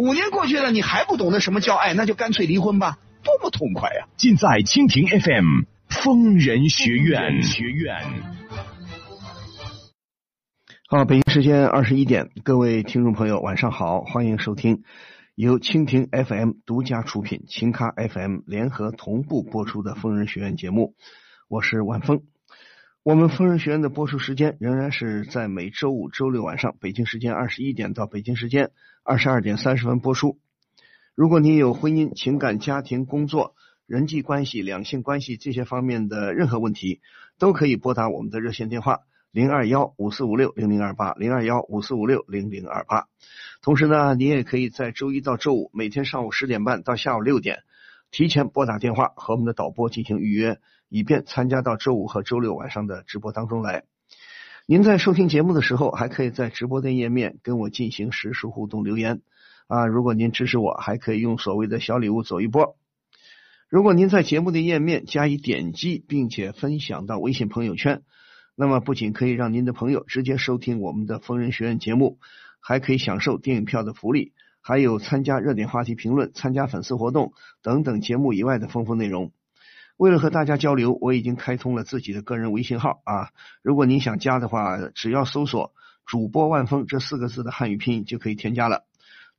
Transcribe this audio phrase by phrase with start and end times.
[0.00, 4.08] 五年过去了，你还不懂得什么叫爱，那就干脆离婚吧，多么痛快呀！
[4.16, 7.42] 尽在蜻蜓 FM 疯人学院。
[7.42, 8.02] 学院。
[10.88, 14.84] 好，北京时间二十一点，各位听众朋友，晚上好，欢迎收听
[15.34, 20.94] 由蜻蜓 FM 独家出品、秦咖 FM 联合同步播出的疯人学院节目，
[21.46, 22.22] 我是万峰。
[23.02, 28.70] 我们疯人学院的播出时间仍然是在每周五、周六晚上，北京时间二十一点到北京时间
[29.02, 30.38] 二十二点三十分播出。
[31.14, 33.54] 如果你有婚姻、情感、家庭、工作、
[33.86, 37.00] 人际关系、两性关系这些方面的任何问题，
[37.38, 43.06] 都可以拨打我们的热线电话零二幺五四五六零零二八零二幺五四五六零零二八。
[43.62, 47.60] 同时呢，你也可以在周一到周五每天上午十点半到下午六点，
[48.10, 50.58] 提前拨打电话和我们的导播进行预约。
[50.92, 53.84] 以便参加到周五和周六晚上的直播当中来。
[54.70, 59.20] 您在收听节目的时候，还可以在直播的页面跟我进行实时互动留言
[59.66, 59.84] 啊。
[59.88, 62.76] 如果您支持我，还可以用所谓的小礼物走一波。
[63.68, 68.02] 如果您在节目的页面加以点击，并且分享到微信朋友圈，
[68.54, 72.20] 那么不仅可以让您的朋友直接收听我们的疯人学院节目，
[72.60, 79.32] 还可以享受电影票的福利，还有参加热点话题评论、参加粉丝活动等等节目以外的丰富内容。
[80.00, 83.28] 为了和大家交流，我已经开通了自己的个人微信号啊！
[83.60, 85.74] 如果您想加的话，只要搜索
[86.08, 88.86] “主播万峰”这四个字的汉语拼音就可以添加了。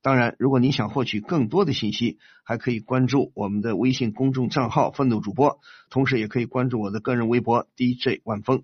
[0.02, 5.58] 当然，如果您想获取更多的信息，还可以关注我们的微信公众账号“愤怒主播”，
[5.90, 8.62] 同时也可以关注我的个人微博 DJ 万峰。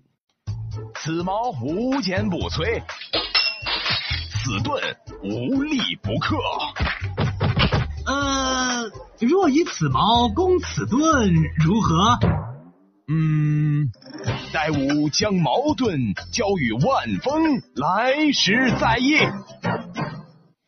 [0.95, 2.81] 此矛无坚不摧，
[4.29, 4.81] 此盾
[5.21, 6.37] 无力不克。
[9.21, 11.33] 呃，若以此矛攻此盾，
[11.65, 12.19] 如何？
[13.07, 13.89] 嗯，
[14.53, 19.17] 待吾将矛盾交与万峰，来时再议。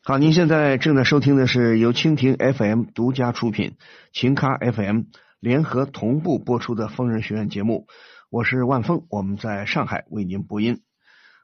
[0.03, 3.75] 好，您现在正在收听的是由蜻蜓 FM 独家出品、
[4.11, 5.03] 秦咖 FM
[5.39, 7.85] 联合同步播出的疯人学院节目，
[8.29, 10.81] 我是万峰，我们在上海为您播音。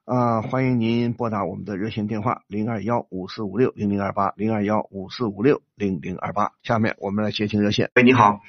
[0.07, 6.49] 啊，欢迎您拨打我们的热线电话零二幺五四五六零零二八零二幺五四五六零零二八。
[6.63, 7.91] 下面我们来接听热线。
[7.93, 8.39] 喂，你好。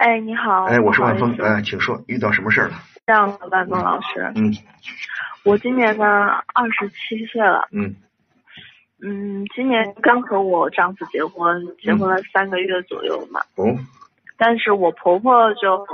[0.00, 0.64] 哎，你好。
[0.64, 1.36] 哎，我是万峰。
[1.36, 2.82] 哎，请说，遇到什么事儿了？
[3.06, 4.32] 这样的，万峰老师。
[4.36, 4.50] 嗯。
[5.44, 6.06] 我今年呢
[6.54, 7.68] 二十七岁了。
[7.70, 7.94] 嗯。
[9.02, 13.38] 嗯，今年刚和我丈夫结婚，结婚了三个月左右嘛。
[13.56, 13.66] 哦。
[14.38, 15.84] 但是我婆婆就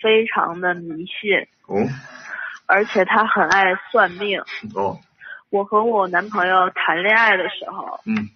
[0.00, 1.36] 非常的迷信。
[1.66, 1.84] 哦。
[2.68, 4.40] 而且他很爱算命。
[4.74, 4.96] 哦。
[5.50, 8.28] 我和我男朋友谈恋爱的时候，嗯，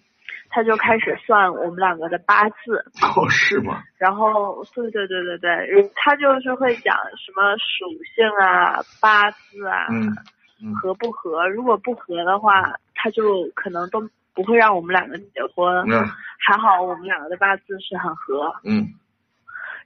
[0.49, 2.83] 他就开始算我们两个的八字。
[3.03, 3.83] 哦，是吗？
[3.99, 11.47] 然后，对对对对对，他就是会讲什么属性啊、八字啊，嗯，合不合？
[11.51, 14.01] 如果不合的话，他就可能都
[14.33, 15.85] 不会让我们两个结婚。
[15.91, 16.09] 嗯。
[16.39, 18.51] 还好我们两个的八字是很合。
[18.65, 18.89] 嗯。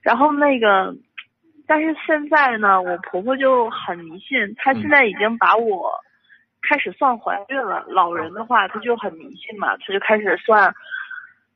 [0.01, 0.95] 然后那个。
[1.67, 5.91] 但是现在呢，我婆婆就很迷信，她现在已经把我
[6.61, 7.83] 开始算怀孕了。
[7.89, 10.73] 老人的话，她就很迷信嘛，她就开始算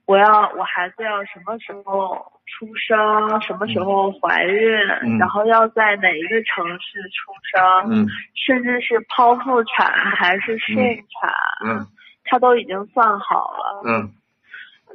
[0.05, 4.69] 我要我孩子要什么时候出生，什么时候怀孕，
[5.17, 8.05] 然后要在哪一个城市出生，
[8.35, 10.75] 甚至是剖腹产还是顺
[11.21, 11.87] 产，
[12.25, 13.81] 她都已经算好了。
[13.85, 14.11] 嗯，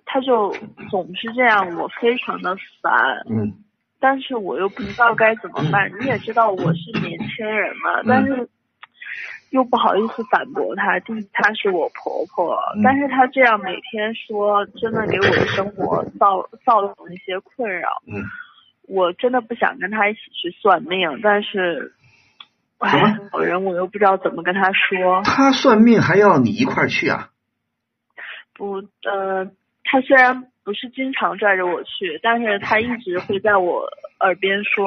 [0.05, 0.51] 她就
[0.91, 2.93] 总是这样，我非常的烦。
[3.31, 3.63] 嗯。
[4.09, 8.49] 但是我又不知道该怎么办， 你也知道我是年轻人嘛，但是
[9.51, 11.01] 又不好意思反驳她。
[11.01, 17.89] 第一，她是我婆婆，但是她这样每天说，真的给我的生活造造成一些困扰。
[18.07, 18.23] 嗯，
[18.87, 21.93] 我真的不想跟她一起去算命，但是，
[22.79, 25.21] 哎，老人我又不知道怎么跟她说。
[25.25, 27.31] 她算命还要你一块去啊？
[28.55, 29.47] 不，呃，
[29.83, 30.47] 她虽然。
[30.67, 33.85] 不是经常拽着我去，但是他一直会在我
[34.19, 34.85] 耳边说，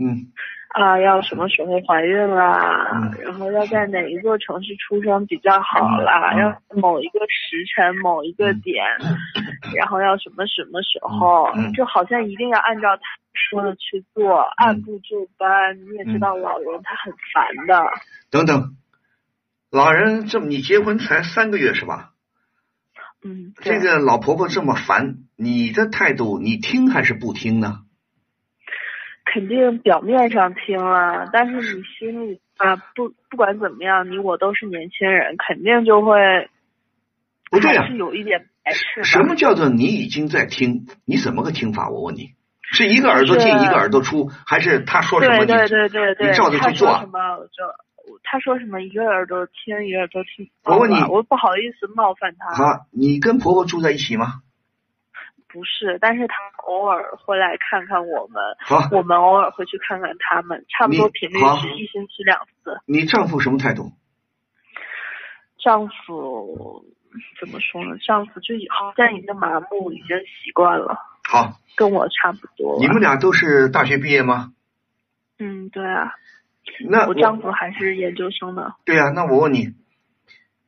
[0.00, 0.32] 嗯，
[0.68, 8.82] 啊，要什么时候怀孕啦，嗯然后要在哪一座城市出生比较好啦，要某一个时辰、某一个点，
[9.76, 13.02] 然后要什么什么时候，就好像一定要按照他
[13.34, 15.76] 说的去做，按部就班。
[15.78, 17.84] 你也知道老人他很烦的，
[18.30, 18.76] 等等，
[19.70, 22.12] 老人这么你结婚才三个月是吧？
[23.28, 27.80] 嗯，这个老婆婆这么烦，你的态度你听还是不听呢？
[29.30, 36.48] 肯定表面上听了，但是你心里啊，不不管怎么样，你我都是年轻人，肯定就会
[37.50, 39.02] 不对呀、还是有一点排斥吧。
[39.02, 40.86] 什么叫做你已经在听？
[41.04, 41.90] 你怎么个听法？
[41.90, 42.30] 我问你，
[42.62, 47.62] 是一个耳朵进一个耳朵出，还是他说什么你对对对对对，你照着去做什么我就
[48.30, 50.50] 他说什么一个耳朵听一个耳朵听。
[50.64, 52.54] 我问你我不好意思冒犯他。
[52.54, 54.42] 好，你跟婆婆住在一起吗？
[55.48, 56.34] 不是，但是她
[56.66, 62.78] 偶尔会来看看我们，好，我们偶尔会去看看他们，差不多你频率是一星期两次。
[62.84, 63.92] 你丈夫什么态度？
[65.58, 66.84] 丈夫
[67.40, 67.96] 怎么说呢？
[68.06, 72.78] 丈夫就好像已经麻木，已经习惯了，好，跟我差不多。
[72.78, 74.52] 你们俩都是大学毕业吗？
[75.38, 76.12] 嗯，对啊，
[76.88, 78.74] 那我丈夫还是研究生呢。
[78.84, 79.74] 对啊，那我问你，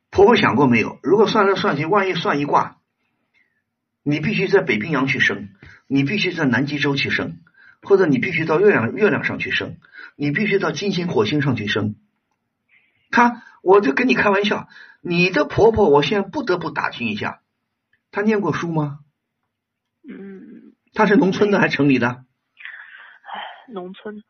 [0.09, 0.99] 婆婆想过没有？
[1.03, 2.77] 如果算来算去，万一算一卦，
[4.03, 5.49] 你必须在北冰洋去生，
[5.87, 7.39] 你必须在南极洲去生，
[7.81, 9.77] 或者你必须到月亮月亮上去生，
[10.15, 11.95] 你必须到金星火星上去生。
[13.09, 14.67] 他，我就跟你开玩笑，
[15.01, 17.41] 你的婆婆，我现在不得不打听一下，
[18.11, 18.99] 她念过书吗？
[20.07, 22.25] 嗯，她是农村的还是城里的？
[23.73, 24.21] 农村，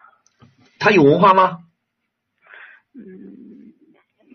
[0.82, 1.60] 她有文化吗？
[2.96, 3.72] 嗯，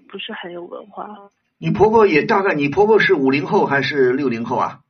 [0.08, 1.32] 不是很有文化。
[1.58, 4.80] 你婆婆也大概，你婆婆是五零后还是六零后啊？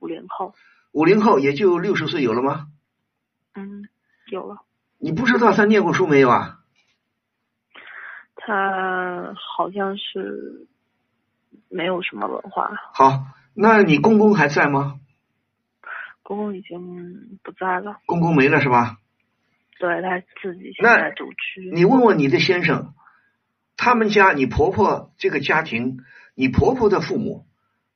[0.00, 0.54] 五零后，
[0.92, 2.68] 五零后也就六十岁有了吗？
[3.54, 3.88] 嗯，
[4.30, 4.62] 有了。
[4.98, 6.58] 你不知道她念过书没有啊？
[8.36, 10.68] 他好像是
[11.68, 15.00] 没有什么文化，好，那你公公还在吗？
[16.22, 18.99] 公公已经不在了，公公没了是吧？
[19.80, 21.70] 对他自己现那在独居。
[21.72, 22.94] 你问问你的先生，
[23.78, 25.96] 他们家你婆婆这个家庭，
[26.34, 27.46] 你婆婆的父母，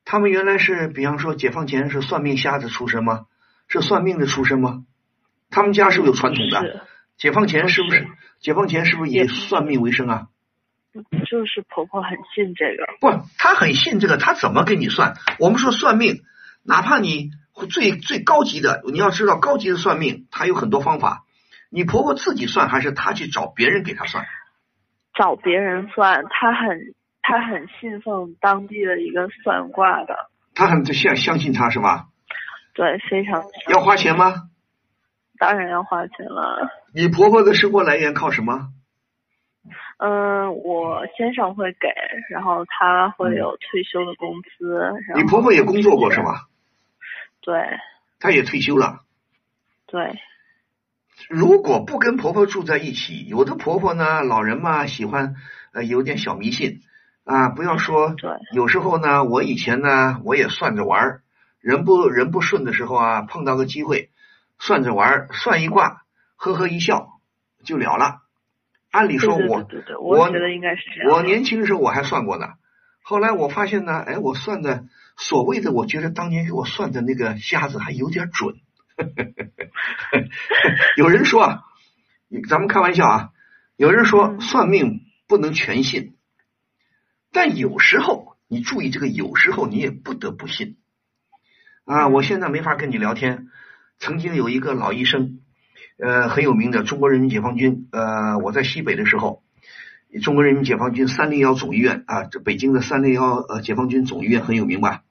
[0.07, 3.27] 他们原来是比方说解放前是算命瞎子出身吗？
[3.69, 4.85] 是算命的出身吗？
[5.51, 6.61] 他们家是不是有传统的？
[6.63, 6.81] 是
[7.17, 8.09] 解放前是不是？
[8.41, 10.29] 解放前是不是以算命为生啊？
[11.29, 15.15] 就是婆婆很信这个，不，她很信这个，她怎么给你算？
[15.39, 16.23] 我们说算命，
[16.63, 17.31] 哪怕你
[17.69, 21.25] 最最高级的，你要知道高级的算命，它有很多方法。
[21.75, 24.25] 你婆婆自己算，还是她去找别人给她算？
[25.13, 32.07] 找别人算，她很她很信奉当地的一个算卦的，她很相相信他是吧？
[32.75, 33.43] 对，非常
[33.73, 34.33] 要花钱吗？
[35.37, 36.71] 当然要花钱了。
[36.95, 38.69] 你婆婆的生活来源靠什么？
[39.99, 41.89] 嗯，我先生会给，
[42.31, 44.79] 然后他会有退休的工资。
[45.09, 46.47] 然后你婆婆也工作过是吧？
[47.41, 47.61] 对
[48.21, 49.01] 她也退休了。
[49.87, 50.19] 对，
[51.29, 55.37] 如果不跟婆婆住在一起，有的婆婆呢，老人嘛喜欢
[55.73, 56.81] 呃有点小迷信
[57.25, 61.23] 啊，不要说对，有时候呢，我以前呢我也算着玩儿，
[61.61, 64.11] 人不人不顺的时候啊，碰到个机会，
[64.59, 66.03] 算着玩儿，算一卦，
[66.37, 67.21] 呵呵一笑
[67.65, 68.21] 就了了。
[68.91, 71.11] 按理说我对对对，我觉得应该是这样。
[71.11, 72.49] 我年轻的时候我还算过呢，
[73.03, 74.85] 后来我发现呢，哎，我算的
[75.17, 78.57] 所谓的，我觉得当年给我算的那个瞎子还有点准。
[80.97, 81.65] 有人说啊，
[82.49, 83.31] 咱们开玩笑啊，
[83.77, 86.17] 有人说嗯算命不能全信，
[87.33, 90.77] 但有时候你注意这个，有时候你也不得不信
[91.85, 92.09] 啊。
[92.09, 93.49] 我现在没法跟你聊天。
[93.99, 95.41] 曾经有一个老医生，
[95.99, 99.43] 呃，很有名的中国人民解放军，呃，我在西北的时候，
[100.23, 105.05] 中国人民解放军三零幺总医院啊，这北京的三零幺呃解放军总医院很有名吧？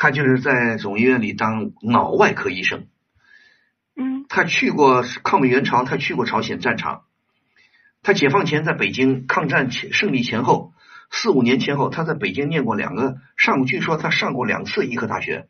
[0.00, 2.86] 他就是在总医院里当脑外科医生。
[3.96, 7.02] 嗯他去过抗美援朝，他去过朝鲜战场。
[8.04, 10.72] 他解放前在北京抗战前胜利前后
[11.10, 15.48] 四五年前后，他在北京念过两个上，据说他上过两次医科大学，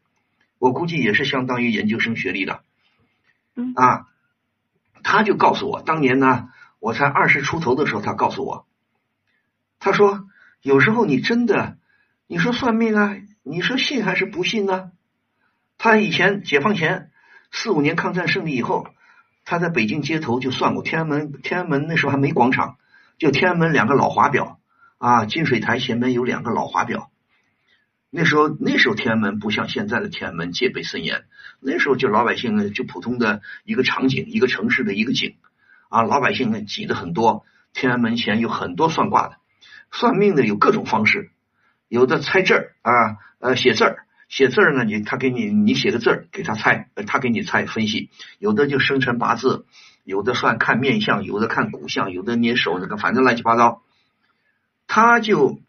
[0.59, 2.63] 我估计也是相当于研究生学历的。
[3.55, 4.07] 嗯啊，
[5.03, 6.49] 他就告诉我，当年呢，
[6.81, 8.67] 我才二十出头的时候，他告诉我，
[9.79, 10.27] 他说
[10.63, 11.77] 有时候你真的，
[12.27, 13.15] 你说算命啊，
[13.49, 14.93] 你说信还是不信呢？
[15.79, 17.11] 他以前解放前
[17.51, 18.89] 四五年抗战胜利以后，
[19.45, 22.77] 他在北京街头就算过天安门，天安门那时候还没广场，
[23.17, 24.61] 就天安门两个老华表
[24.99, 27.11] 啊，金水台前面有两个老华表。
[28.11, 31.25] 那时候那时候天安门不像现在的天安门戒备森严，
[31.61, 35.37] 那时候就老百姓呢就普通的一个场景，一个城市的一个景
[35.89, 39.37] 啊，老百姓呢挤得很多，天安门前有很多算卦的，
[39.91, 41.31] 算命的有各种方式，
[41.89, 49.65] 有的猜字儿啊，呃写字儿，写字儿呢你他给你你写个字儿给他猜，呃他给你猜分析，有的就生辰八字，
[50.05, 53.83] 有的算看面相，有的看骨相，有的捏手那个，反正乱七八糟，
[54.87, 55.61] 他就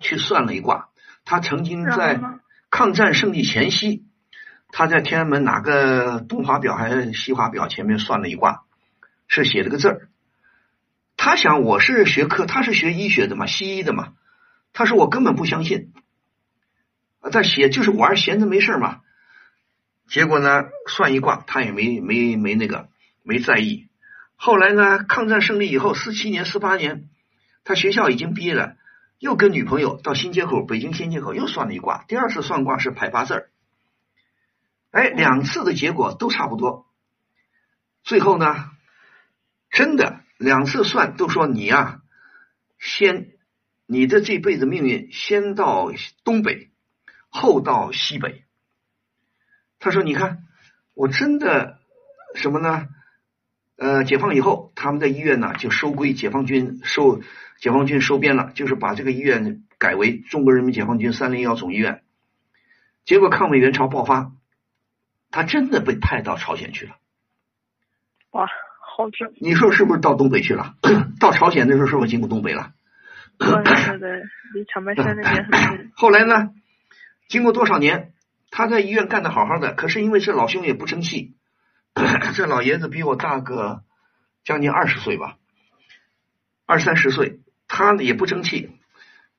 [0.00, 0.88] 去算了一卦，
[1.24, 2.20] 他曾经在
[2.70, 4.04] 抗战胜利前夕，
[4.70, 8.62] 他在天安门哪个东华表还是西华表前面算了一卦，
[9.26, 10.08] 是写了个字儿。
[11.18, 14.14] 他想我是学科，他是学医学的嘛，西医的嘛。
[14.72, 15.92] 他说我根本不相信，
[17.20, 19.00] 啊，在写就是玩闲着没事儿嘛。
[20.08, 22.88] 结果呢，算一卦，他也没没没那个
[23.22, 23.88] 没在意。
[24.36, 27.08] 后来呢，抗战胜利以后，四七年、四八年，
[27.64, 28.76] 他学校已经毕业了，
[29.18, 32.04] 又跟女朋友到新街口，北京新街口又算了一卦。
[32.08, 33.50] 第二次算卦是排八字儿，
[34.92, 36.86] 哎，两次的结果都差不多。
[38.04, 38.70] 最后呢，
[39.70, 42.00] 真的两次算都说你呀、
[42.78, 43.32] 先
[43.90, 45.90] 你的这辈子命运先到
[46.22, 46.68] 东北，
[47.30, 48.44] 后到西北。
[49.78, 50.44] 他说：“你看，
[50.92, 51.78] 我真的
[52.34, 52.86] 什么呢？
[53.76, 57.22] 呃，解放以后，他们的医院呢就收归解放军收，
[57.60, 62.02] 解放军收编了，就是把这个医院改为中国人民解放军三零幺总医院。
[63.06, 64.32] 结果抗美援朝爆发，
[65.30, 66.96] 他真的被派到朝鲜去了。
[68.32, 68.46] 哇，
[68.82, 69.32] 好准！
[69.40, 70.76] 你说是不是到东北去了？
[71.18, 72.74] 到朝鲜的时候是不是经过东北了？
[73.38, 75.92] 对对对，离长白山那边很近。
[75.96, 76.50] 后来呢，
[77.28, 78.12] 经过多少年，
[78.50, 81.36] 他在医院干的好好的，可是因为这老兄也不争气，
[82.34, 83.84] 这老爷子比我大个
[84.44, 85.36] 将近二十岁吧，
[86.66, 88.70] 二三十岁，他呢也不争气，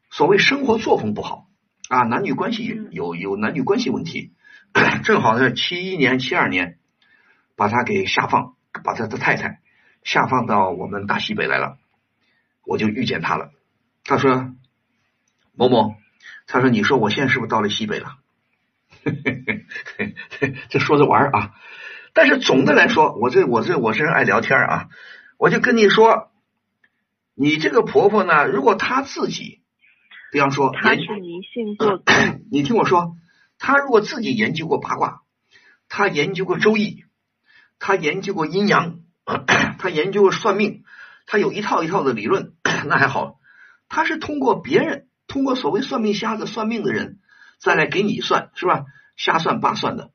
[0.09, 1.47] 所谓生活作风不好
[1.89, 4.33] 啊，男女关系有有男女关系问题，
[5.03, 6.77] 正好呢七一年七二年
[7.55, 9.59] 把他给下放，把他的太太
[10.03, 11.77] 下放到我们大西北来了，
[12.63, 13.51] 我就遇见他了。
[14.03, 14.53] 他说
[15.53, 15.95] ：“某某，
[16.47, 18.17] 他说你说我现在是不是到了西北了？
[20.69, 21.53] 这说着玩儿啊，
[22.13, 24.89] 但是总的来说，我这我这我这人爱聊天啊，
[25.37, 26.31] 我就跟你说，
[27.35, 29.61] 你这个婆婆呢，如果她自己，
[30.31, 32.03] 比方说她是迷信做主，
[32.51, 33.15] 你听我说，
[33.57, 35.21] 她如果自己研究过八卦，
[35.87, 37.05] 她研究过周易，
[37.79, 38.99] 她研究过阴阳，
[39.79, 40.83] 她研究过算命，
[41.25, 42.53] 她有一套一套的理论，
[42.87, 43.38] 那还好。
[43.89, 47.19] 她是通过别人，通过所谓算命瞎子算命的人，
[47.57, 48.85] 再来给你算，是吧？
[49.17, 50.11] 瞎算八算的，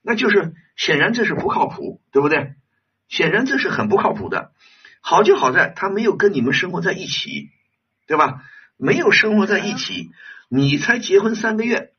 [0.00, 2.54] 那就是显然这是不靠谱，对不对？
[3.08, 4.52] 显然这是很不靠谱的。
[5.02, 7.50] 好就好在他没有跟你们生活在一起，
[8.06, 8.42] 对吧？
[8.76, 10.10] 没有生活在一起，
[10.48, 11.92] 你才结婚三个月，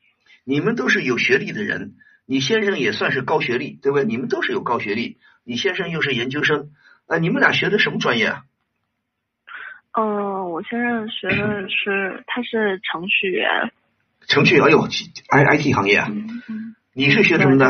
[0.44, 1.94] 你们都是有学历的人，
[2.26, 4.04] 你先生也算是高学历，对不对？
[4.04, 6.70] 你们都是有高学历，你先生又是研究生，
[7.06, 8.44] 啊，你们俩学的什么专业啊？
[10.00, 13.72] 嗯，我现在学的是，他是程序员。
[14.28, 14.86] 程序，哎呦
[15.28, 16.76] ，I I T 行业啊，嗯嗯。
[16.92, 17.66] 你是学什么的？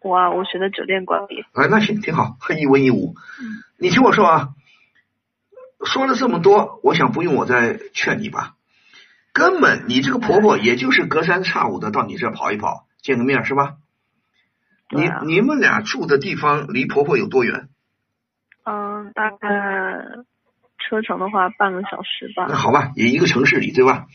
[0.00, 1.44] 我啊，我学的酒店管理。
[1.52, 3.14] 哎，那行挺好，一文一武。
[3.40, 4.48] 嗯你听我说啊，
[5.84, 8.54] 说了这么多，我想不用我再劝你吧。
[9.34, 13.74] 根本你这个婆婆也就是隔三差五的到你这儿跑一跑，见个面是吧？
[14.88, 17.68] 你啊你们俩住的地方离婆婆有多远？
[18.64, 19.46] 嗯，大概
[20.88, 24.06] 车程的话半个小时吧那，好吧，也一个城市里对吧？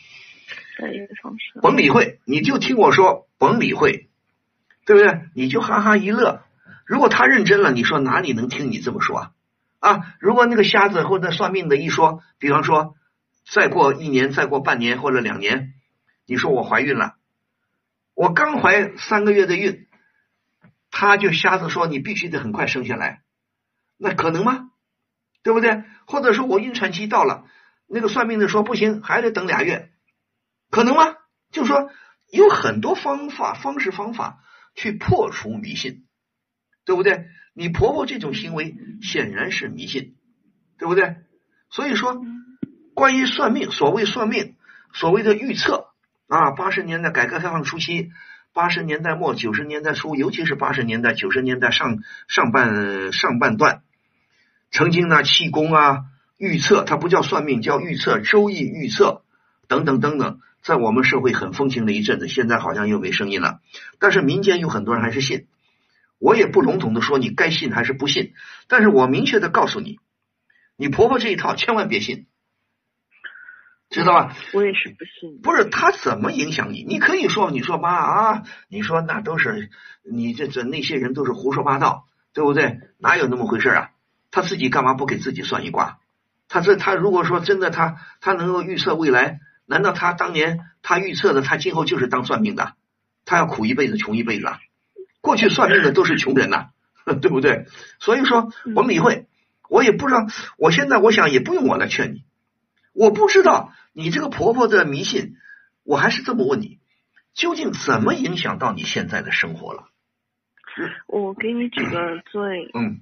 [0.78, 1.60] 对一个城市。
[1.60, 4.08] 甭理会，你就听我说，甭理会，
[4.86, 5.20] 对不对？
[5.34, 6.42] 你就哈哈一乐。
[6.86, 9.30] 如果他认真了，你说哪里能听你这么说啊？
[9.80, 12.94] 啊，如果那个瞎子或者算命的一说，比方说
[13.44, 15.74] 再过一年、再过半年或者两年，
[16.26, 17.16] 你说我怀孕了，
[18.14, 19.86] 我刚怀三个月的孕，
[20.90, 23.22] 他就瞎子说你必须得很快生下来，
[23.98, 24.70] 那可能吗？
[25.42, 25.84] 对不对？
[26.06, 27.44] 或者说我孕产期到了，
[27.86, 29.90] 那个算命的说不行，还得等俩月，
[30.70, 31.16] 可能吗？
[31.50, 31.90] 就是说
[32.30, 34.38] 有很多方法、方式、方法
[34.74, 36.06] 去破除迷信，
[36.84, 37.26] 对不对？
[37.54, 40.16] 你婆婆这种行为显然是迷信，
[40.78, 41.16] 对不对？
[41.68, 42.22] 所以说，
[42.94, 44.56] 关于算命，所谓算命，
[44.94, 45.88] 所谓的预测
[46.28, 48.10] 啊，八十年代改革开放初期，
[48.54, 53.82] 八十年代末九十年代初，尤其是八十年代九十年代上上半上半段，
[54.72, 56.04] 曾经呢气功啊
[56.38, 59.22] 预测，它不叫算命，叫预测，周易预测
[59.68, 63.60] 等等等等，在我们社会很风行了一阵子，现在好像又没声音了。
[64.00, 65.46] 但是民间有很多人还是信，
[66.18, 68.32] 我也不笼统的说你该信还是不信，
[68.66, 70.00] 但是我明确的告诉你，
[70.76, 72.26] 你婆婆这一套千万别信，
[73.90, 74.36] 知道吧？
[74.54, 75.40] 我也是不信。
[75.42, 76.82] 不是他怎么影响你？
[76.82, 79.70] 你可以说，你说妈啊，你说那都是
[80.02, 82.80] 你这这那些人都是胡说八道，对不对？
[82.98, 83.90] 哪有那么回事啊？
[84.32, 86.00] 他自己干嘛不给自己算一卦？
[86.48, 92.74] 他这他如果说真的他他能够预测未来，难道他当年他预测的他今后就是当算命的？
[93.24, 94.58] 他要苦一辈子穷一辈子啊？
[95.20, 96.70] 过去算命的都是穷人呐、
[97.22, 97.66] 对不对？
[98.00, 99.26] 所以说我们理会，
[99.68, 100.26] 我也不知道，
[100.58, 102.24] 我现在我想也不用我来劝你，
[102.92, 105.36] 我不知道你这个婆婆的迷信，
[105.84, 106.80] 我还是这么问你，
[107.34, 109.84] 究竟怎么影响到你现在的生活了？
[111.06, 113.00] 我给你举个最嗯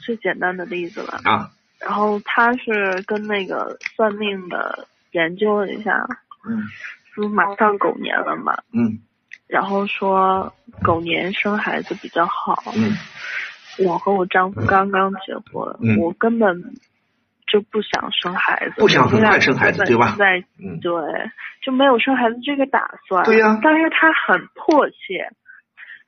[0.00, 1.20] 最简单的例子了。
[1.24, 1.50] 啊。
[1.80, 6.06] 然后他是跟那个算命的研究了一下，
[6.48, 6.62] 嗯。
[7.14, 8.98] 不是马上狗年了嘛，嗯。
[9.46, 10.50] 然后说
[10.82, 12.62] 狗年生孩子比较好。
[12.74, 12.92] 嗯。
[13.86, 15.98] 我和我丈夫刚刚结婚，嗯。
[15.98, 16.62] 我根本
[17.46, 20.14] 就不想生孩子，不想很快生孩子对吧？
[20.18, 20.90] 在嗯，对，
[21.62, 23.24] 就没有生孩子这个打算。
[23.24, 23.58] 对呀。
[23.62, 25.28] 但是他很迫切，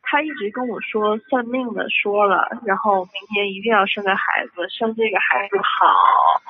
[0.04, 6.42] 他一直跟我说算命的说了，然后明年一定要生个孩子，生这个孩子好，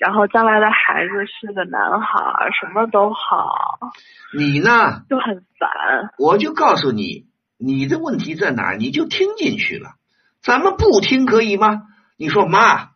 [0.00, 3.78] 然后将来的孩子是个男孩儿，什么都好，
[4.36, 5.02] 你呢？
[5.08, 6.10] 就很烦。
[6.18, 7.26] 我就告诉你，
[7.56, 9.94] 你的问题在哪儿，你就听进去了。
[10.42, 11.82] 咱们不听可以吗？
[12.16, 12.90] 你说妈，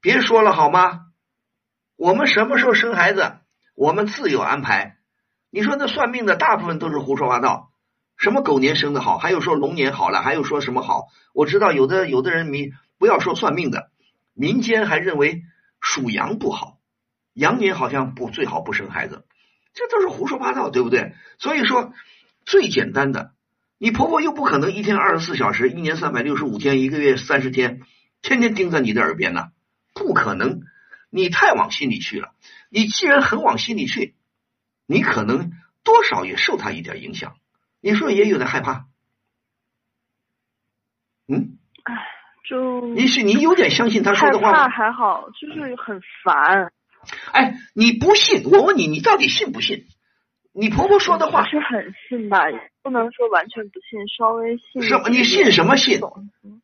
[0.00, 1.00] 别说了好吗？
[1.96, 3.38] 我们什么时候生孩子，
[3.74, 4.96] 我们自有安排。
[5.50, 7.70] 你说那算命的大部分都是胡说八道，
[8.16, 11.08] 什么狗年生的好，还有说龙年好了，还有说什么好？
[11.32, 13.90] 我知道有的有的人民不要说算命的，
[14.34, 15.42] 民间还认为
[15.80, 16.78] 属羊不好，
[17.34, 19.24] 羊年好像不最好不生孩子，
[19.74, 21.14] 这都是胡说八道，对不对？
[21.38, 21.92] 所以说
[22.44, 23.32] 最简单的，
[23.78, 27.82] 你婆婆又不可能一天二十四小时，一年三百六十五天，一个月三十天，
[28.22, 29.48] 天天盯在你的耳边呢，
[29.94, 30.62] 不可能。
[31.08, 32.34] 你太往心里去了。
[32.68, 34.16] 你既然很往心里去，
[34.86, 37.36] 你可能多少也受她一点影响。
[37.86, 38.86] 你说也有点害怕，
[41.28, 41.56] 嗯，
[42.44, 44.68] 就你是你有点相信他说的话吗？
[44.68, 46.72] 还好，就是很烦。
[47.30, 49.86] 哎，你不信，我问你，你到底信不信？
[50.52, 52.42] 你婆婆说的话，是很信吧，
[52.82, 55.08] 不能说完全不信，稍微信什么？
[55.08, 56.00] 你信什么信？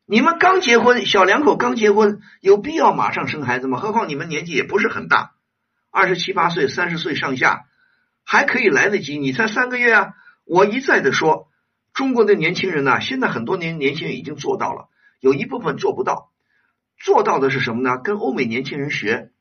[0.05, 3.79] 你们刚结婚，小两口刚结婚，有必要马上生孩子吗？
[3.79, 5.31] 何况你们年纪也不是很大，
[5.89, 7.63] 二十七八岁、三十岁上下，
[8.25, 9.17] 还可以来得及。
[9.17, 10.15] 你才三个月啊！
[10.45, 11.47] 我一再的说，
[11.93, 16.31] 中国的年轻人呐、现在很多年年轻人已经做到了，有一部分做不到。
[16.97, 17.97] 做到的是什么呢？
[17.97, 19.31] 跟欧美年轻人学，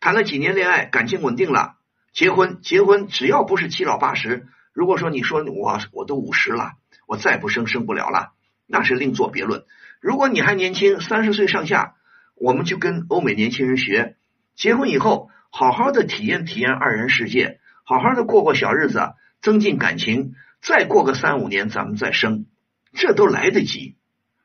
[0.00, 1.76] 谈了几年恋爱，感情稳定了，
[2.12, 6.72] 结婚，结婚只要不是七老八十，如果说你说我我都五十了，
[7.06, 8.32] 我再不生生不了了。
[8.66, 9.64] 那是另作别论。
[10.00, 11.94] 如果你还年轻，三十岁上下，
[12.34, 14.16] 我们就跟欧美年轻人学，
[14.54, 19.00] 结婚以后好好的体验体验二人世界，好好的过过小日子，
[19.40, 22.46] 增进感情，再过个三五年咱们再生，
[22.92, 23.96] 这都来得及。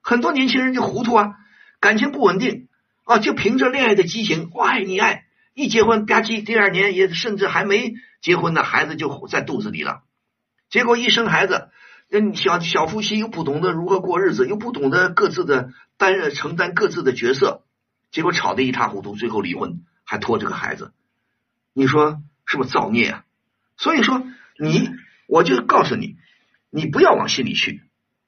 [0.02, 1.36] 很多年轻人就糊涂啊，
[1.80, 2.68] 感情不稳定
[3.04, 10.04] 啊，就凭着恋爱的激情，我爱你爱，一结婚吧唧，第二年也甚至还没结婚呢，孩子就在肚子里了，
[10.70, 11.70] 结果一生孩子。
[12.10, 17.64] 那小小夫妻又不懂得如何过日子，又不懂得各自的担任承担各自的角色，
[18.12, 20.94] 结果吵得一塌糊涂，最后离婚，还拖着个孩子，
[21.74, 23.26] 你说是不是造孽啊？
[23.78, 24.90] 所以说你，
[25.28, 26.18] 我就告诉你，
[26.70, 27.82] 你不要往心里去，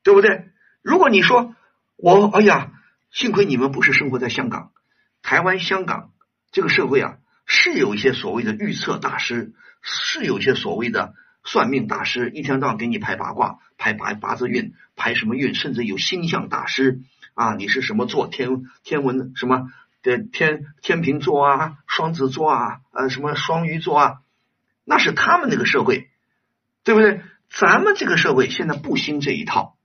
[0.03, 0.49] 对不对？
[0.81, 1.55] 如果你说
[1.95, 2.71] 我，哎呀，
[3.11, 4.71] 幸亏你们不是生活在香港、
[5.21, 6.11] 台湾、香港
[6.51, 11.13] 这个社会啊，是有一些所谓的预测大师，是有一些所谓的。
[11.47, 17.01] 算命大师一天到晚给你排八卦、排八八字运、排什么运，甚至有星象大师
[17.35, 18.25] 啊，你是什么座？
[18.25, 24.15] 天天文什么的天天平座啊、双子座啊、呃什么双鱼座啊，
[24.85, 26.09] 那是他们那个社会，
[26.85, 27.21] 对不对？
[27.49, 29.77] 咱们这个社会现在不兴这一套。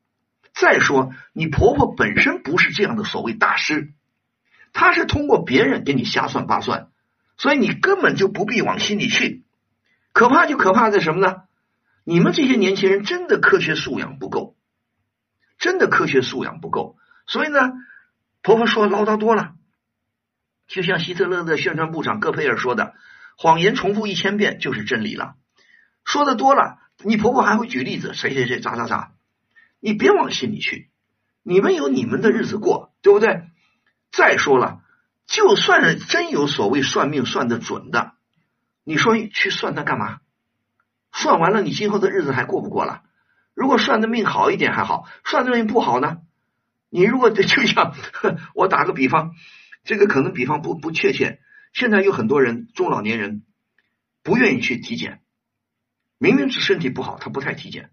[0.52, 3.92] 再说，你婆婆本身不是这样的所谓大师，
[4.72, 6.88] 她是通过别人给你瞎算八算，
[7.36, 9.44] 所以你根本就不必往心里去。
[10.12, 11.42] 可怕就可怕在什么呢？
[12.04, 14.56] 你们这些年轻人真的科学素养不够，
[15.58, 17.58] 真的科学素养不够，所以呢，
[18.42, 19.52] 婆婆说唠叨多了，
[20.66, 22.94] 就像希特勒的宣传部长戈培尔说的
[23.38, 25.34] ：“谎言重复一千遍就是真理了。”
[26.04, 29.12] 说的多了，你婆婆还会举例子，谁谁谁咋咋咋，
[29.80, 30.90] 你别往心里去，
[31.42, 33.42] 你们有你们的日子过，对不对？
[34.12, 34.82] 再说了，
[35.26, 38.12] 就算是真有所谓算命算的准的，
[38.84, 40.20] 你说去算它干嘛？
[41.12, 43.02] 算完了，你今后的日子还过不过了？
[43.54, 46.18] 如果算的命好一点还好，算的命不好呢？
[46.88, 47.94] 你如果 就像
[48.54, 49.32] 我打个比方，
[49.84, 51.40] 这个可能比方不不确切。
[51.72, 53.44] 现在有很多人中老年人
[54.22, 55.20] 不愿意去体检，
[56.22, 57.88] 明明是身体不好，他不太体检，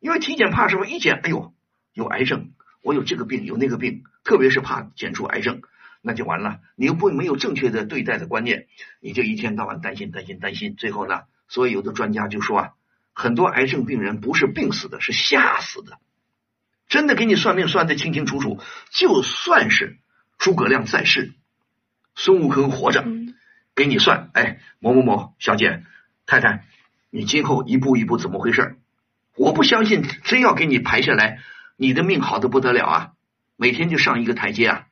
[0.00, 0.86] 因为体检怕什么？
[0.88, 1.54] 一检，哎呦，
[1.92, 2.50] 有癌症，
[2.82, 5.62] 我有这个病，有那个病，特别是怕检出癌症，
[6.02, 6.58] 那就完了。
[6.74, 8.66] 你又不没有正确的对待的观念，
[8.98, 12.72] 你就一天到晚担心担心担心，最后呢，所以有的专家就说啊，
[13.12, 16.00] 很多癌症病人不是病死的，是吓死的。
[16.88, 18.58] 真的给你算命算的清清楚楚，
[18.90, 19.98] 就算是
[20.38, 21.34] 诸葛亮在世，
[22.16, 23.36] 孙悟空活着，嗯
[23.76, 25.84] 给你算，哎，某某某小姐
[26.26, 26.64] 太太，
[27.14, 28.76] 你今后一步一步怎么回事？
[29.36, 31.38] 我不相信，真要给你排下来，
[31.76, 33.12] 你的命好的不得了啊！
[33.54, 34.86] 每天就上一个台阶啊，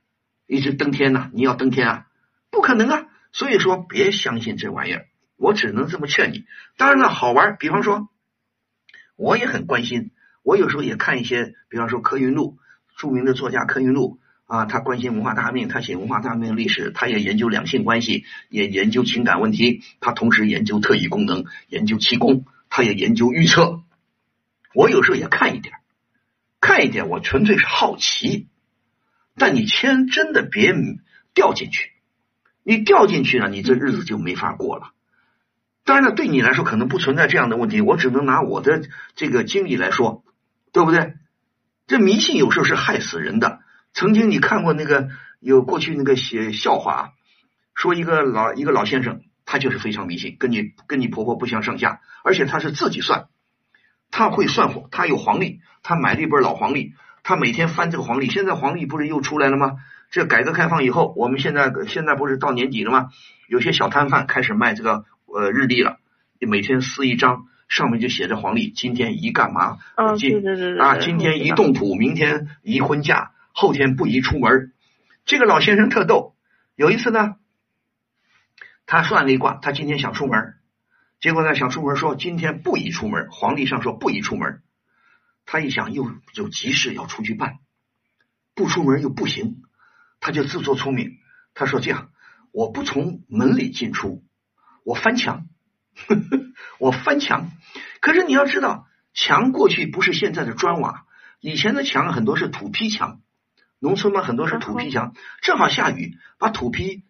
[0.46, 2.06] 一直登天呐、你要登天啊，
[2.48, 3.06] 不可能啊！
[3.32, 5.06] 所以说，别相信这玩意儿，
[5.36, 6.44] 我只能这么劝你。
[6.76, 8.08] 当然了，好玩，比方说，
[9.16, 10.12] 我也很关心，
[10.44, 12.56] 我有时候也看一些，比方说柯云路，
[12.96, 14.20] 著名的作家柯云路
[14.52, 23.80] 啊，他关心文化大革命，他写文化大革命历史，他也研究两性关系，也研究情感问题，他同时研究特异功能，研究气功，他也研究预测。
[24.74, 25.76] 我有时候也看一点，
[26.60, 28.46] 看一点，我纯粹是好奇。
[29.38, 30.74] 但你千真的别
[31.32, 31.92] 掉进去，
[32.62, 34.92] 你掉进去了，你这日子就没法过了。
[35.86, 38.82] 当然了，对你来说可能不存在这样的问题，我只能拿我的
[39.14, 40.22] 这个经历来说，
[40.72, 41.14] 对不对？
[41.86, 43.61] 这迷信有时候是害死人的。
[43.94, 45.08] 曾经你看过那个
[45.40, 47.08] 有过去那个写笑话啊，
[47.74, 53.26] 说一个老一个老先生，他就是非常迷信，跟你跟你婆婆不相上下，而且他是自己算，
[54.10, 58.28] 他会算火，他有黄历，他买了一本老黄历，他每天翻这个黄历。
[58.28, 59.76] 现在黄历不是又出来了吗？
[60.10, 63.08] 这改革开放以后，我们现在现在不是到年底了吗？
[63.48, 65.98] 有些小摊贩开始卖这个呃日历了，
[66.40, 69.78] 每天撕一张，上面就写着黄历，今天宜干嘛？
[69.94, 74.72] 啊，今对对对对啊，今天宜我知道动土，明天宜婚嫁，后天不宜出门。
[75.24, 76.34] 这个老先生特逗，
[76.74, 77.36] 有一次呢，
[78.86, 80.56] 他算了一卦，他今天想出门，
[81.20, 84.62] 结果呢想出门说今天不宜出门，皇帝上说不宜出门。
[85.46, 87.58] 他一想又有急事要出去办，
[88.54, 89.62] 不出门又不行，
[90.20, 91.18] 他就自作聪明，
[91.54, 92.10] 他说这样，
[92.52, 94.24] 我不从门里进出，
[94.84, 95.46] 我翻墙，
[96.06, 96.40] 呵 呵
[96.78, 97.50] 我翻墙。
[98.00, 101.06] 可是你要知道，墙过去不是现在的砖瓦，
[101.40, 103.21] 以前的墙很多是土坯墙，
[103.82, 107.02] 农村嘛很多是土坯墙，正好下雨把土坯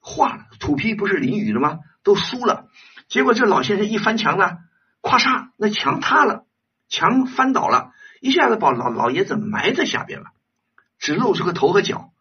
[0.00, 1.78] 化了，土坯不是淋雨了吗？
[2.02, 2.66] 都酥了，
[3.06, 4.58] 结果这老先生一翻墙呢，
[5.00, 6.44] 咵嚓，那墙塌了，
[6.88, 10.26] 墙翻倒了，一下子把老老爷子埋在下边了，
[10.98, 12.12] 只露出个头和脚。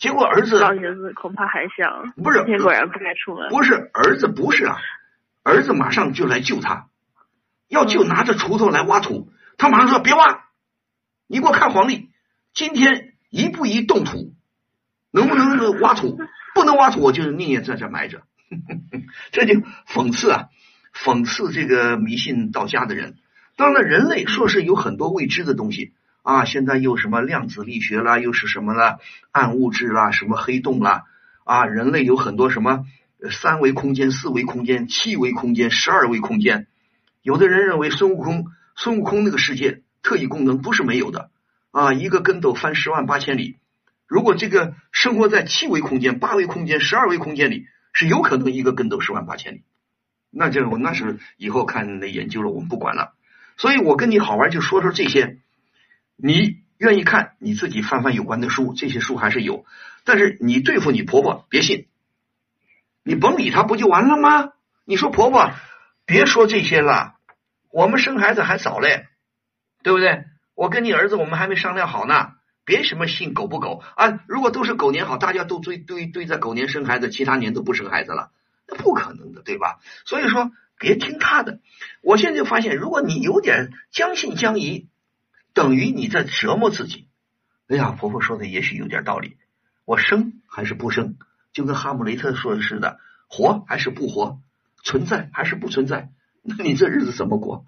[0.00, 3.50] 结果儿子老爷子恐怕还想，不是天果然不该出门。
[3.50, 4.78] 不是儿子，不是啊，
[5.44, 6.88] 儿子马上就来救他，
[7.68, 10.46] 要救拿着锄头来挖土，他马上说别挖，
[11.28, 12.09] 你给我看黄历，
[12.52, 14.34] 今天宜不宜动土，
[15.10, 16.18] 能不能挖土？
[16.54, 18.22] 不能挖土，我就宁愿在这埋着。
[19.30, 19.54] 这就
[19.86, 20.48] 讽刺啊，
[20.92, 23.16] 讽刺这个迷信道家的人。
[23.56, 28.98] 当然，人类说是有很多未知的东西啊，现在又什么量子力学啦，又是什么啦，
[29.30, 31.04] 暗物质啦，什么黑洞啦，
[31.44, 32.84] 啊，人类有很多什么
[33.30, 36.66] 三维空间、四维空间、七维空间、十二维空间。
[37.22, 41.30] 有的人认为孙悟空，孙悟空那个世界特异功能不是没有的
[41.70, 43.58] 啊，一个跟斗翻十万八千里。
[44.06, 49.62] 如果这个生活在七维空间、八维空间、十二维空间里，是有可能一个跟斗十万八千里。
[50.30, 53.14] 那这我那是以后看那研究了，我们不管了。
[53.56, 55.38] 所以我跟你好玩就说说这些，
[56.16, 59.64] 你愿意看你自己翻翻有关的书，这些书还是有。
[60.04, 61.86] 但是你对付你婆婆别信，
[63.04, 64.52] 你甭理她不就完了吗？
[64.84, 65.52] 你说婆婆
[66.04, 67.14] 别说这些了，
[67.70, 69.06] 我们生孩子还早嘞，
[69.84, 70.24] 对不对？
[70.60, 72.32] 我跟你儿子我们还没商量好呢，
[72.66, 74.20] 别什么信狗不狗啊！
[74.28, 78.30] 如果都是狗年好，大家都堆堆堆在狗年生孩子，其他年都不生孩子了，
[78.68, 79.78] 那不可能的，对吧？
[80.04, 81.60] 所以说别听他的。
[82.02, 84.90] 我现在就发现，如果你有点将信将疑，
[85.54, 87.08] 等于你在折磨自己。
[87.68, 89.38] 哎呀，婆婆说的也许有点道理，
[89.86, 91.16] 我生还是不生，
[91.54, 94.42] 就跟哈姆雷特说的似的，活还是不活，
[94.84, 96.10] 存在还是不存在，
[96.42, 97.64] 那你这日子怎么过？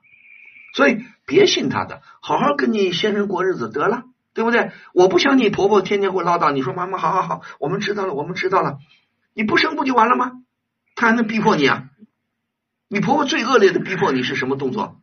[0.72, 4.04] 所以别信他的，好好跟你先生过日子得了，
[4.35, 4.70] 对不对？
[4.94, 8.78] 我不想你婆婆天天给我唠叨，你说妈妈好好好，我们知道了，我们知道了，
[9.35, 10.32] 你不生不就完了吗？
[10.94, 11.85] 他还能逼迫你啊？
[12.88, 15.00] 你婆婆最恶劣的逼迫你是什么动作？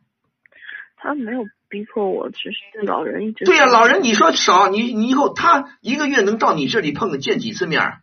[0.96, 8.00] 他没有逼迫我，只是老人一直对呀、老人你说少，你你以后他一个月能到你这里碰见几次面儿？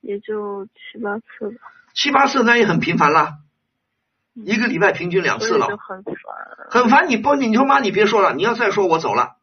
[0.00, 1.56] 也就七八次吧，
[1.94, 3.34] 七八次那也很频繁了，
[4.34, 6.04] 一个礼拜平均两次了很烦。
[6.70, 7.08] 很烦。
[7.08, 9.36] 你不，你说妈，你别说了，你要再说我走了，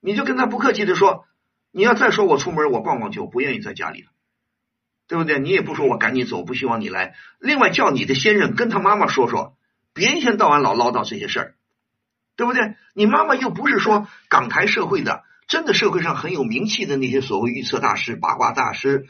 [0.00, 1.26] 你就跟他不客气的说，
[1.70, 4.08] 你要再说我出门我逛逛去，我不愿意在家里了，
[5.06, 5.38] 对不对？
[5.38, 7.14] 你也不说我赶紧走，不希望你来。
[7.38, 9.54] 另外叫你的先生跟他妈妈说说，
[9.92, 11.54] 别一天到晚老唠叨这些事儿，
[12.36, 12.74] 对不对？
[12.94, 19.06] 你妈妈又不是说港台社会的，真的社会上很有名气的那些所谓预测大师、八卦大师，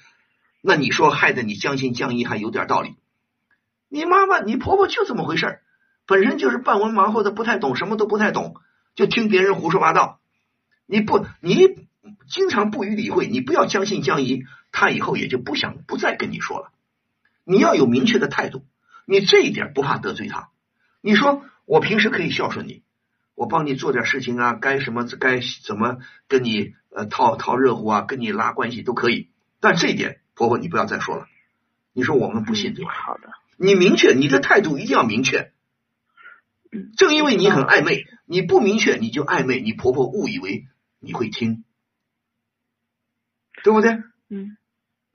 [0.60, 2.96] 那你说害得你将信将疑还有点道理。
[3.92, 5.60] 你妈妈、你婆婆就这么回事儿，
[6.06, 8.56] 本身就是半文盲或者不太懂，什么都不太懂，
[8.94, 10.18] 就听别人胡说八道。
[10.86, 11.68] 你不，你
[12.26, 16.72] 经常不予理会，你不要将信将疑，他以后也就不想不再跟你说了。
[17.44, 18.64] 你要有明确的态度，
[19.04, 20.48] 你这一点不怕得罪他。
[21.02, 22.82] 你说我平时可以孝顺你，
[23.34, 29.28] 我帮你做点事情啊，该什么该怎么跟你呃套套热乎啊，跟你拉关系都可以。
[29.60, 31.26] 但这一点，婆婆你不要再说了。
[31.92, 32.90] 你说我们不信对吧？
[32.90, 33.28] 好的，
[33.62, 35.52] 你明确你的态度一定要明确。
[36.72, 40.66] 嗯，正因为你很暧昧，你不明确你就暧昧，你婆婆误以为
[40.98, 41.62] 你会听，
[43.62, 43.92] 对不对？
[44.30, 44.56] 嗯，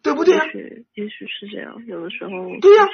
[0.02, 0.46] 对不对啊？
[0.46, 2.32] 也许也许是这样，有的时候
[2.62, 2.88] 对呀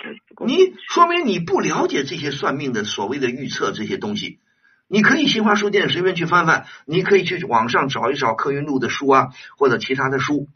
[0.48, 4.40] 你说明你不了解这些算命的所谓的预测这些东西。
[4.88, 10.50] 你可以新华书店随便去翻翻，你可以去网上找一找柯云路的书啊，或者其他的书，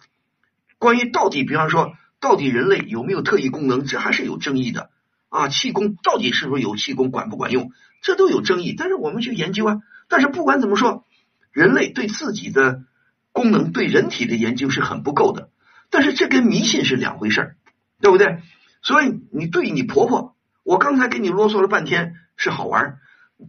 [0.79, 4.91] 关于到底，比方说，到底人类有没有特异功能，这还是有争议的
[5.29, 5.47] 啊。
[5.49, 8.73] 气功到底是不是有气功，管不管用，这都有争议。
[8.77, 9.77] 但是我们去研究啊。
[10.07, 11.05] 但是不管怎么说，
[11.51, 12.83] 人类对自己的
[13.31, 15.49] 功能、对人体的研究是很不够的。
[15.89, 17.55] 但是这跟迷信是两回事儿，
[18.01, 18.41] 对不对？
[18.81, 22.99] 所以你对你婆婆，我刚才跟你啰嗦了半天是好玩儿，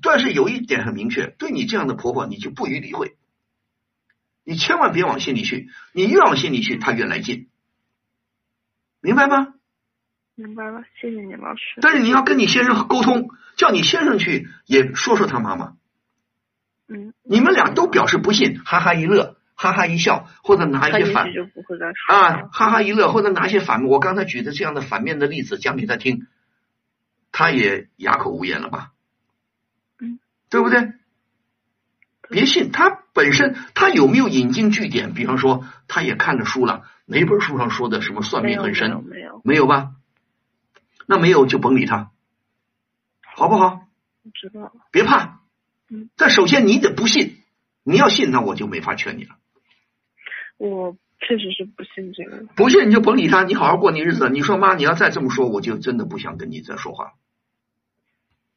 [0.03, 3.17] 但是有一点很明确，对你这样的婆婆，你就不予理会，
[4.45, 7.49] 你千万别往心里去，你越往心里去，她越来劲，
[9.01, 9.55] 明白吗？
[10.35, 11.81] 明白了，谢谢你老师。
[11.81, 15.77] 但是你要跟你先生沟通，叫你先生去也说说他妈妈，
[16.87, 21.29] 嗯，你们俩都表示不信，哈哈一乐，哈哈一笑，或者拿一些反
[22.09, 26.29] 啊，哈哈一乐，或者拿一些反，我刚才举的这样的反面的例子讲给他听，
[27.33, 28.93] 他也哑口无言了吧？
[30.01, 30.93] 嗯，对不对？
[32.31, 35.15] 别信他本身，他有没有引经据典？
[35.15, 39.03] 比方说，他也看了书了，哪本书上说的什么算命很深？
[39.05, 39.93] 没有，没有吧？
[41.07, 42.11] 那没有就甭理他，
[43.35, 43.89] 好不好？
[44.25, 44.73] 我知道了。
[44.91, 45.41] 别怕
[45.89, 46.11] 嗯。
[46.17, 47.43] 但首先你得不信，
[47.83, 49.37] 你要信，那我就没法劝你了。
[50.59, 52.45] 我确实是不信这个。
[52.55, 54.29] 不信你就甭理他，你好好过你日子。
[54.29, 57.15] 你说妈，你要再这么说，我就真的不想跟你再说话，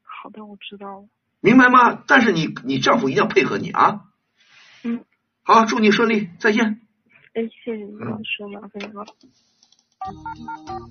[0.04, 1.08] 好的，我知道了。
[1.40, 2.04] 明白吗？
[2.06, 4.02] 但是你你丈夫一定要配合你啊。
[4.84, 5.06] 嗯。
[5.44, 6.81] 好，祝你顺利，再见。
[7.34, 9.06] 哎，谢谢你嗯老师，麻烦你了。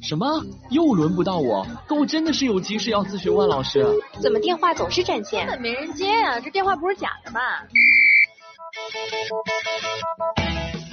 [0.01, 0.43] 什么？
[0.71, 1.67] 又轮不到我？
[1.87, 3.85] 可我真的是有急事要咨询万老师。
[4.23, 5.47] 怎么电话总是占线？
[5.47, 7.67] 根本没人接呀、这电话不是假的吧？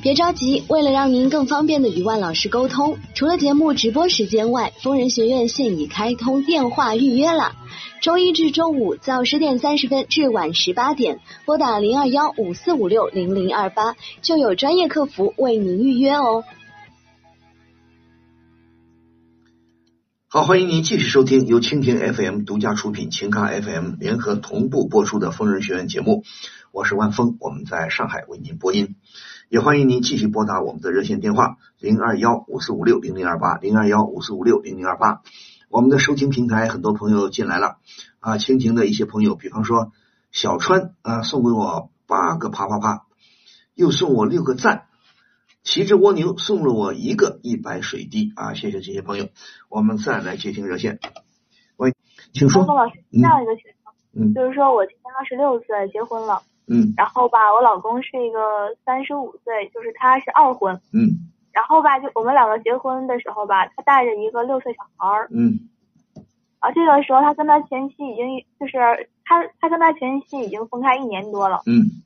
[0.08, 7.58] 别着急，为了让您更方便的与万老师沟通，除了节目直播时间外，疯人学院现已开通电话预约了。
[8.02, 16.46] 周一至周五早十点三十分至晚十八点，拨打零二幺五四五六零零二八，就有专业客服为您预约哦。
[20.30, 26.24] 好，欢迎您继续收听由蜻蜓 FM 独家出品、秦咖 FM 联合同步播出的疯人学院节目。
[26.72, 28.96] 我是万峰，我们在上海为您播音。
[29.50, 35.22] 也欢迎您继续拨打我们的热线电话零二幺五四五六零零二八零二幺五四五六零零二八。
[35.70, 37.78] 我们的收听平台很多朋友进来了
[38.20, 39.94] 啊，蜻蜓的一些朋友，比方说
[40.32, 43.06] 小川啊，送给我八个啪啪啪，
[43.74, 44.84] 又送我六个赞。
[45.64, 48.54] 骑着蜗牛送了我一个一百水滴啊！
[48.54, 49.28] 谢谢这些朋友，
[49.70, 51.00] 我们再来接听热线。
[51.76, 51.94] 喂，
[52.34, 52.68] 请说汪。
[52.68, 56.94] 峰老师，嗯这样一个情况，嗯就是说我今年二十六岁，结婚了，嗯。
[56.96, 61.32] 然后吧，我老公是一个三十五岁，就是他是二婚，嗯。
[61.52, 65.70] 然后吧，就我们两个结婚的时候吧，他带着一个六岁小孩儿，嗯。
[66.60, 68.78] 啊，这个时候他跟他前妻已经就是
[69.26, 72.04] 他他跟他前妻已经分开一年多了，嗯。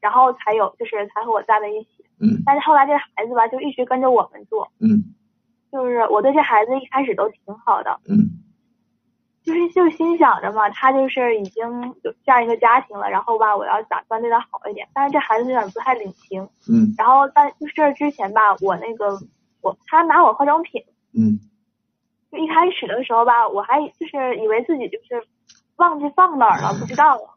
[0.00, 2.42] 然后才有就是才和我在在一起，嗯。
[2.44, 5.14] 但是后来这孩子吧就一直跟着我们住，嗯。
[5.72, 8.14] 就是我对这孩子一开始都挺好的，嗯
[9.44, 11.64] 就是就心想着嘛，他就是已经
[12.02, 14.88] 有这样一个家庭了，然后吧，我要打算对他好一点。
[14.94, 19.18] 但是这孩子有点不太领情，嗯然后但就是这之前吧，我那个
[19.60, 21.38] 我他拿我化妆品，嗯
[22.32, 25.26] 就一开始的时候吧，我还就是以为自己就是
[25.76, 27.30] 忘记放哪儿了，不知道了。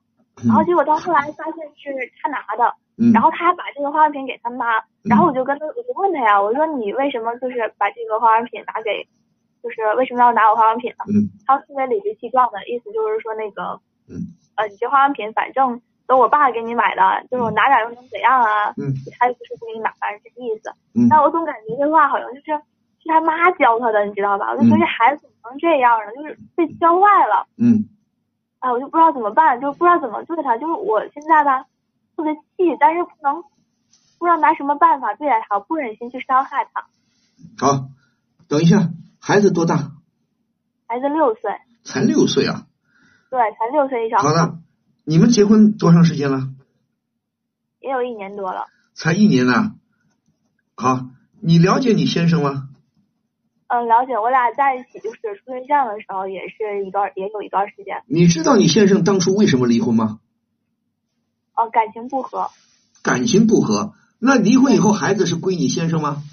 [0.45, 1.91] 然后结果到后来发现是
[2.21, 4.65] 他拿的，嗯，然后他还把这个化妆品给他妈，
[5.03, 9.07] 然后我就跟他我就问他呀，我说你为什么就是把这个化妆品拿给，
[9.63, 11.05] 就是为什么要拿我化妆品呢？
[11.07, 18.73] 嗯他特别理直气壮的意思就是说那个，嗯呃，你这化妆品反正都我爸给你买的，就是我拿点又能怎样啊？
[18.77, 20.69] 嗯他又不是不给你买，反正这个意思。
[20.93, 22.45] 嗯但我总感觉这话好像就是
[22.99, 24.51] 是他妈教他的，你知道吧？
[24.51, 26.11] 我就觉得这孩子怎么能这样呢？
[26.15, 27.47] 就是被教坏了。
[27.57, 27.87] 嗯
[28.59, 30.57] 哎，我就不知道怎么办，就不知道怎么对他。
[30.57, 31.63] 就是我现在吧，
[32.15, 33.43] 特别气，但是不能
[34.17, 36.81] 不知道拿什么办法对待他，不忍心去伤害他。
[37.59, 37.85] 好，
[38.49, 38.77] 等一下，
[39.27, 39.91] 孩子多大？
[40.87, 41.51] 孩子六岁，
[41.83, 42.65] 才六岁啊。
[43.29, 44.23] 对，才六岁一小孩。
[44.23, 44.59] 好的，
[45.03, 46.47] 你们结婚多长时间了？
[47.81, 48.67] 也有一年多了。
[48.93, 49.73] 才一年呢。
[50.77, 51.07] 好，
[51.41, 52.69] 你了解你先生吗？
[53.67, 54.17] 嗯，了解。
[54.17, 58.01] 我俩在一起就是处对象的时候，也是一段，也有一段时间。
[58.07, 60.21] 你知道你先生当初为什么离婚吗？
[61.53, 62.49] 哦，感情不和。
[63.03, 66.23] 感情不和，那离婚以后孩子是归你先生吗？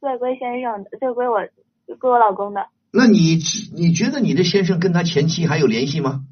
[0.00, 1.40] 对，归先生的，对，归我，
[1.96, 2.68] 归我老公的。
[2.90, 3.38] 那你
[3.74, 6.24] 你觉得你的先生跟他前妻还有联系吗？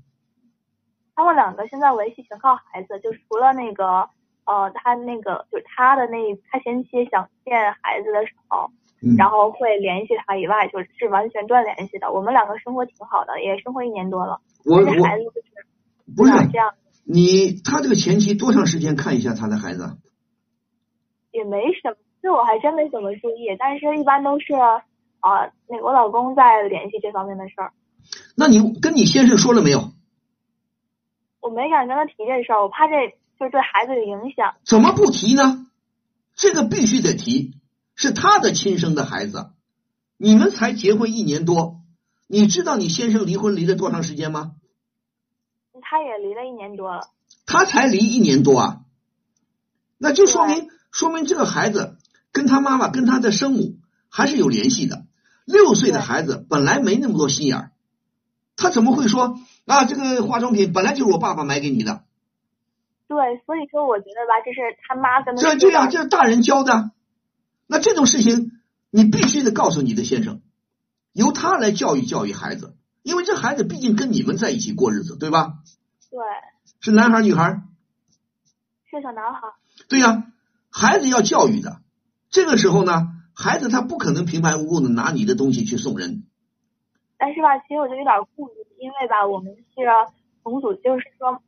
[1.15, 4.09] 他们两个现在维系全靠孩子，就除了那个
[4.45, 6.17] 呃，他那个就是他的那
[6.51, 8.71] 他前妻想见孩子的时候，
[9.19, 12.13] 然后会联系他以外，就是完全断联系的。
[12.13, 14.41] 我们两个生活挺好的，也生活一年多了。
[14.65, 15.67] 我我孩子就是
[16.17, 16.75] 不是这样。
[17.05, 19.99] 你他这个前妻多长时间看一下他的孩子？
[21.33, 24.55] 也没什么，这我还真没怎么注意，但是一般都是。
[25.21, 27.73] 啊，那个我老公在联系这方面的事儿。
[28.37, 29.93] 那你跟你先生说了没有？
[31.41, 32.95] 我没敢跟他提这事儿，我怕这
[33.39, 34.55] 就对孩子有影响。
[34.65, 35.67] 怎么不提呢？
[36.35, 37.55] 这个必须得提，
[37.95, 39.51] 是他的亲生的孩子，
[40.17, 41.81] 你们才结婚一年多，
[42.27, 44.53] 你知道你先生离婚离了多长时间吗？
[45.81, 47.09] 他也离了一年多了。
[47.47, 48.81] 他才离一年多啊？
[49.99, 51.97] 那就说明说明这个孩子
[52.33, 53.77] 跟他妈妈跟他的生母
[54.11, 55.06] 还是有联系的。
[55.47, 57.71] 六岁的孩子本来没那么多心眼儿，
[58.57, 59.85] 他怎么会说啊？
[59.85, 62.05] 这个化妆品本来就是我爸爸买给你的。
[63.07, 66.91] 对，所以说我觉得吧，这是他妈跟这这样，这是大人教的。
[67.69, 68.51] 那这种事情
[68.91, 70.41] 你必须得告诉你的先生，
[71.13, 75.59] 由他来教育教育孩子，因为这孩子毕竟跟你们在一起过日子，对吧？
[76.11, 76.19] 对。
[76.81, 77.63] 是男孩女孩？
[78.91, 79.41] 是小男孩。
[79.89, 80.25] 对呀，
[80.71, 81.81] 孩子要教育的。
[82.31, 83.13] 这个时候呢？
[83.39, 86.25] 孩子他不可能平白无故的拿你的东西去送人，
[87.19, 89.65] 但是吧，其实我就有点顾虑，因为吧，我们是
[90.43, 91.39] 重组，就是说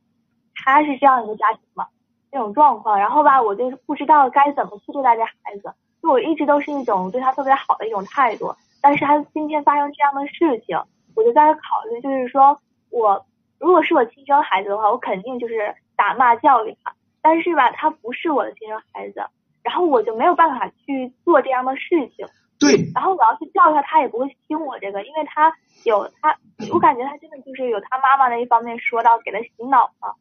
[0.53, 1.87] 他是这样一个家庭嘛，
[2.31, 5.73] 这种状况，然后吧，我就是不知道该怎么去对待这孩子，
[6.03, 10.77] 就我一直都是一种对他特别好的一种态度，但是他今天发生这样的事情，
[11.15, 13.25] 我就在考虑，就是说我
[13.57, 19.25] 如果是我亲生孩子的话，我肯定就是打骂教育他，但是吧，他不是我的亲生孩子。
[19.63, 22.27] 然后我就没有办法去做这样的事情。
[22.59, 22.91] 对。
[22.93, 25.53] 然后我要去教育他，他也不会听我这个，因为他
[25.85, 26.37] 有他，
[26.73, 30.17] 我感觉他真的就是有他妈妈那一方面说到给他洗脑了。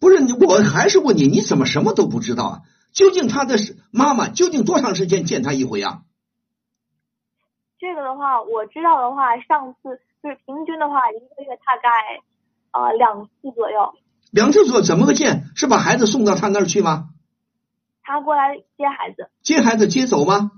[0.00, 2.58] 不是你，我还是问你，你怎么什么都不知道啊？
[2.92, 3.56] 究竟他的
[3.90, 6.02] 妈妈究竟多长时间见他一回啊？
[7.78, 11.88] 这个的话，我知道的话，上次就是平均的话，一个月大概
[12.72, 13.94] 呃两次左右。
[14.30, 15.44] 两次左右怎么个见？
[15.56, 17.08] 是把孩子送到他那儿去吗？
[18.02, 20.50] 他过来接孩子，接孩子接走吗？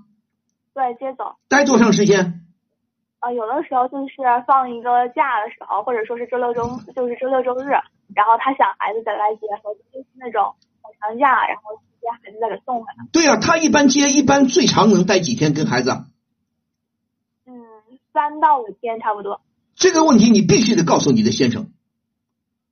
[0.73, 1.37] 对，接走。
[1.49, 2.41] 待多长时间？
[3.21, 7.71] 啊，有的时候就是放一个假的时候，或者说是周六周，就是周六周日，
[8.15, 10.55] 然后他想孩子再来接，或者就是那种
[11.01, 13.07] 长假，然后接孩子再给送回来。
[13.13, 15.91] 对呀，他一般接一般最长能待几天跟孩子？
[17.47, 17.65] 嗯，
[18.13, 19.41] 三到五天差不多。
[19.75, 21.71] 这个问题你必须得告诉你的先生，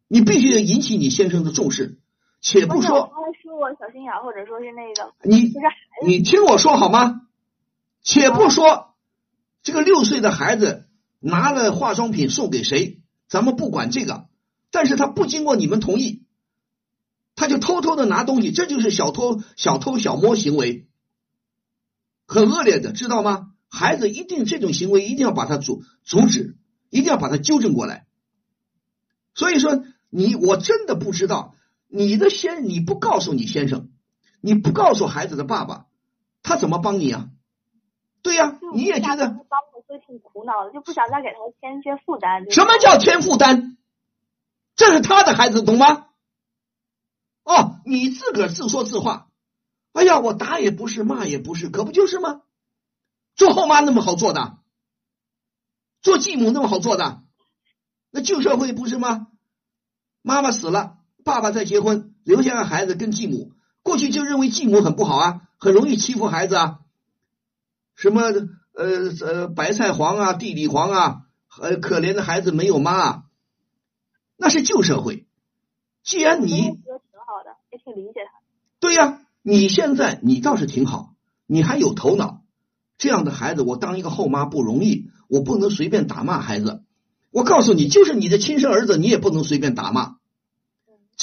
[0.09, 1.99] 你必须得引起你先生的重视。
[2.43, 5.53] 且不说，他说我小心眼，或者说是那个，你
[6.05, 7.23] 你听我说好吗？
[8.03, 8.97] 且不说
[9.63, 10.89] 这个六岁的孩子
[11.21, 14.27] 拿了化妆品送给谁，咱们不管这个，
[14.73, 16.25] 但是他不经过你们同意，
[17.37, 20.89] 他就偷偷的拿东西，这就是小偷小偷小摸行为，
[22.27, 23.53] 很恶劣的，知道吗？
[23.69, 26.57] 孩子一定这种行为一定要把他阻阻止，
[26.91, 28.09] 一定要把他纠正过来。
[29.33, 31.55] 所以说，你我真的不知道。
[31.95, 33.91] 你的先，你不告诉你先生，
[34.41, 35.87] 你不告诉孩子的爸爸，
[36.43, 37.29] 他怎么帮你啊？
[38.23, 42.51] 对呀，你也觉得帮我，所以挺苦恼的，就不想再给他添一些负担。
[42.51, 43.77] 什么叫添负担？
[44.75, 46.07] 这是他的孩子，懂吗？
[47.45, 49.29] 哦，你自个儿自说自话。
[49.93, 52.41] 哎呀，我打也不是，骂也不是，可不就是吗？
[53.37, 54.57] 做后妈那么好做的，
[56.01, 57.23] 做继母那么好做的，
[58.11, 59.27] 那旧社会不是吗？
[60.23, 61.01] 妈妈死了。
[61.25, 63.53] 爸爸再结婚，留下个孩子跟继母。
[63.83, 66.79] 过去就认为继母很不好啊，很容易欺负孩子啊。
[67.95, 68.23] 什么
[68.75, 71.23] 呃呃白菜黄啊，地里黄啊，
[71.61, 73.25] 呃可怜的孩子没有妈，
[74.37, 75.27] 那是旧社会。
[76.03, 78.41] 既然你挺好的，也挺理解他。
[78.81, 81.15] 对呀，你现在你倒是挺好，
[81.47, 82.43] 你还有头脑。
[82.99, 86.85] 这样的孩子，我当一个后妈不容易，我不能随便打骂孩子。
[87.31, 90.17] 我告诉你，就是你的亲生儿子，你也不能随便打骂。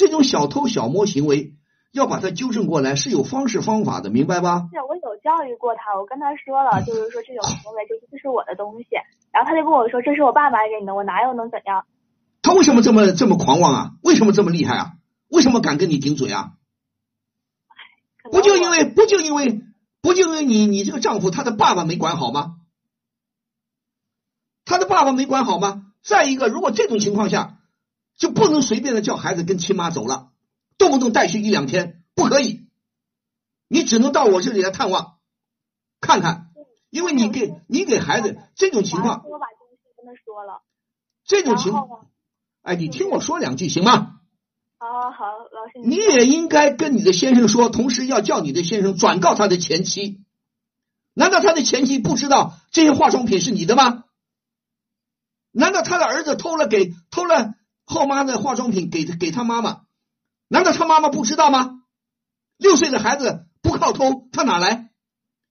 [0.00, 1.52] 这种小偷小摸行为，
[1.92, 4.66] 要把它纠正过来是有方式方法的，明白吧？
[4.72, 8.86] 是我有教育过他，我跟他说了，就是说这种行为就是这是我的东西，
[9.30, 11.84] 然后他就跟我说这是我爸买给你的，我哪有能怎样？
[12.40, 13.90] 他为什么这么这么狂妄啊？
[14.02, 14.92] 为什么这么厉害啊？
[15.28, 16.52] 为什么敢跟你顶嘴啊？
[18.32, 19.60] 不就因为不就因为
[20.00, 22.54] 不就因为你你这个丈夫他的爸爸没管好吗？
[24.64, 25.92] 他的爸爸没管好吗？
[26.02, 27.58] 再一个，如果这种情况下，
[28.20, 30.30] 就不能随便的叫孩子跟亲妈走了，
[30.76, 32.68] 动不动带去一两天，不可以。
[33.66, 35.16] 你只能到我这里来探望，
[36.00, 36.50] 看看，
[36.90, 40.62] 因为你给你给孩子这种情况，我把东西跟他说了，
[41.24, 42.08] 这种情况，
[42.60, 44.20] 哎，你听我说两句行吗？
[44.76, 50.22] 好好好，老师，你也应该跟你的先生说，同时要叫你的先生转告他的前妻。
[51.14, 54.04] 难道他的前妻不知道这些化妆品是你的吗？
[55.52, 57.54] 难道他的儿子偷了给偷了
[57.90, 59.82] 后妈的化妆品给给他妈妈？
[60.46, 61.82] 难道他妈妈不知道吗？
[62.56, 64.90] 六岁的孩子不靠偷，他哪来？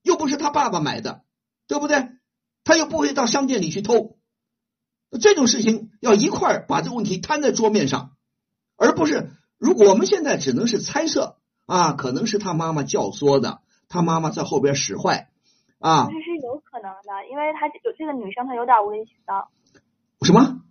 [0.02, 1.22] 又不是他爸爸买的，
[1.66, 2.08] 对不对？
[2.64, 4.16] 他又不会到商店里去偷。
[5.20, 8.16] 这种事情要一块儿把这个问题摊在桌面上，
[8.76, 11.36] 而不是如果我们现在只能是猜测
[11.66, 15.28] 啊，可能是他妈妈教唆的，他妈妈在后边使坏
[15.78, 16.06] 啊。
[16.06, 19.50] 这是有可能的，因为他有这个女生，她有点无理取闹。
[20.22, 20.62] 什么？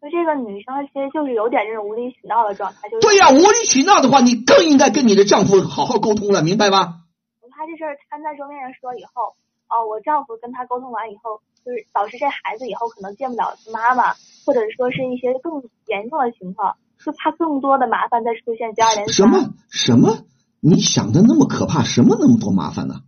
[0.00, 2.88] 就这个女生，其实就是有点这种无理取闹的状态。
[2.88, 7.04] 就是对呀，无理取闹的话，你更应该跟你的丈夫好好沟通了，明白吧？
[7.52, 9.36] 他这事儿摊在桌面上说以后，
[9.68, 14.14] 哦，我丈夫跟他沟通完以后，就是导致这孩子以后可能见不了妈妈，
[14.46, 19.12] 或者说是一些更严重的情况，就怕更多的麻烦再出现接二连三。
[19.12, 20.24] 什么什么？
[20.60, 21.84] 你想的那么可怕？
[21.84, 23.04] 什么那么多麻烦呢？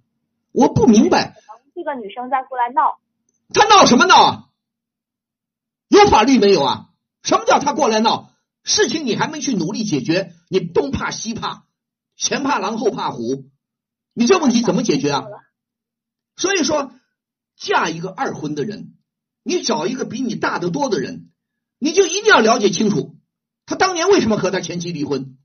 [0.53, 1.33] 我不明白。
[1.75, 2.99] 这个女生再过来闹，
[3.55, 4.45] 她闹什么闹啊？
[5.99, 6.87] 有法律没有啊？
[7.23, 8.31] 什么叫他过来闹？
[8.65, 11.65] 事情你还没去努力解决，你东怕西怕，
[12.17, 13.45] 前怕狼后怕虎，
[14.15, 15.25] 你这问题怎么解决啊？
[16.37, 16.93] 所以说，
[17.57, 18.95] 嫁一个二婚的人，
[19.43, 21.31] 你找一个比你大得多的人，
[21.79, 23.17] 你就一定要了解清楚，
[23.67, 25.37] 他当年为什么和他前妻离婚，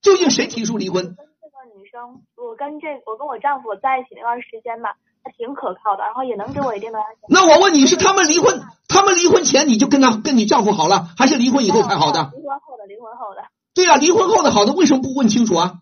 [0.00, 1.04] 究竟谁提出离婚？
[1.04, 4.96] 这个女生，我跟这我跟我丈夫在一起那段时间吧。
[5.26, 7.20] 他挺可靠的，然后也能给我一定的安全。
[7.30, 8.60] 那我问你是他们离婚，
[8.94, 12.30] 他们离婚前你就跟他跟你丈夫好了，还是离婚以后才好的？
[12.32, 13.42] 离婚后的，离婚后的。
[13.74, 15.80] 对呀，离婚后的好的，为什么不问清楚啊？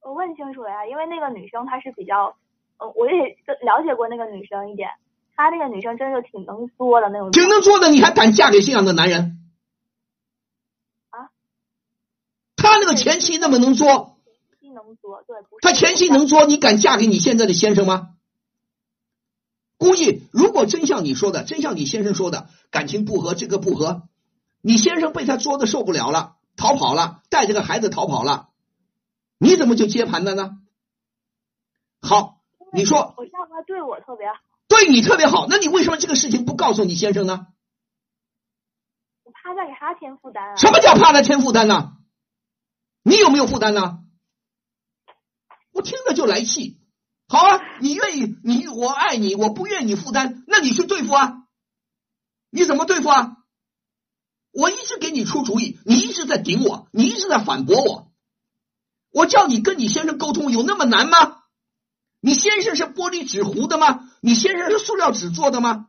[0.00, 2.36] 我问清楚了呀，因为那个女生她是比较，
[2.78, 3.36] 嗯，我也
[3.66, 4.90] 了解过那个女生一点，
[5.34, 7.32] 她那个女生真的挺能作的那种。
[7.32, 9.40] 挺能作的，你还敢嫁给这样的男人？
[11.10, 11.34] 啊？
[12.54, 14.14] 他那个前妻那么能作？
[14.24, 15.36] 前妻能作，对。
[15.62, 18.10] 他前妻能作，你敢嫁给你现在的先生吗？
[19.78, 24.08] 估计如果真像你说的，真像你先生说的，感情不和，这个不和，
[24.60, 28.50] 你先生被他作的受不了了，逃跑了，带着个孩子逃跑了，
[29.38, 30.58] 你怎么就接盘的呢？
[32.02, 32.40] 好，
[32.72, 34.34] 你说我让他对我特别好，
[34.66, 37.46] 对你特别好，那你为什么这个事情不告诉你先生呢？
[39.22, 40.56] 我怕再给他添负担啊！
[40.56, 41.92] 什么叫怕他添负担呢？
[43.02, 44.00] 你有没有负担呢？
[45.72, 46.77] 我听着就来气。
[47.28, 51.44] 好啊，你愿意你我爱你，我不愿意你负担，那你去对付啊？
[52.50, 53.36] 你怎么对付啊？
[54.50, 58.10] 我一直给你出主意，你一直在顶我，你一直在反驳我。
[59.12, 61.42] 我叫你跟你先生沟通，有那么难吗？
[62.20, 64.08] 你先生是玻璃纸糊的吗？
[64.22, 65.88] 你先生是塑料纸做的吗？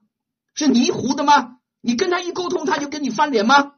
[0.53, 1.57] 是泥糊的吗？
[1.79, 3.75] 你跟他一沟通，他就跟你翻脸吗？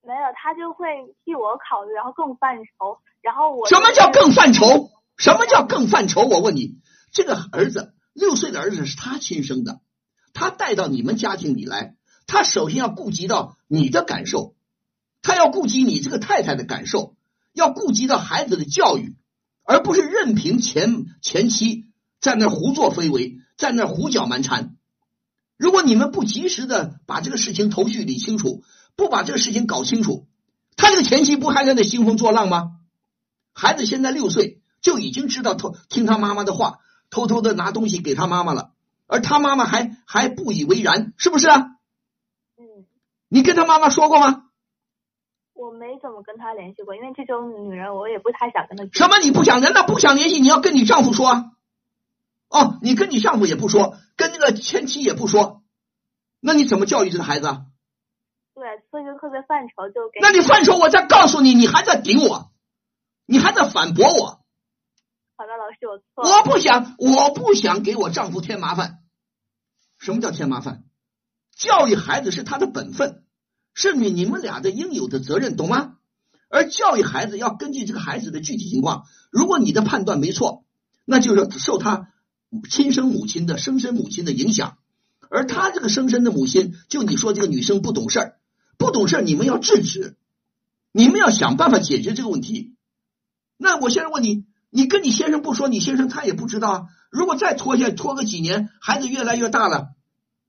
[0.00, 0.86] 没有，他就会
[1.24, 2.98] 替我考虑，然后更犯愁。
[3.20, 4.90] 然后我什么叫更犯愁？
[5.16, 6.22] 什么叫更犯愁？
[6.22, 6.78] 我问你，
[7.12, 9.80] 这个儿子六岁的儿子是他亲生的，
[10.32, 11.96] 他带到你们家庭里来，
[12.26, 14.56] 他首先要顾及到你的感受，
[15.20, 17.14] 他要顾及你这个太太的感受，
[17.52, 19.16] 要顾及到孩子的教育，
[19.64, 21.86] 而不是任凭前前妻
[22.20, 24.76] 在那胡作非为，在那胡搅蛮缠。
[25.58, 28.64] 如果你们不及时的把这个事情头绪理清楚，
[28.96, 30.26] 不把这个事情搞清楚，
[30.74, 32.78] 他这个前妻不还在那兴风作浪吗？
[33.52, 34.61] 孩子现在六岁。
[34.82, 38.72] 就已经知道偷听他妈妈的话，偷偷的拿东西给他妈妈了，
[39.06, 41.76] 而他妈妈还还不以为然，是不是啊？
[42.58, 42.84] 嗯。
[43.28, 44.50] 你跟他妈妈说过吗？
[45.54, 48.84] 我没怎么跟他联系过，因为这种女人我也不太想跟他。
[48.92, 49.18] 什么？
[49.18, 49.60] 你不想？
[49.60, 50.40] 难道不想联系？
[50.40, 51.44] 你要跟你丈夫说啊？
[52.48, 55.62] 哦，你跟你丈夫也不说，跟那个前妻也不说，
[56.40, 57.46] 那你怎么教育这个孩子？
[58.54, 60.20] 对，所以就特别犯愁，就给。
[60.20, 62.50] 那你犯愁，我再告诉你，你还在顶我，
[63.24, 64.41] 你还在反驳我。
[65.36, 66.38] 好的，老师，我错了。
[66.38, 69.00] 我不想，我不想给我丈夫添麻烦。
[69.98, 70.84] 什么叫添麻烦？
[71.56, 73.24] 教育孩子是他的本分，
[73.74, 75.96] 是你你们俩的应有的责任，懂吗？
[76.48, 80.64] 而教育孩子要根据这个孩子的具体情况，如果你的判断没错，
[81.04, 82.08] 那就是受他
[82.68, 84.76] 亲生母亲的生身母亲的影响，
[85.30, 88.36] 而他这个生身的母亲，就你说这个女生不懂事儿，
[88.76, 90.18] 不懂事儿，你们要制止，
[90.92, 92.76] 你们要想办法解决这个问题。
[93.56, 94.44] 那我现在问你，
[94.74, 96.86] 你跟你先生不说，你先生他也不知道啊。
[97.10, 99.94] 如果再拖下拖个几年，孩子越来越大了，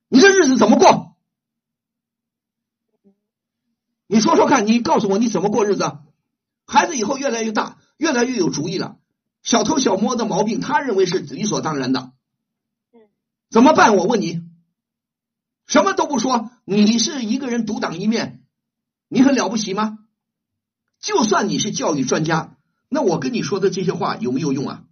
[0.07, 1.17] 你这日子怎么过？
[4.07, 5.97] 你说说看，你告诉我你怎么过日子？
[6.65, 8.97] 孩子以后越来越大，越来越有主意了，
[9.41, 12.13] 小偷小摸的毛病，他认为是理所当然的。
[13.49, 13.97] 怎么办？
[13.97, 14.41] 我问你，
[15.67, 18.45] 什么都不说，你是一个人独当一面，
[19.09, 19.99] 你很了不起吗？
[21.01, 22.55] 就算你是教育专家，
[22.93, 24.83] 那我跟你说的这些话有没有用啊？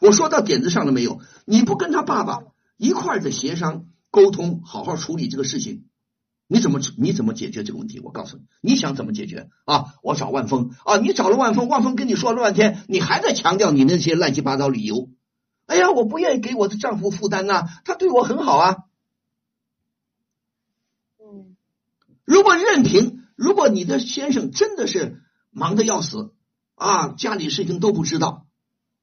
[0.00, 1.20] 我说到点子上了没有？
[1.46, 2.42] 你不跟他爸爸
[2.76, 5.86] 一块儿的协商沟通，好好处理这个事情，
[6.46, 8.00] 你怎么你怎么解决这个问题？
[8.00, 9.94] 我告诉你，你想怎么解决啊？
[10.02, 15.08] 我找万峰啊，你找了万峰，万峰跟你说了半天，你还在强调你那些乱七八糟理由。
[15.64, 18.76] 哎呀，我不愿意给我的丈夫负担呐，他对我很好啊。
[21.18, 21.56] 嗯，
[22.26, 25.23] 如果任凭，如果你的先生真的是
[25.54, 26.34] 忙得要死
[26.74, 28.46] 啊，家里事情都不知道。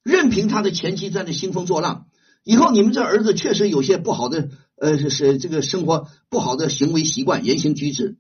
[0.04, 2.08] 任凭他的前妻在那兴风作浪，
[2.43, 8.18] 以后你们这儿子确实有些不好的，呃，是这个生活不好的行为习惯、言行举止，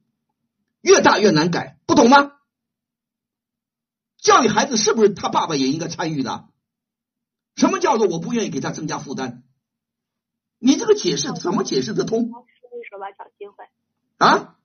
[0.81, 2.31] 越大越难改，不懂吗？
[4.17, 6.47] 教育孩子是不是他爸爸也应该参与的？
[7.55, 9.43] 什么叫做我不愿意给他增加负担？
[10.59, 12.29] 你这个解释怎么解释得通？
[12.29, 12.45] 说
[12.79, 13.65] 一说吧，找机会。
[14.17, 14.55] 啊？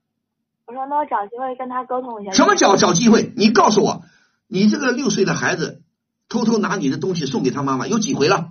[0.67, 2.33] 我说那我找机会跟他沟通一下。
[2.33, 3.33] 什么叫找机会？
[3.37, 4.03] 你告诉我，
[4.49, 5.83] 你这个六岁的孩子。
[6.29, 8.49] 偷偷拿你的东西送给他妈妈，有几回了？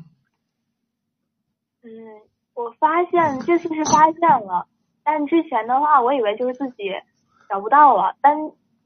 [1.83, 1.91] 嗯，
[2.53, 4.67] 我发现这次是发现了，
[5.03, 6.83] 但之前的话，我以为就是自己
[7.49, 8.15] 找不到了。
[8.21, 8.37] 但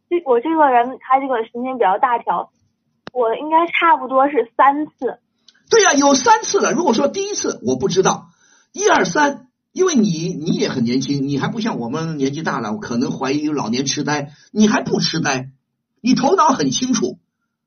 [0.10, 2.50] 这我这个人，他这个神经比较大条，
[3.14, 5.20] 我应该差不多是三次。
[5.70, 6.72] 对呀，有三次了。
[6.72, 8.30] 如果说第一次我不知道，
[8.74, 15.52] 一二三，因为你你也很年轻，你还不像我们年纪大了，可能怀疑老年痴呆，你还不痴呆，
[16.02, 17.20] 你头脑很清楚。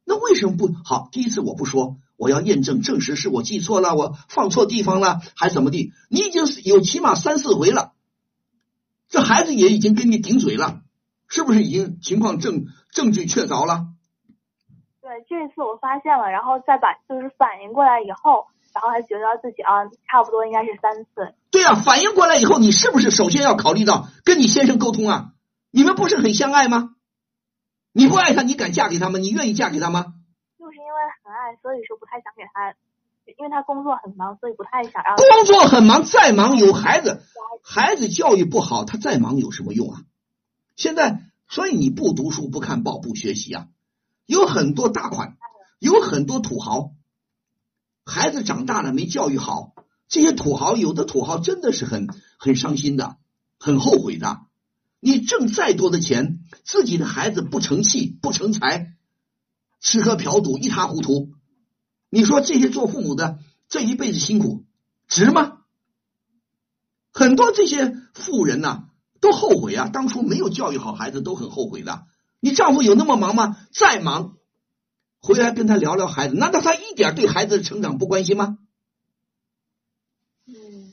[0.05, 1.09] 那为什么不好？
[1.13, 5.93] 第一次我不说，我要验证证实是我记错了，我放错地方了，还怎么地？
[6.11, 7.93] 你已经有起码三四回了，
[9.09, 10.83] 这孩子也已经跟你顶嘴了，
[11.29, 13.87] 是不是已经情况证证据确凿了？
[15.01, 21.35] 对，这次我发现了，然后再把就是反应过来以后，然后还觉得自己啊，差不多应该是三次。
[21.51, 25.33] 对啊，反应过来以后，你是不是首先要考虑到跟你先生沟通啊？
[25.71, 26.95] 你们不是很相爱吗？
[27.93, 29.19] 你不爱他，你敢嫁给他吗？
[29.19, 30.15] 你愿意嫁给他吗？
[30.59, 32.75] 就是因为很爱，所以说不太想给他，
[33.39, 35.17] 因为他工作很忙，所以不太想让。
[35.17, 37.23] 工作很忙，再忙有孩子，
[37.63, 40.01] 孩子教育不好，他再忙有什么用啊？
[40.77, 43.67] 现在，所以你不读书、不看报、不学习啊，
[44.25, 45.37] 有很多大款，
[45.79, 46.93] 有很多土豪，
[48.05, 49.75] 孩子长大了没教育好，
[50.09, 53.17] 这些土豪有的土豪真的是很很伤心的，
[53.59, 54.41] 很后悔的。
[55.01, 58.95] 你挣再多的钱，自己的孩子不成器不成才，
[59.81, 61.33] 吃喝嫖赌一塌糊涂，
[62.11, 63.39] 你说这些做父母的
[63.69, 64.65] 这一辈子辛苦
[65.09, 65.59] 值吗？
[67.13, 68.85] 很多这些富人呐，
[69.21, 72.07] 都后悔啊，当初没有教育好孩子，都很后悔的。
[72.41, 73.57] 你丈夫有那么忙吗？
[73.73, 74.37] 再忙，
[75.23, 78.59] 回来跟他聊聊孩子，难道他一点对孩子的成长不关心吗？
[80.47, 80.93] 嗯，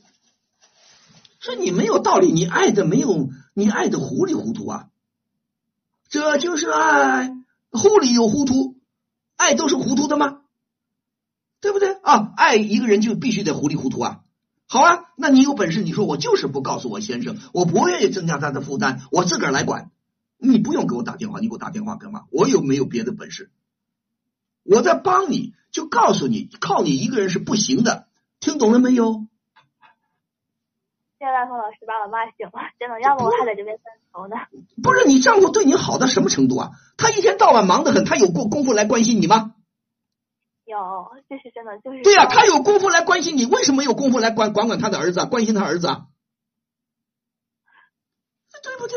[1.40, 3.28] 说你没有道理，你爱的没有。
[3.52, 4.88] 你爱的糊里糊涂啊，
[6.08, 7.30] 这就是爱，
[7.72, 8.78] 糊里有糊涂，
[9.36, 10.42] 爱都是糊涂的吗？
[11.60, 12.32] 对不对啊？
[12.36, 14.20] 爱一个人就必须得糊里糊涂啊。
[14.66, 19.90] 好啊，那你有本事，你说我就是不告诉我先生，我不愿意增加他的负担，我自个儿来管。
[20.38, 22.26] 你不用给我打电话，你给我打电话干嘛？
[22.30, 23.50] 我有没有别的本事？
[24.62, 28.08] 我在帮你，就告诉你，靠你一个人是不行的，
[28.40, 29.26] 听懂了没有？
[31.18, 34.36] 谢谢大鹏老师把我骂醒了，真的，要不我还在这边犯愁呢。
[34.82, 36.70] 不是你丈夫对你好到什么程度啊？
[36.96, 39.54] 他一天到晚忙得很，他有过功夫来关心你吗？
[40.64, 40.78] 有，
[41.28, 45.88] 这是真的，就是对呀，他有功夫来关心你，为什么没有功夫来管管管他的儿子，关心他儿子？
[45.88, 46.06] 啊？
[48.62, 48.94] 对不对？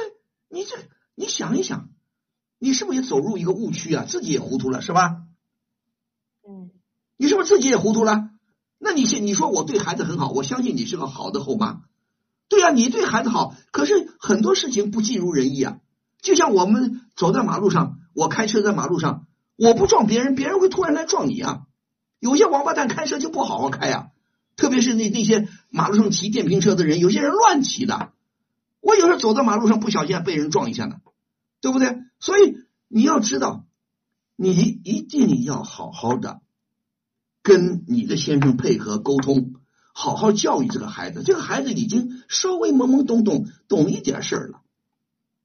[0.49, 0.77] 你这，
[1.15, 1.89] 你想一想，
[2.59, 4.05] 你是不是也走入一个误区啊？
[4.07, 5.22] 自己也糊涂了，是吧？
[6.47, 6.71] 嗯。
[7.17, 8.29] 你是不是自己也糊涂了？
[8.79, 11.81] 那你现你说我对孩子很好，我相信你是个好的后妈。
[12.49, 15.79] 对呀，你对孩子好，可是很多事情不尽如人意啊。
[16.21, 19.25] 就像我们走在马路上，我开车在马路上，
[19.55, 21.63] 我不撞别人，别人会突然来撞你啊。
[22.19, 24.11] 有些王八蛋开车就不好好开呀，
[24.55, 28.11] 特别是那那些马路上骑电瓶车的人，有些人乱骑的，
[28.81, 30.97] 我有时候走在马路上不小心还被人撞一下呢，
[31.61, 31.97] 对不对？
[32.19, 33.65] 所以你要知道，
[34.35, 34.51] 你
[34.83, 36.41] 一定要好好的
[37.41, 39.53] 跟你的先生配合沟通，
[39.93, 41.23] 好好教育这个孩子。
[41.23, 44.61] 这个孩子已经稍微懵懵懂懂懂一点事儿了，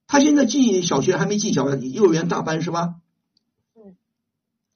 [0.06, 2.94] 他现在进小学还没进小幼儿园大班是吧？
[3.74, 3.96] 嗯，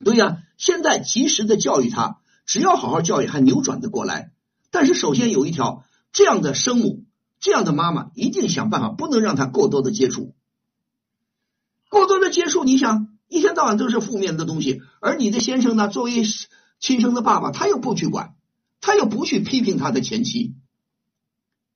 [0.05, 2.19] 对呀，现在及时的教育他。
[2.45, 4.33] 只要好好教育，还扭转的过来。
[4.73, 7.05] 但是首先有一条，这样的生母，
[7.39, 10.35] 这样的妈妈，一定想办法，不能让他过多的接触。
[11.89, 16.23] 过多的接触，你想一天到晚都是负面的东西，而你的先生呢，作为
[16.79, 18.37] 亲生的爸爸，他又不去管，
[18.83, 20.55] 他又不去批评他的前妻。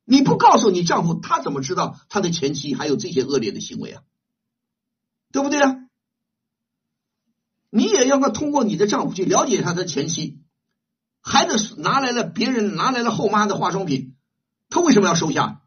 [0.05, 4.03] 你不告诉你丈夫，他怎么知道他的前妻还有这些恶劣的行为啊？
[5.33, 5.77] 对不对啊？
[7.71, 10.43] 你也要他通过你的丈夫去了解他的前妻。
[11.23, 14.15] 孩子拿来了别人拿来了后妈的化妆品，
[14.69, 15.63] 他为什么要收下？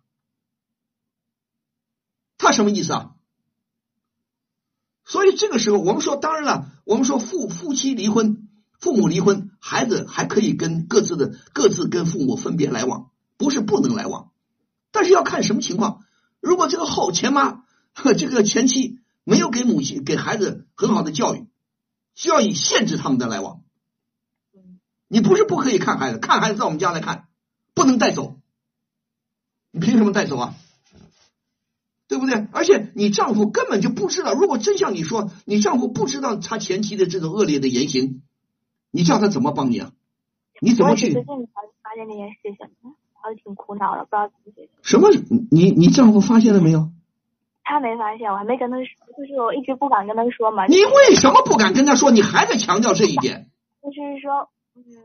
[2.38, 3.16] 他什么意思啊？
[5.10, 8.47] 所以这个时候，我们说，当然了，我们说父夫妻离婚，
[8.80, 14.30] 父母离婚，孩子还可以跟各自的各自跟父母分别来往，不是不能来往，
[14.91, 16.03] 但是要看什么情况。
[16.39, 17.64] 如果这个后前妈
[18.20, 21.47] 这个前妻没有给母亲给孩子很好的教育，
[22.14, 23.62] 需要以限制他们的来往。
[25.07, 27.30] 你不是不可以看孩子，看孩子到我们家来看，
[27.74, 28.38] 不能带走。
[29.72, 30.53] 你凭什么带走啊？
[32.10, 32.47] 对不对？
[32.51, 38.24] 而且你丈夫根本就不知道，如果真像你说，你丈夫不知道他前妻的这种恶劣的言行，
[38.89, 39.91] 你叫他怎么帮你啊？
[40.60, 41.14] 你怎么去？
[41.14, 42.68] 最近才发现这件事情，
[43.24, 44.70] 我挺苦恼的，不知道怎么解决。
[44.82, 45.10] 什么？
[45.51, 46.89] 你你丈夫发现了没有？
[47.64, 48.86] 他没发现，我还没跟他说，
[49.16, 50.66] 就是我一直不敢跟他说嘛。
[50.66, 52.10] 你为什么不敢跟他说？
[52.10, 53.51] 你还在强调这一点？
[53.84, 54.49] 就是说。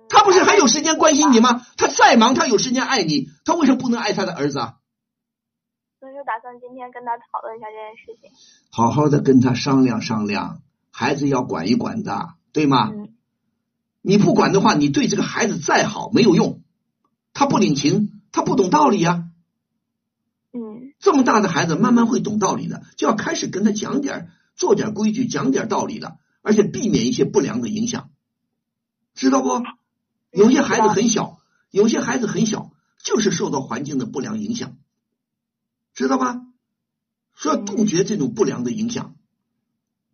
[0.08, 1.66] 他不是还有时间关心你吗？
[1.76, 4.74] 他再忙，他有时间爱你，他为什么不能爱他的儿子啊？
[6.04, 8.30] 所以就打算今天跟他讨论一下这件事情。
[8.70, 12.92] 好好的跟他商量商量，孩子要管一管的，对吗？
[14.02, 16.60] 你不管的话，你对这个孩子再好没有用，
[17.32, 19.30] 他不领情，他不懂道理呀。
[20.52, 20.92] 嗯。
[20.98, 28.10] 这么大的孩子，慢慢会懂道理的，就要开始跟他讲点、做点规矩，讲点道理了，而且避免一些不良的影响。
[29.14, 29.62] 知道不？
[30.32, 31.38] 有些孩子很小，
[31.70, 34.76] 有些孩子很小，就是受到环境的不良影响，
[35.94, 36.42] 知道吗？
[37.34, 39.16] 说要杜绝这种不良的影响，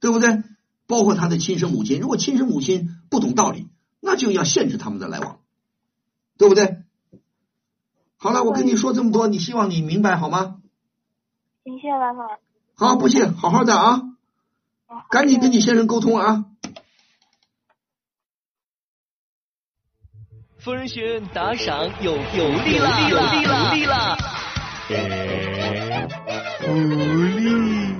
[0.01, 0.43] 对不对？
[0.87, 3.68] 包括他的亲生母亲，如果亲生母亲不懂道理，
[4.01, 5.41] 那就要限制他们的来往，
[6.39, 6.83] 对不对？
[8.16, 10.61] 好了，我跟你说这么多，你希望你明白好吗？
[11.64, 12.26] 谢谢万峰。
[12.74, 14.03] 好，不谢，好好的啊，
[15.11, 16.47] 赶紧跟你先生沟通啊。
[20.59, 24.30] 夫人学院打赏有有利了，有利了，有利了！
[24.91, 26.74] 福
[27.36, 27.95] 利！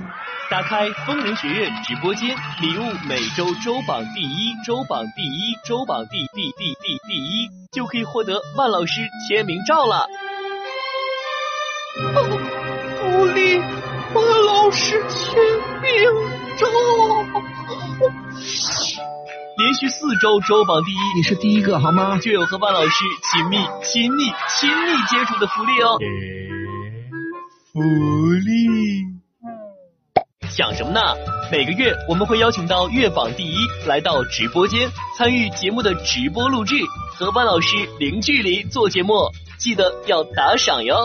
[0.49, 10.05] 打开风铃学院直播间，礼物每周周榜第一，周榜第一，周榜第第第第第一，就可以获得万老师签名照了。
[11.95, 13.57] 福利，
[14.13, 15.33] 万老师签
[15.81, 15.93] 名
[16.57, 16.67] 照。
[19.57, 22.17] 连续四周周榜第一，你是第一个好吗？
[22.17, 24.25] 就有和万老师亲密、亲密、
[24.59, 25.97] 亲密接触的福利哦。
[27.73, 29.05] 福利，
[30.49, 30.99] 想什么呢？
[31.53, 33.55] 每个月我们会邀请到月榜第一
[33.87, 36.75] 来到直播间参与节目的直播录制，
[37.15, 39.13] 和万老师零距离做节目，
[39.57, 40.97] 记得要打赏哟。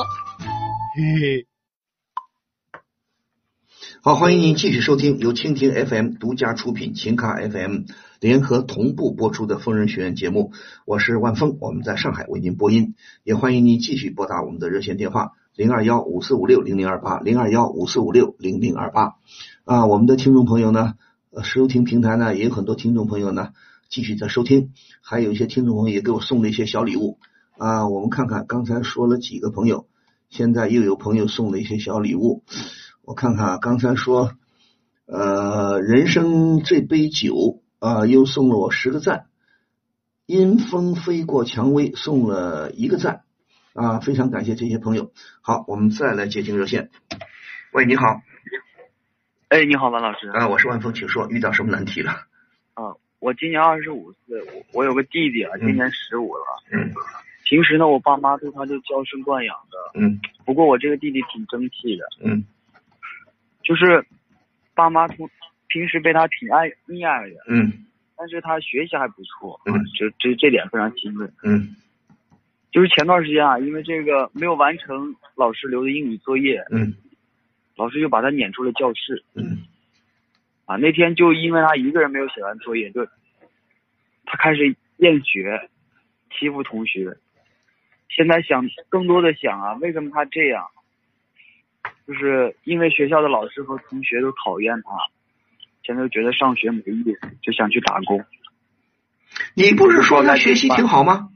[0.96, 1.46] 嘿嘿。
[4.02, 7.82] 好，欢迎您继续收听由蜻蜓 FM 独家出品、琴咖 FM
[8.18, 10.52] 联合同步播出的《疯人学院》节目。
[10.84, 12.96] 我是万峰，我们在上海为您播音。
[13.22, 19.14] 也欢迎您继续拨打我们的热线电话零二幺五四五六零零二八零二幺五四五六零零二八。
[19.64, 20.94] 啊，我们的听众朋友呢，
[21.42, 23.48] 收听平台呢也有很多听众朋友呢
[23.88, 27.18] 继续在收听，还有一些听众朋友也给我送了一些小礼物
[27.56, 27.88] 啊。
[27.88, 29.86] 我们看看刚才说了几个朋友，
[30.28, 32.42] 现在又有朋友送了一些小礼物。
[33.02, 34.32] 我看看啊，刚才说，
[35.06, 39.26] 呃，人生这杯酒啊，又送了我十个赞。
[40.26, 43.22] 阴风飞过蔷薇送了一个赞
[43.76, 45.12] 啊，非常感谢这些朋友。
[45.42, 46.88] 好，我们再来接听热线。
[47.72, 48.22] 喂，你好。
[49.48, 50.28] 哎，你好，王老师。
[50.30, 52.12] 啊，我是万峰，请说，遇到什么难题了？
[52.72, 56.44] 啊，我今年二十五岁，我我有个弟弟啊，今年十五了。
[56.72, 56.90] 嗯。
[57.44, 60.00] 平时呢，我爸妈对他就娇生惯养的。
[60.00, 60.18] 嗯。
[60.46, 62.04] 不过我这个弟弟挺争气的。
[62.24, 62.44] 嗯。
[63.62, 64.06] 就是
[64.74, 65.28] 爸妈从
[65.68, 67.84] 平时被他挺爱溺爱的，嗯，
[68.16, 71.74] 但是他学习还不错，嗯，就这这点非常欣慰，嗯，
[72.76, 76.92] 就是前段时间啊，因为这个没有完成老师留的英语作业，嗯，
[77.74, 79.24] 老师就把他撵出了教室。
[79.32, 79.64] 嗯，
[80.66, 83.06] 啊，那天就因为他一个人没有写完作业，就
[84.26, 85.70] 他开始厌学，
[86.38, 87.16] 欺负同学。
[88.10, 90.66] 现在想更多的想啊，为什么他这样？
[92.06, 94.90] 就是因为学校的老师和同学都讨厌他，
[95.82, 98.22] 现在就觉得上学没意思，就想去打工。
[99.54, 101.30] 你不是说他学习挺好吗？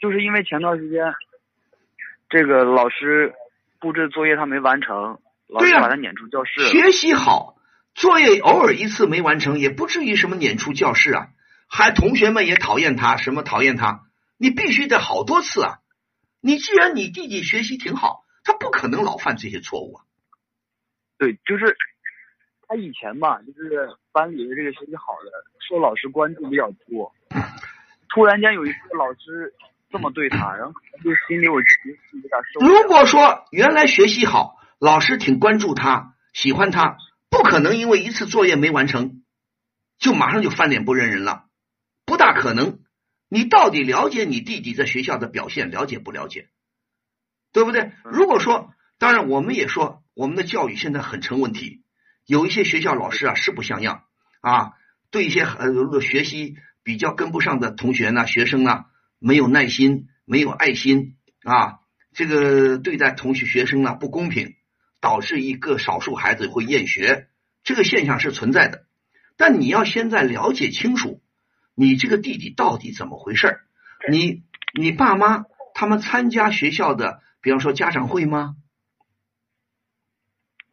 [0.00, 1.14] 就是因为前段时间，
[2.28, 3.34] 这个老师
[3.80, 5.18] 布置作业他没完成，
[5.48, 6.68] 老师把他撵出教室。
[6.68, 7.56] 学习好，
[7.94, 11.28] 作业偶尔一次没完成，也不至于什么撵出教室啊。
[11.70, 14.00] 还同学们也讨厌他，什么讨厌他？
[14.38, 15.78] 你必须得好多次啊！
[16.40, 20.04] 你既然你弟弟学习挺好，他不可能老犯这些错误啊。
[21.18, 21.76] 对，就是
[22.66, 25.30] 他以前吧，就是班里的这个学习好的，
[25.68, 27.12] 受老师关注比较多。
[28.08, 29.52] 突然间有一次老师
[29.90, 30.72] 这么对他，然后
[31.02, 31.64] 就心里有有点
[32.52, 32.60] 受。
[32.60, 36.98] 如果说原来学习好，老师挺关注他，喜欢他，
[37.30, 39.22] 不可能因为一次作业没完成，
[39.98, 41.46] 就马上就翻脸不认人了，
[42.04, 42.80] 不大可能。
[43.30, 46.48] 你到底了解你弟弟在学校的表现，了解不了解？
[47.52, 47.92] 对不对？
[48.04, 51.82] 如果说，当然我们也说，我们的教育现在很成问题，
[52.26, 54.04] 有一些学校老师啊是不像样
[54.40, 54.72] 啊，
[55.10, 58.84] 对一些呃学习比较跟不上的同学呢、学生呢，
[59.18, 61.80] 没有耐心、没有爱心啊，
[62.12, 64.54] 这个对待同学学生呢不公平，
[65.00, 67.28] 导致一个少数孩子会厌学，
[67.64, 68.86] 这个现象是存在的。
[69.36, 71.22] 但你要现在了解清楚。
[71.74, 73.60] 你这个弟弟到底怎么回事？
[74.10, 74.42] 你
[74.76, 75.44] 你爸妈
[75.74, 78.56] 他们参加学校的，比方说家长会吗？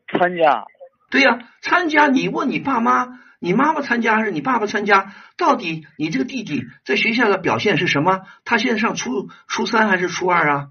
[0.07, 0.65] 参加。
[1.11, 2.07] 对呀，参加。
[2.07, 5.13] 你问你爸妈，你妈妈参加还是你爸爸参加？
[5.37, 8.21] 到底你这个弟弟在学校的表现是什么？
[8.43, 10.67] 他现在上初初三还是初二啊？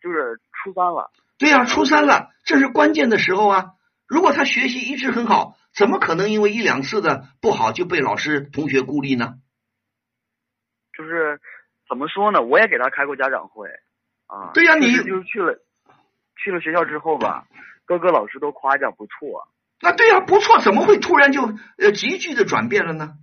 [0.00, 1.10] 就是初三了。
[1.38, 3.66] 对呀，初三了，这是关键的时候啊！
[4.06, 5.56] 如果他学习一直很好。
[5.74, 9.34] 怎么可能因为一两次的不好就被老师同学孤立呢？
[10.96, 11.40] 就是
[11.88, 12.42] 怎么说呢？
[12.42, 13.68] 我也给他开过家长会
[14.26, 14.50] 啊。
[14.54, 15.54] 对呀，你就是去了
[16.34, 17.46] 去了学校之后吧，
[17.84, 19.46] 各个老师都夸奖不错。
[19.80, 23.14] 那对呀，不错，怎么会突然就呃急剧的转变了呢？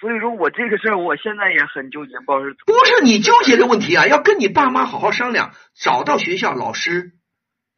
[0.00, 4.06] 所以说我这个事儿，我现在也很纠结，不知道是不是你纠结的问题啊？
[4.06, 7.12] 要跟你爸妈好好商量，找到学校老师，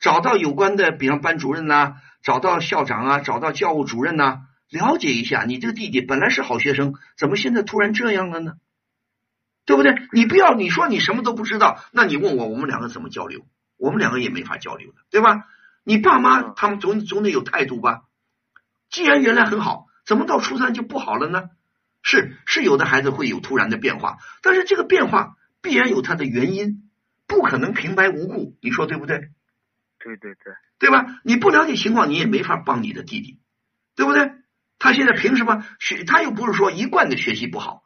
[0.00, 1.96] 找到有关的，比方班主任呐。
[2.22, 4.38] 找到校长啊，找到教务主任呐，
[4.70, 8.54] 了解一下，你这个弟弟本来是好学生，怎么现在突然这样了呢？
[9.66, 9.94] 对不对？
[10.10, 13.42] 你不要你说你什么都不知道，那你问我，我们两个怎么交流？
[13.76, 15.44] 我们两个也没法交流的，对吧？
[15.84, 18.02] 你爸妈他们总总得有态度吧？
[18.90, 21.50] 既然原来很好，怎么到初三就不好了呢？
[22.02, 26.90] 是是，有的孩子会有突然的变化，但是这个变化必然有它的原因，
[27.26, 29.30] 不可能平白无故，你说对不对？
[29.98, 30.54] 对对对。
[30.76, 31.06] 对吧？
[31.22, 33.38] 你不了解情况，你也没法帮你的弟弟，
[33.94, 34.32] 对不对？
[34.78, 36.04] 他现在凭什么学？
[36.04, 37.84] 他又不是说一贯的学习不好，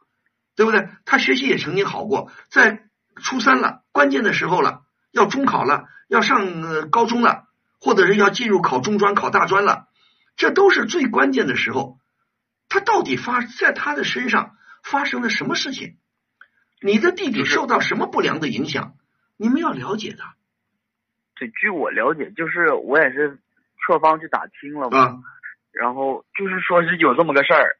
[0.55, 0.89] 对不对？
[1.05, 4.81] 他学习也曾经好过，在初三了，关键的时候了，
[5.11, 7.45] 要中考了，要上高中了，
[7.79, 9.87] 或者是要进入考中专、考大专了，
[10.35, 11.97] 这都是最关键的时候。
[12.67, 15.97] 他到底发在他的身上发生了什么事情？
[16.81, 18.93] 你的弟弟受到什么不良的影响？
[19.37, 20.23] 你们要了解的。
[21.35, 23.39] 对，据我了解，就是我也是
[23.87, 25.19] 侧方去打听了嘛，
[25.71, 27.77] 然后就是说是有这么个事儿，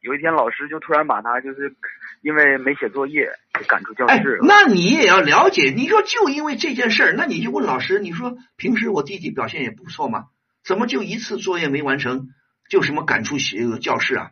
[0.00, 1.74] 有一天老师就突然把他就是
[2.20, 3.30] 因为没写作业
[3.64, 4.38] 赶出教室。
[4.42, 10.26] 那你也要了解，你说就因为这件事儿，那你就问老师，你说平时我弟弟表现也不错嘛，
[10.64, 12.28] 怎么就一次作业没完成
[12.68, 14.30] 就什么赶出学教室啊？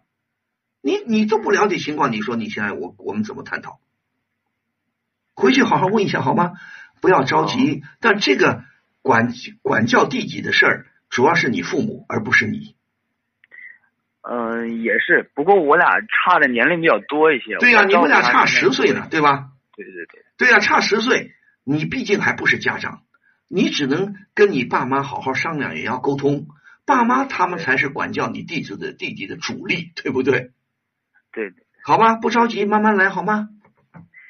[0.83, 3.81] 你你都不了解情况，你说你现在我我们怎么探讨？
[5.35, 6.53] 回去好好问一下好吗？
[7.01, 8.65] 不要着急，但这个
[9.03, 12.77] 管管教弟弟的事儿，主要是你父母，而不是你。
[14.27, 17.57] 嗯，也是，不过我俩差的年龄比较多一些。
[17.59, 19.51] 对呀，你们俩差十岁呢，对吧？
[19.77, 20.25] 对对对。
[20.39, 21.33] 对呀，差十岁，
[21.65, 23.03] 你毕竟还不是家长，
[23.49, 26.47] 你只能跟你爸妈好好商量，也要沟通。
[26.87, 30.53] 爸妈他们才是管教你弟子的弟弟的主力，对不对？
[31.33, 31.53] 对。
[31.83, 33.49] 好吧，不着急，慢慢来，好吗？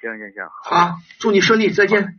[0.00, 0.44] 行行行。
[0.64, 2.18] 好，祝你顺利，再见。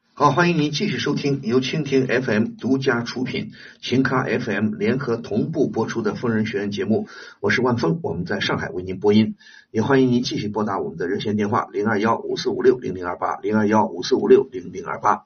[0.21, 7.07] 好，欢迎您继续收听由蜻蜓 FM 独家出品、秦咖 FM 联合同步播出的《疯人学院》节目，
[7.39, 9.35] 我是万峰，我们在上海为您播音，
[9.71, 15.23] 也欢迎您继续拨打我们的热线电话零二幺五四五六零零二八零二幺五四五六零零二八。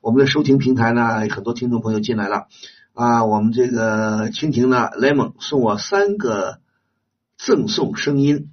[0.00, 2.46] 我们的收听平台呢，很多听众朋友进来了
[2.94, 6.60] 啊，我们这个蜻蜓呢，lemon 送我三个
[7.36, 8.48] 赠送声音，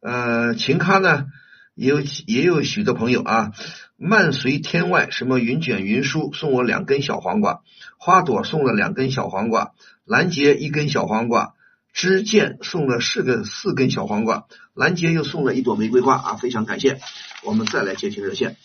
[0.00, 1.26] 呃，秦咖呢
[1.74, 3.52] 也有也有许多朋友啊。
[3.98, 7.62] 漫随天外，什么云卷云舒送我两根小黄瓜，
[7.98, 9.72] 花朵送了两根小黄瓜，
[10.04, 11.54] 兰杰一根小黄瓜，
[11.94, 16.98] 知见送了四个四根小黄瓜，兰杰又送了一朵玫瑰花啊，非常感谢。
[17.42, 18.56] 我们再来接听热线。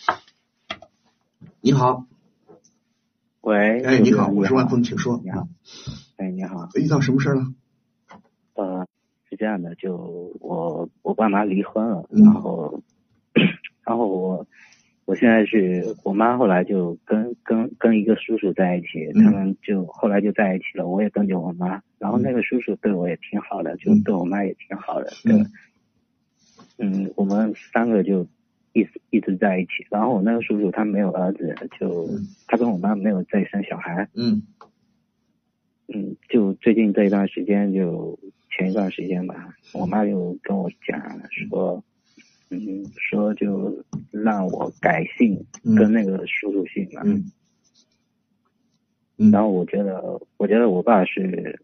[1.61, 2.05] 你好，
[3.39, 5.21] 喂，哎，你好，我是万峰，请说。
[5.23, 5.47] 你好，
[6.17, 7.45] 哎，你好，遇到什么事了？
[8.55, 8.85] 呃，
[9.29, 9.95] 是这样的，就
[10.41, 12.83] 我我爸妈离婚了，嗯然后
[13.85, 14.45] 然后我。
[15.11, 20.87] 我现在是我妈，后来就跟跟跟一个叔叔在一起，嗯他们就后来就在一起了。
[20.87, 25.11] 我也跟着我妈，然后那个叔叔对我也挺好的，就对我妈也挺好的。
[25.25, 25.43] 对，
[26.77, 28.25] 嗯，我们三个就
[28.71, 29.85] 一直一直在一起。
[29.89, 32.07] 然后我那个叔叔他没有儿子，就
[32.47, 34.07] 他跟我妈没有再生小孩。
[34.15, 34.41] 嗯
[35.93, 38.17] 嗯，就最近这一段时间，就
[38.49, 40.97] 前一段时间吧，我妈就跟我讲
[41.49, 41.83] 说。
[42.53, 43.81] 嗯，说就
[44.11, 45.45] 让我改姓，
[45.77, 47.01] 跟那个叔叔姓嘛。
[47.05, 47.31] 嗯。
[49.31, 51.61] 然后我觉得，我觉得我爸是，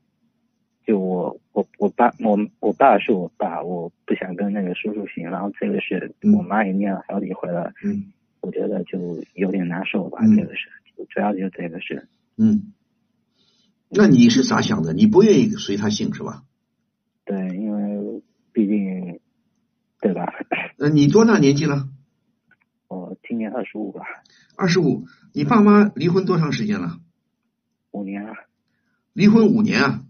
[0.86, 5.30] 就我我我爸我我爸是我爸，我不想跟那个叔叔姓。
[5.30, 7.74] 然后这个是我妈也念了好几回了。
[7.84, 8.14] 嗯。
[8.40, 10.70] 我觉得就有点难受吧，这个是，
[11.10, 12.08] 主要就这个是。
[12.38, 12.72] 嗯。
[13.90, 14.94] 那你是咋想的？
[14.94, 16.44] 你不愿意随他姓是吧？
[17.26, 18.22] 对，因为
[18.54, 19.16] 毕竟。
[20.00, 20.26] 对吧？
[20.78, 21.89] 呃，你多大年纪了？
[22.88, 24.02] 我今年二十五吧。
[24.56, 27.00] 二十五，你爸妈离婚多长时间了？
[27.91, 28.34] 五年啊。
[29.14, 30.04] 离婚五年啊？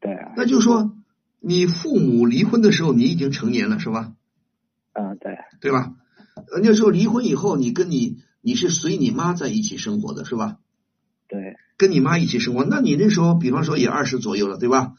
[0.00, 0.32] 对啊。
[0.36, 0.96] 那就是说，
[1.40, 4.14] 你父母离婚的时候，你已经成年了，是吧？
[4.92, 5.36] 嗯，对。
[5.60, 5.94] 对吧？
[6.36, 10.58] 呃，那时候离婚以后，你跟你你是随你妈在一起生活的，是吧？
[11.28, 11.56] 对。
[11.76, 14.94] 跟你妈一起生活，那你那时候，比方说也二十左右了，对吧？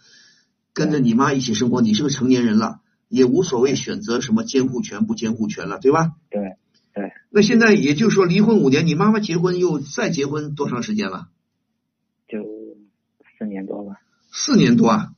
[0.74, 2.81] 跟着你妈一起生活，你是个成年人了。
[3.12, 6.14] 也无所谓选择什么监护权不监护权了，对吧？
[6.30, 6.56] 对
[6.94, 7.12] 对。
[7.30, 11.28] 那现在也就是说，离婚五年，你妈妈结婚又再结婚多长时间了？
[12.30, 12.40] 就
[13.38, 13.98] 四年多吧。
[14.32, 15.14] 四年多啊？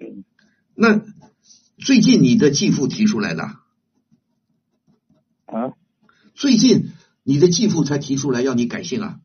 [0.00, 0.24] 嗯。
[0.74, 1.00] 那
[1.78, 3.44] 最近你的继父提出来的？
[5.46, 5.74] 啊？
[6.34, 6.90] 最近
[7.22, 9.20] 你的继父才提出来要你改姓啊？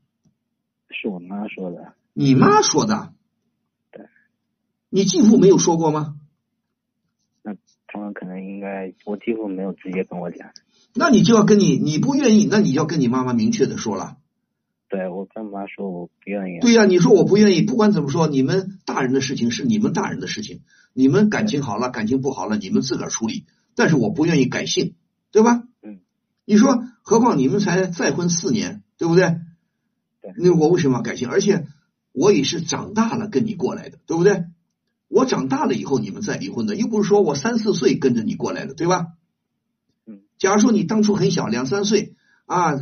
[0.92, 1.96] 是我妈说的。
[2.14, 3.12] 你妈说的？
[3.92, 4.06] 对。
[4.90, 6.17] 你继父没有说过吗？
[7.88, 10.50] 他们可能应该，我几乎没有直接跟我讲。
[10.94, 14.18] 那你就要跟你，你不愿意，那你要跟你妈妈明确的说了。
[14.90, 16.60] 对，我跟妈说我不愿意。
[16.60, 20.62] 对呀、啊，你说我不愿意，不管怎么说，你们大人的事情是你们大人的事情，
[20.94, 23.46] 你们感情好了，感情不好了，你们自个儿处理。
[23.76, 24.96] 但是我不愿意改姓，
[25.32, 25.64] 对吧？
[25.82, 26.00] 嗯。
[26.46, 29.36] 你说，何况你们才再婚四年，对不对？
[30.22, 30.34] 对。
[30.38, 31.28] 那我为什么要改姓？
[31.30, 31.66] 而且
[32.14, 34.46] 我也是长大了跟你过来的，对不对？
[35.08, 39.08] 我长大了以后你们再离婚的，又不是说我三四岁跟着你过来的，对吧？
[40.06, 40.22] 嗯。
[40.38, 42.14] 假如说你当初很小，两三岁
[42.46, 42.74] 啊，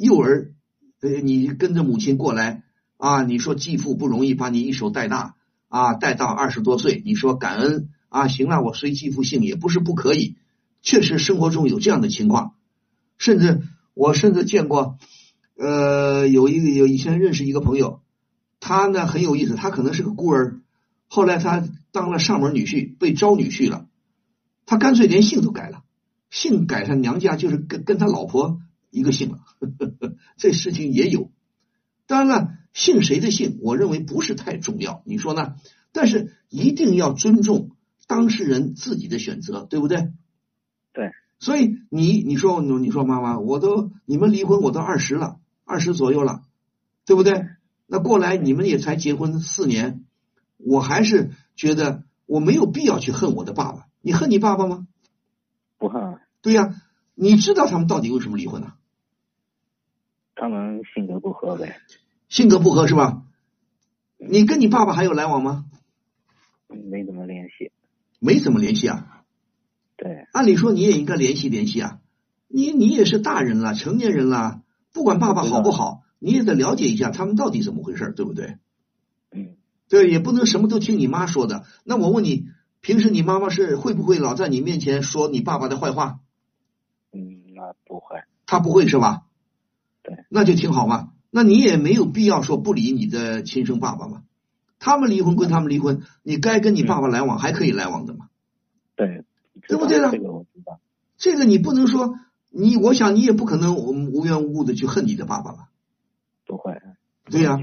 [0.00, 0.52] 幼儿，
[1.00, 2.62] 呃，你跟着母亲过来
[2.96, 5.34] 啊，你说继父不容易把你一手带大
[5.68, 10.36] 啊，带到二十多岁，你说感恩啊，行了，我随继父姓也不是不可以，
[10.80, 12.54] 确实生活中有这样的情况，
[13.18, 13.62] 甚至
[13.92, 14.98] 我甚至见过，
[15.58, 18.00] 呃，有一个有以前认识一个朋友，
[18.58, 20.60] 他呢很有意思，他可能是个孤儿。
[21.14, 21.62] 后来他
[21.92, 23.86] 当了上门女婿，被招女婿了，
[24.66, 25.84] 他干脆连姓都改了，
[26.28, 28.60] 姓改他娘家就是跟跟他老婆
[28.90, 31.30] 一个姓了，呵呵呵这事情也有。
[32.08, 35.54] 当然了，姓谁的姓，我认为不是太重要，你说呢？
[35.92, 37.70] 但是一定要尊重
[38.08, 40.08] 当事人自己的选择，对不对？
[40.92, 41.12] 对。
[41.38, 46.42] 所以你你说你说妈妈，我都你们离婚我都二十了，二十左右了，
[47.06, 47.46] 对不对？
[47.86, 50.00] 那过来你们也才结婚四年。
[50.56, 53.86] 我还是觉得我没有必要去恨我的爸爸。
[54.00, 54.86] 你恨你爸爸吗？
[55.78, 56.18] 不恨。
[56.42, 56.74] 对呀、啊，
[57.14, 58.76] 你知道他们到底为什么离婚呢、啊？
[60.34, 61.80] 他们性格不合呗。
[62.28, 63.22] 性格不合是吧？
[64.18, 65.66] 你跟你爸爸还有来往吗？
[66.68, 67.72] 没怎么联系。
[68.18, 69.22] 没怎么联系啊？
[69.96, 70.26] 对。
[70.32, 72.00] 按理说你也应该联系联系啊。
[72.48, 78.58] 你你也是大人了，成年人了，不管爸爸好不好，你也得了解一下他们到底怎么回事，对不对？
[79.84, 79.90] 嗯。
[79.90, 81.64] 对，也不能什么都听你妈说的。
[81.84, 82.46] 那我问你，
[82.80, 86.20] 平时你妈妈是会不会老在你面前说你爸爸的坏话？
[87.12, 88.22] 嗯，那不会。
[88.46, 89.22] 她不会是吧？
[90.02, 90.24] 对。
[90.28, 91.10] 那就挺好嘛。
[91.30, 94.22] 那你也没有必要说不理你的亲生爸爸嘛。
[94.78, 98.28] 他们离婚归他们离婚，你该跟你爸爸来往还可以来往的嘛。
[98.96, 99.24] 对。
[99.66, 100.10] 对不对呢？
[100.10, 100.80] 这个我知道。
[101.16, 102.18] 这个你不能说
[102.50, 105.68] 你，我想你也不可能无缘无故的去恨你的爸爸吧？
[106.46, 106.80] 不会。
[107.30, 107.58] 对呀。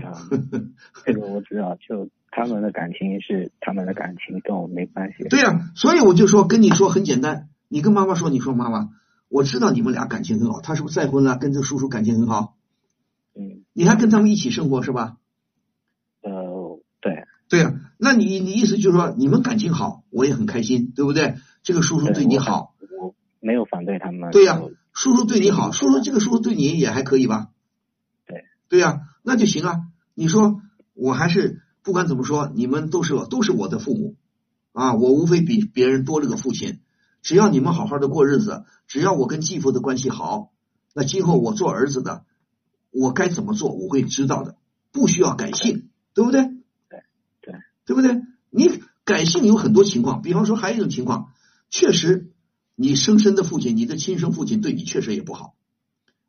[1.05, 5.23] 这个我知道，就他们的感情是他们的感情，跟我没关系。
[5.29, 8.89] 对呀，所以我就说跟你说很简单，你跟妈妈说，你说妈妈，
[9.29, 11.37] 我知道你们俩感情很好，他是不是再婚了？
[11.37, 12.55] 跟这叔叔感情很好。
[13.35, 13.63] 嗯。
[13.73, 15.17] 你还跟他们一起生活是吧？
[16.21, 17.25] 呃，对。
[17.49, 21.35] 对呀，那你你意思就是说你们感情好，我也很开心，对不对？
[21.63, 24.31] 这个叔叔对你好，我没有反对他们。
[24.31, 24.61] 对呀，
[24.93, 27.49] 叔叔对你好，叔叔这个叔叔对你也还可以吧？
[28.25, 28.45] 对。
[28.69, 29.81] 对呀，那就行啊。
[30.13, 30.61] 你说
[30.93, 34.15] 我还是不管怎么说，你们都是都是我的父母
[34.71, 36.79] 啊，我无非比别人多了个父亲。
[37.21, 40.51] 只要你们好好的过日子，只要我跟继父的关系好，
[40.93, 42.25] 那今后我做儿子的，
[42.89, 44.55] 我该怎么做我会知道的，
[44.91, 46.43] 不需要改姓，对不对？
[46.89, 47.03] 对
[47.41, 47.55] 对，
[47.85, 48.21] 对不对？
[48.49, 51.29] 你改姓有很多情况，比方说还有一种情况。
[51.69, 52.31] 确实，
[52.75, 55.55] 你生身的父亲，你的亲生父亲对你确实也不好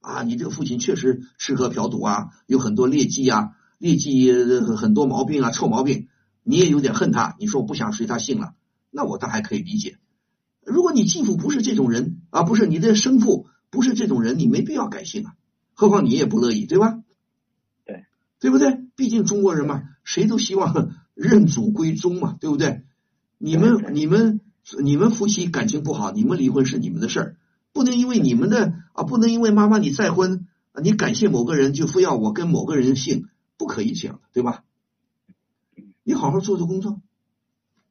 [0.02, 0.22] 啊！
[0.22, 4.30] 你这个父亲确实吃喝嫖赌啊，有很多劣迹啊，劣迹
[4.76, 6.08] 很多毛病啊，臭毛病，
[6.42, 7.34] 你也有点恨他。
[7.38, 8.52] 你说我不想随他姓了，
[8.90, 9.96] 那我倒还可以理解。
[10.64, 15.32] 如果你继父不是这种人啊，不是你的生父不是这种人，你没必要改姓啊。
[15.72, 17.00] 何况你也不乐意，对吧？
[17.86, 18.04] 对，
[18.38, 18.78] 对不对？
[18.96, 22.82] 毕竟中国人嘛，谁都希望 认祖归宗嘛，对不对？
[23.38, 24.40] 你们你们。
[24.80, 27.36] 你们夫妻感情不好，你们离婚是你们的事儿，
[27.72, 30.46] 不能因为你们的啊，不能因为妈妈你再婚，
[30.82, 34.64] 你感谢某个人就非要我跟某个人姓，不可以这样的，对吧？
[36.04, 37.00] 你好好做做工作。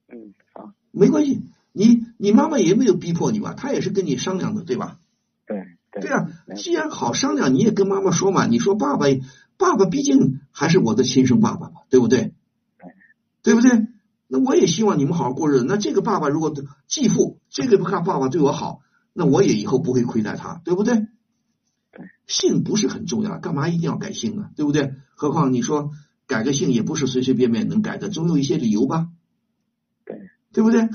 [0.08, 1.42] 嗯，好，没关系，
[1.72, 3.54] 你你妈妈也没有逼迫你吧？
[3.54, 4.98] 她也是跟你商量的，对吧？
[5.48, 5.58] 对
[5.92, 6.02] 对。
[6.02, 8.46] 对啊，既然好商量，你也跟妈妈说嘛。
[8.46, 9.06] 你说爸爸，
[9.58, 12.34] 爸爸毕竟还是我的亲生爸爸嘛，对不对？
[13.42, 13.88] 对不对？
[14.28, 15.66] 那我也希望你们好好过日子。
[15.68, 16.54] 那这个爸爸如果
[16.88, 18.82] 继父这个看爸爸对我好，
[19.14, 21.08] 那我也以后不会亏待他，对不对？
[22.28, 24.52] 姓不是很重要，干嘛一定要改姓啊？
[24.56, 24.94] 对不对？
[25.16, 25.92] 何况你说
[26.28, 29.10] 改个姓也不是随随便便能改的，总有一些理由吧？
[30.06, 30.88] 对，对不对？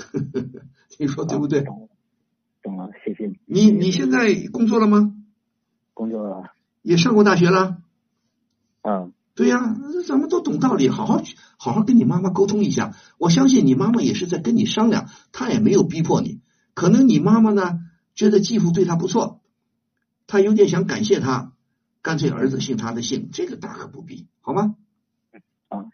[0.98, 1.62] 你说对不对？
[2.62, 3.38] 懂了，谢谢。
[3.44, 5.14] 你你现在工作了吗？
[5.92, 6.52] 工作了。
[6.82, 7.78] 也上过大学了？
[8.82, 9.12] 嗯。
[9.34, 9.76] 对呀，
[10.08, 11.22] 咱们都懂道理，好好
[11.58, 12.96] 好好跟你妈妈沟通一下。
[13.18, 16.40] 我相信你妈妈也是在跟你商量，她也没有逼迫你。
[16.72, 17.78] 可能你妈妈呢
[18.16, 19.40] 觉得继父对他不错，
[20.26, 21.52] 他有点想感谢他，
[22.02, 24.74] 干脆儿子姓他的姓，这个大可不必，好吗？
[25.68, 25.84] 啊，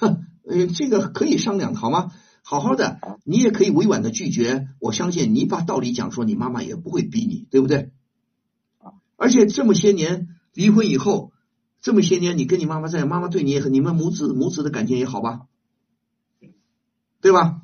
[0.74, 2.10] 这个可以商量，好吗？
[2.42, 4.66] 好好的，你也可以委婉的拒绝。
[4.80, 7.92] 我相信你把道理讲说，你妈妈也不会逼你，对不对？
[9.16, 11.30] 而且这么些年离婚以后。
[11.82, 15.48] 这么些年，你跟你妈妈在，妈妈对你也很，你们母子母子的感情也好吧，
[17.20, 17.60] 对吧？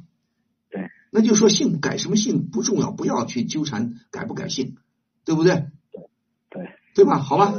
[1.11, 4.77] 对，那就说姓改什么姓不重要，不要去纠缠改不改姓，
[5.25, 5.67] 对不对？
[6.51, 7.19] 对，对吧？
[7.19, 7.55] 好吧。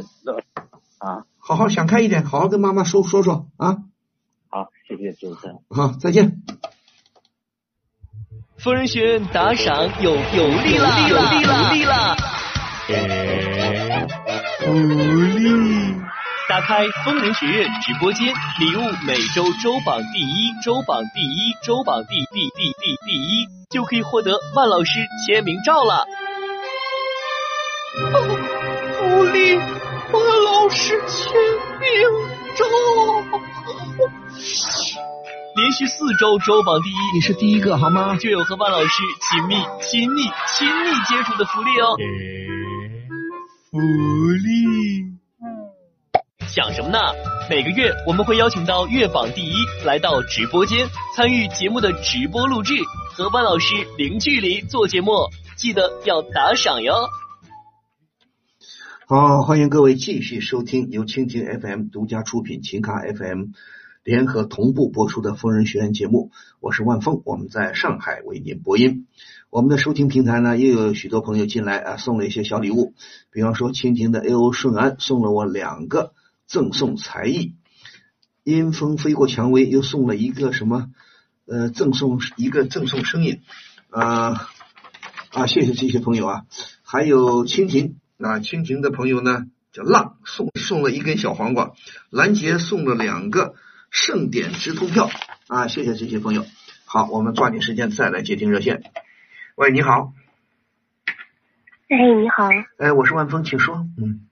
[1.00, 3.78] 啊，好好想开一点，好好跟妈妈说说说啊。
[4.50, 5.58] 好，谢谢主持人。
[5.70, 6.42] 好，再见。
[8.58, 12.18] 疯人学院打赏有有利了，有利了，有利了。
[14.60, 14.74] 福
[15.38, 15.96] 利。
[16.50, 18.26] 打开风铃学院直播间，
[18.60, 26.08] 礼物每周周榜第一，周榜第一，周榜第第第第第一，就可以获得万老师签名照了。
[28.98, 31.32] 福利，万老师签
[31.80, 31.88] 名
[32.56, 32.66] 照。
[35.56, 38.16] 连续四周周榜第一，你是第一个好吗？
[38.16, 40.24] 就有和万老师亲密、亲密、
[40.58, 41.96] 亲密接触的福利哦。
[43.70, 45.19] 福利。
[46.52, 46.98] 想什么呢？
[47.48, 49.54] 每个月我们会邀请到月榜第一
[49.86, 52.74] 来到直播间参与节目的直播录制，
[53.14, 55.12] 和班老师零距离做节目，
[55.58, 57.08] 记得要打赏哟。
[59.08, 63.50] 好，欢迎各位继续收听由蜻蜓 FM 独家出品、琴咖 FM
[64.04, 69.06] 联合同步播出的疯人学院节目，我是万峰，我们在上海为您播音。
[69.52, 72.96] 我们的收听平台呢，又有许多朋友进来啊，送了一些小礼物，
[73.32, 76.14] 比方说蜻蜓的 A O 顺安送了我两个。
[76.50, 77.56] 赠送才艺，
[78.44, 80.90] 阴风飞过蔷薇又送了一个什么？
[81.46, 83.42] 呃，赠送一个赠送声音
[83.90, 84.50] 啊
[85.32, 85.48] 啊！
[85.48, 86.46] 谢谢这些朋友啊，
[86.84, 91.74] 还有蜻蜓啊，蜻蜓的朋友呢叫浪送送了一根小黄瓜，
[92.10, 93.56] 兰杰送了两个
[93.90, 95.10] 盛典直通票
[95.48, 95.68] 啊！
[95.68, 96.46] 谢谢这些朋友
[96.86, 98.82] 好，我们抓紧时间再来接听热线。
[99.56, 100.14] 喂，你好。
[101.90, 102.50] 哎，你好。
[102.78, 103.88] 哎，我是万峰，请说。
[103.98, 104.28] 嗯。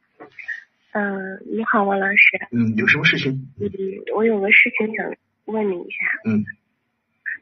[0.97, 2.17] 嗯，你好，王老师。
[2.51, 3.31] 嗯，有什么事情？
[3.59, 3.69] 嗯，
[4.15, 5.13] 我有个事情想
[5.45, 5.97] 问你一下。
[6.25, 6.43] 嗯。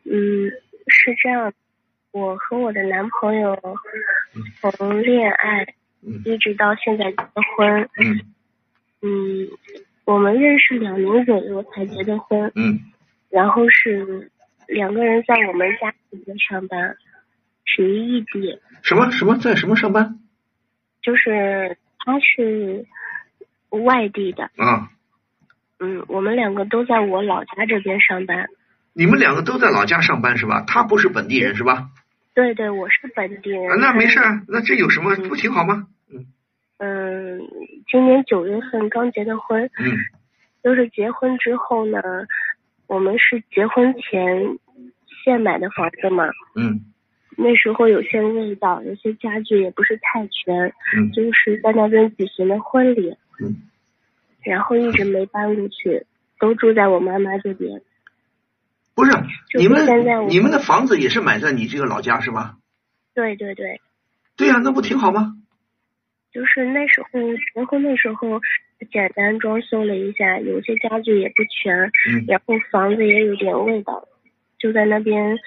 [0.03, 0.51] 嗯，
[0.87, 1.53] 是这样，
[2.11, 3.57] 我和我的男朋友
[4.59, 5.65] 从恋爱
[6.25, 7.17] 一直到现在结
[7.55, 7.89] 婚。
[7.97, 8.19] 嗯。
[9.01, 9.47] 嗯，
[10.03, 12.51] 我们认识两年左右才结的婚。
[12.55, 12.77] 嗯。
[13.29, 14.29] 然后是
[14.67, 16.97] 两个人在我们家里面上班。
[17.63, 18.59] 属于异地。
[18.83, 20.19] 什么什么在什么上班？
[21.01, 22.85] 就是他是
[23.75, 24.45] 外地的。
[24.57, 24.89] 啊。
[25.79, 28.47] 嗯，我们两个都在我老家这边上班。
[28.93, 30.63] 你们两个都在老家上班是吧？
[30.65, 31.89] 他不是本地人是吧？
[32.33, 33.79] 对对，我是本地人。
[33.79, 35.87] 那没事，那这有什么不挺好吗？
[36.09, 36.25] 嗯。
[36.77, 37.41] 嗯，
[37.91, 39.69] 今年九月份刚结的婚。
[39.77, 39.97] 嗯。
[40.63, 42.01] 就是结婚之后呢，
[42.87, 44.57] 我们是结婚前
[45.23, 46.25] 现买的房子嘛。
[46.55, 46.79] 嗯。
[47.37, 53.63] 那时候有些味道，有些家具也不是太全，嗯，就是在那边举行的婚礼，嗯，
[54.43, 56.05] 然后一直没搬过去，
[56.39, 57.81] 都住在我妈妈这边。
[58.93, 59.11] 不是，
[59.57, 62.57] 你们现在你们的房子也是买在你这个老家是吧？
[63.13, 63.81] 对对对。
[64.35, 65.35] 对呀，那不挺好吗？
[66.31, 67.19] 就是那时候
[67.53, 68.41] 结婚的时候，
[68.91, 71.73] 简单装修了一下，有些家具也不全，
[72.11, 74.07] 嗯，然后房子也有点味道，
[74.59, 75.37] 就在那边。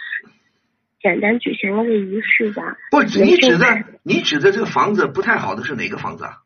[1.00, 2.76] 简单举行了个仪式吧。
[2.90, 6.38] 不，你指的你指的这个房子不太好的是哪个房子啊？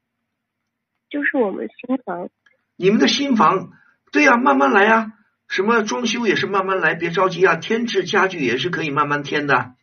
[1.13, 2.31] 就是我们新房。
[2.77, 3.71] 你们的新房，
[4.11, 5.13] 对呀，慢慢来呀。
[5.49, 7.57] 什么装修也是慢慢来，别着急啊。
[7.57, 9.75] 添置家具也是可以慢慢添的。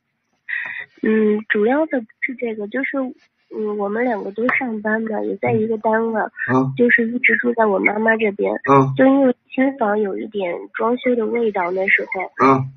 [1.03, 2.97] 嗯，主要的不是这个，就是
[3.55, 6.21] 嗯，我们两个都上班嘛，也在一个单位，
[6.75, 8.51] 就是一直住在我妈妈这边。
[8.67, 8.95] 嗯。
[8.97, 12.47] 就因为新房有一点装修的味道，那时候。
[12.47, 12.73] 嗯。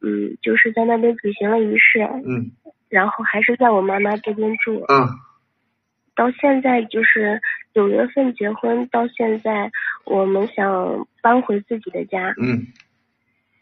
[0.00, 2.50] 嗯，就是在那边举行了仪式，嗯，
[2.88, 5.06] 然后还是在我妈妈这边住，嗯，
[6.16, 7.40] 到现在就是
[7.74, 9.70] 九月份结婚，到现在
[10.04, 12.66] 我们想搬回自己的家，嗯，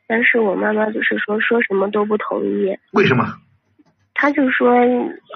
[0.06, 3.24] 但是我妈妈就是说说什么都不同意，为什么？
[4.14, 4.74] 她就说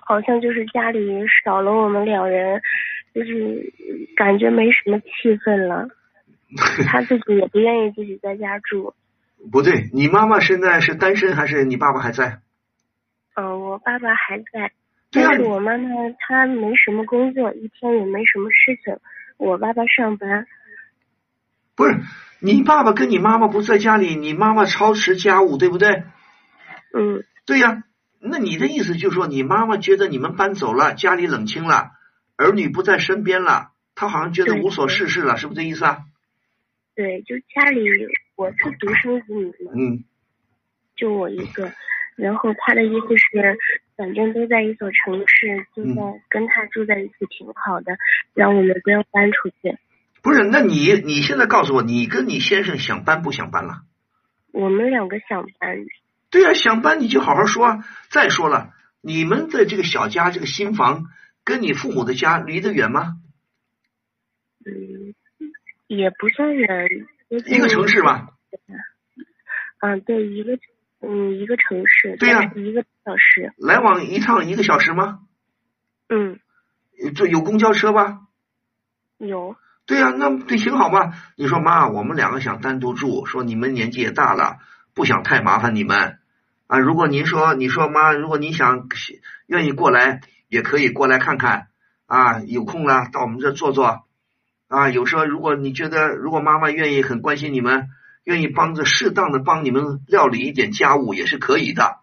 [0.05, 1.01] 好像就是家里
[1.45, 2.61] 少了我们两人，
[3.15, 3.73] 就是
[4.17, 5.89] 感觉没什么气氛了，
[6.87, 8.93] 她自己也不愿意自己在家住。
[9.51, 12.41] 不对，你妈妈现在是单身还是你爸爸还在？
[13.37, 14.73] 嗯，我爸爸还在，
[15.15, 15.89] 但是我妈妈
[16.19, 18.99] 她没什么工作，一天也没什么事情。
[19.37, 20.47] 我爸爸上班。
[21.77, 22.01] 不是，
[22.41, 26.05] 你爸爸跟你妈妈不在家里，你妈妈操持家务，对不对？
[26.93, 27.25] 嗯。
[27.47, 27.83] 对呀，
[28.21, 31.91] 那你的意思就是说，你妈妈觉得你们搬走了，家里冷清了，
[32.37, 35.99] 儿女不在身边了，她好像觉得无所事事了，是不是这意思啊？
[36.95, 37.85] 对，就家里
[38.37, 40.05] 我是独生子女嘛，嗯，
[40.97, 41.73] 就我一个，
[42.17, 43.59] 然后他的意思是，
[43.97, 47.97] 反正都在一所城市，就在跟他住在一起挺好的，
[48.35, 49.79] 让我们不要搬出去。
[50.23, 53.83] 不是，那你你现在告诉我，你跟你先生想搬不想搬了？
[54.53, 55.77] 我们两个想搬。
[56.31, 57.85] 对呀，想搬你就好好说啊。
[58.11, 58.71] 再说了，
[59.01, 61.05] 你们的这个小家这个新房
[61.45, 63.17] 跟你父母的家离得远吗？
[64.67, 65.15] 嗯。
[65.87, 66.89] 也不算远，
[67.29, 68.29] 一个城市吧。
[69.81, 70.57] 嗯，对，一个
[71.09, 72.17] 嗯一个城市。
[72.19, 73.53] 对呀，一个小时。
[73.57, 75.21] 来往一趟一个小时吗？
[76.09, 76.41] 嗯。
[77.15, 78.21] 这有公交车吧？
[79.19, 79.57] 有。
[79.87, 81.13] 对呀，那这挺好嘛。
[81.37, 84.59] 你说妈，我们两个想单独住，说你们年纪也大了，
[84.95, 86.19] 不想太麻烦你们
[86.67, 86.79] 啊。
[86.79, 88.89] 如果您说，你说妈，如果你想
[89.47, 91.67] 愿意过来，也可以过来看看
[92.07, 92.41] 啊。
[92.41, 94.07] 有空了到我们这坐坐。
[94.69, 97.89] 啊，有时候如果你觉得，如果妈妈愿意很关心你们，
[98.25, 102.01] 愿意帮着适当的帮你们料理一点家务也是可以的，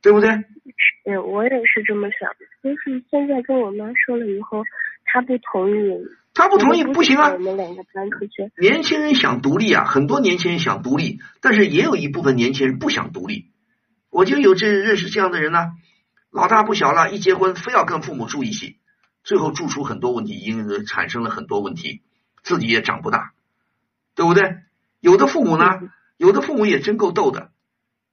[0.00, 0.44] 对不对？
[1.04, 2.30] 对，我也是这么想。
[2.62, 4.64] 就是现在跟我妈说了以后，
[5.04, 6.06] 她不同意。
[6.32, 7.32] 她不同意不行啊！
[7.32, 8.50] 我们两个搬出去。
[8.58, 13.50] 年轻人想独立啊，很多年轻人想独立，但是也有一部分年轻人不想独立。
[14.10, 15.72] 我就有这认识这样的人呢，
[16.30, 18.78] 老大不小了，一结婚非要跟父母住一起。
[19.22, 22.02] 最后住出很多问题，因产生了很多问题，
[22.42, 23.32] 自己也长不大，
[24.14, 24.42] 对不对？
[25.00, 25.64] 有的父母呢，
[26.16, 27.50] 有的父母也真够逗的，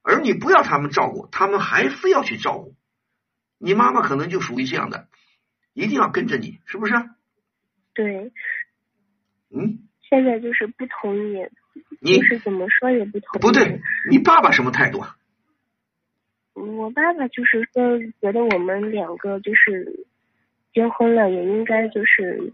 [0.01, 2.75] 儿女不要他们照顾，他们还非要去照顾。
[3.57, 5.07] 你妈妈可能就属于这样的，
[5.73, 6.93] 一定要跟着你，是不是？
[7.93, 8.31] 对。
[9.49, 9.87] 嗯。
[10.01, 11.47] 现在就是不同意，
[12.01, 13.39] 你就是怎么说也不同意。
[13.41, 13.79] 不对，
[14.09, 15.15] 你爸爸什么态度啊？
[16.53, 20.05] 我爸爸就是说，觉得我们两个就是。
[20.73, 22.53] 结婚了也应该就是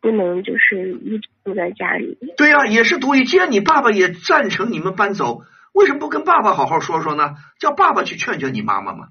[0.00, 2.18] 不能就是一直住在家里。
[2.36, 3.24] 对呀、也是独立。
[3.24, 5.42] 既然你爸爸也赞成你们搬走，
[5.72, 7.34] 为什么不跟爸爸好好说说呢？
[7.58, 9.08] 叫爸爸去劝劝你妈妈嘛，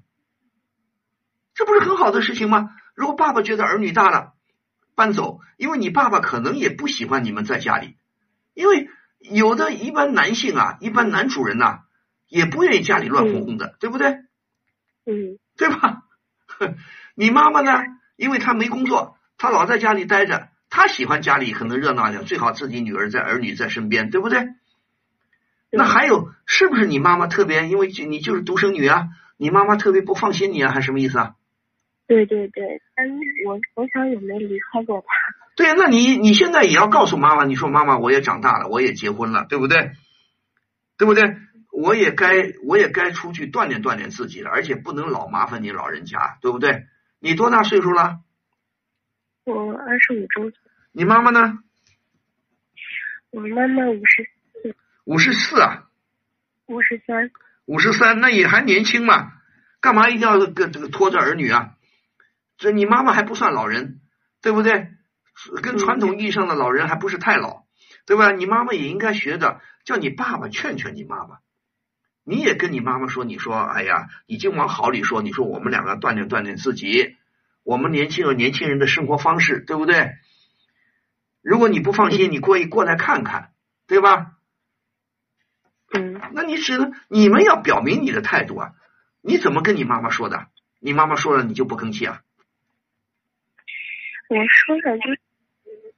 [1.54, 2.70] 这不是很好的事情吗？
[2.94, 4.32] 如果爸爸觉得儿女大了，
[4.94, 7.96] 搬走，因为你爸爸可能也不喜欢你们在家里，
[8.54, 8.88] 因为
[9.18, 11.80] 有的一般男性啊，一般男主人呐、
[12.28, 14.08] 也不愿意家里乱哄哄的，对不对？
[15.06, 16.02] 嗯对吧？
[17.16, 17.82] 你妈妈呢？
[18.16, 24.48] 因为她没工作，她老在家里待着，她喜欢家里可能热闹一点，最好自己女儿在儿女在身边，对不对？
[25.72, 27.68] 那还有，是不是你妈妈特别？
[27.68, 31.34] 因为你就是独生女啊，你妈妈特别不放心你啊，还是什么意思啊？
[32.06, 33.06] 对对对，但
[33.46, 35.06] 我从小也没离开过他。
[35.54, 39.92] 对呀，那你你现在也要告诉妈妈，你说妈妈，我也长大了，我也结婚了，对不对？
[40.96, 41.36] 对不对？
[41.72, 46.86] 我也该我也该出去锻炼锻炼自己了，而且不能老麻烦你老人家，对不对？
[47.20, 48.18] 你多大岁数了？
[49.50, 50.58] 我二十五周岁，
[50.92, 51.58] 你妈妈呢？
[53.30, 54.24] 我妈妈五十
[54.62, 55.88] 四、五十四啊，
[56.66, 57.30] 五十三。
[57.66, 59.32] 五十三，那也还年轻嘛，
[59.80, 61.74] 干嘛一定要跟这个拖着儿女啊？
[62.58, 64.00] 这你妈妈还不算老人，
[64.42, 64.88] 对不对？
[65.62, 67.64] 跟传统意义上的老人还不是太老，
[68.06, 68.32] 对吧？
[68.32, 71.38] 你妈妈也应该学着叫你爸爸劝劝你妈妈，
[72.24, 77.16] 你也跟你妈妈说，你说，哎呀，已经往好里说，你说我们两个锻炼锻炼自己，
[77.62, 80.12] 我们年轻有年轻人的生活方式，对不对？
[81.42, 83.52] 如果你不放心，你过一过来看看，
[83.86, 84.36] 对吧？
[85.92, 88.72] 嗯，那你只能你们要表明你的态度啊！
[89.22, 90.46] 你怎么跟你妈妈说的？
[90.78, 92.22] 你妈妈说了你就不吭气啊？
[94.28, 95.10] 我说的就，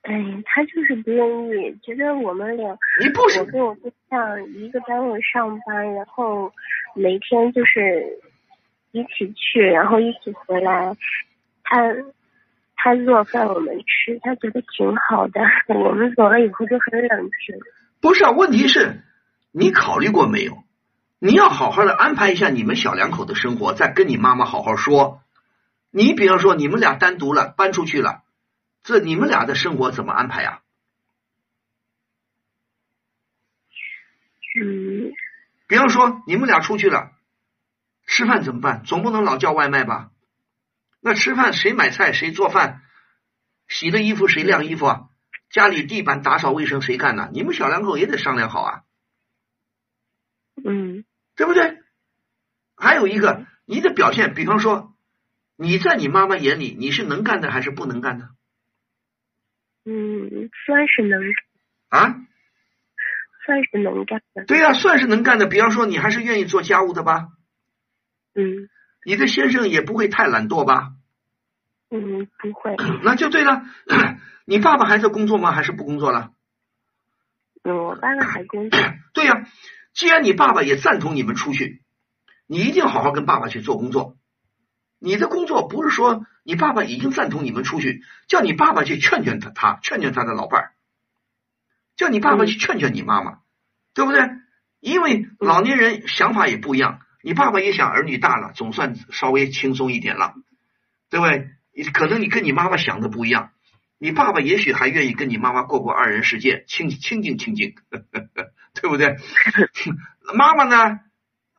[0.03, 6.53] 哎，他就是不愿意，觉得我们俩，你不是我跟我对象一个单位上班，然后
[6.95, 8.19] 每天就是
[8.93, 10.97] 一起去，然后一起回来，
[11.73, 11.81] 他
[12.77, 15.41] 他做饭我们吃，他觉得挺好的。
[15.75, 17.59] 我们走了以后就很冷清。
[18.03, 19.01] 不是啊，问题是，
[19.53, 20.65] 你考虑过没有？
[21.19, 25.23] 你要好好的安排一下你们小两口的生活，再跟你妈妈好好说。
[25.91, 28.23] 你比方说，你们俩单独了，搬出去了，
[28.83, 30.61] 这你们俩的生活怎么安排啊？
[34.61, 35.13] 嗯，
[35.69, 37.13] 比方说，你们俩出去了，
[38.07, 38.83] 吃饭怎么办？
[38.85, 40.11] 总不能老叫外卖吧？
[41.03, 42.81] 那吃饭谁买菜谁做饭？
[43.69, 45.09] 洗的衣服谁晾衣服啊？
[45.51, 47.29] 家里地板打扫卫生谁干呢？
[47.33, 48.83] 你们小两口也得商量好啊，
[50.65, 51.05] 嗯
[51.35, 51.83] 对不对？
[52.77, 54.95] 还有一个，你的表现，比方说，
[55.57, 58.31] 你在你妈妈眼里你是能干的还是不能干的
[59.85, 61.21] 嗯，算是能，
[61.89, 62.15] 啊？
[63.45, 64.45] 算是能干的。
[64.45, 65.47] 对呀、算是能干的。
[65.47, 67.29] 比方说，你还是愿意做家务的吧？
[68.35, 68.69] 嗯
[69.05, 70.93] 你的先生也不会太懒惰吧？
[71.91, 72.77] 嗯，不会。
[73.03, 73.63] 那就对了。
[74.47, 75.53] 你爸爸还在工作吗？
[75.53, 76.33] 还是不工作了？
[77.65, 78.79] 嗯，我爸爸还工作。
[79.15, 79.47] 对呀、
[79.93, 81.83] 既然你爸爸也赞同你们出去，
[82.47, 84.17] 你一定好好跟爸爸去做工作。
[84.99, 90.73] 你的工作不是说你爸爸已经赞同你们出去，叫你爸爸去劝劝他，他劝劝他的老伴儿，
[91.97, 93.41] 叫你爸爸去劝劝你妈妈，
[93.95, 94.29] 对不对？
[94.81, 100.35] 因为老年人想法也不一样，你爸爸也想儿女大了，总算稍微轻松一点了，
[101.09, 101.49] 对不对？
[101.93, 103.53] 可能你跟你妈妈想的不一样，
[103.99, 107.75] 你爸爸也许还愿意跟你妈妈过过二人世界，亲亲近亲近，
[108.75, 109.17] 对不对？
[110.35, 111.01] 妈妈呢，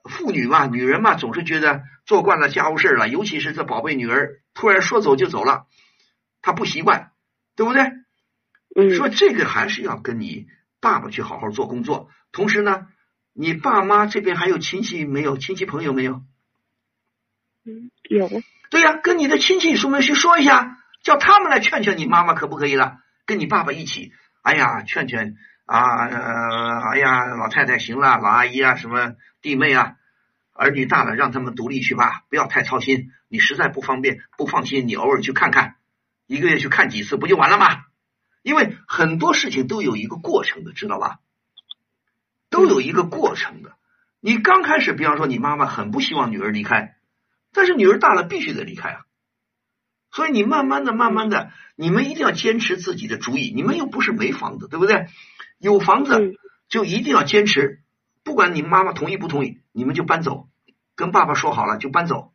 [0.03, 5.65] 妇女嘛，女人嘛，总是觉得做惯了家务事了，尤其是这宝贝女儿突然说走就走了，
[6.41, 7.11] 她不习惯，
[7.55, 7.83] 对不对？
[8.75, 10.47] 嗯说这个还是要跟你
[10.81, 12.87] 爸爸去好好做工作，同时呢，
[13.33, 15.37] 你爸妈这边还有亲戚没有？
[15.37, 16.21] 亲戚朋友没有？
[17.65, 18.29] 嗯，有。
[18.69, 22.97] 对呀、跟你的亲戚叔们去说一下，叫他们来劝劝你妈妈，可不可以了？
[23.25, 24.11] 跟你爸爸一起，
[24.41, 25.35] 哎呀，劝劝
[25.65, 29.93] 啊，呃，哎呀，老太太行了，老阿姨啊，什么弟妹啊，
[30.53, 33.11] 儿女大了，让他们独立去吧，不要太操心。
[33.29, 35.75] 你实在不方便、不放心，你偶尔去看看，
[36.27, 37.85] 一个月去看几次，不就完了吗？
[38.41, 41.19] 因为很多事情都有一个过程的，知道吧？
[42.53, 43.73] 都有一个过程的。
[44.19, 46.95] 你刚开始，比方说你妈妈很不希望女儿离开，
[47.51, 49.01] 但是女儿大了必须得离开啊。
[50.11, 53.51] 所以你慢慢的、慢慢的，你们一定要坚持自己的主意。
[53.55, 55.07] 你们又不是没房子，对不对？
[55.57, 56.35] 有房子
[56.69, 57.81] 就一定要坚持，
[58.23, 60.47] 不管你妈妈同意不同意，你们就搬走。
[60.95, 62.33] 跟爸爸说好了就搬走，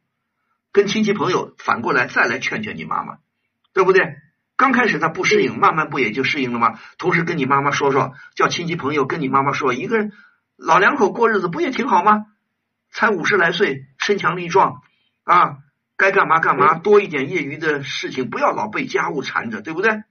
[0.72, 3.18] 跟亲戚朋友反过来再来劝劝你妈妈，
[3.72, 4.16] 对不对？
[4.58, 6.80] 刚开始他不适应，慢慢不也就适应了吗？
[6.98, 10.12] 同时跟你妈妈说说，叫亲戚朋友跟你妈妈说，一个人
[10.56, 12.26] 老两口过日子不也挺好吗？
[12.90, 14.82] 才五十来岁，身强力壮
[15.22, 15.58] 啊，
[15.96, 20.02] 该干嘛干嘛，多一点业余的事情，不要老被家务缠着，对不对？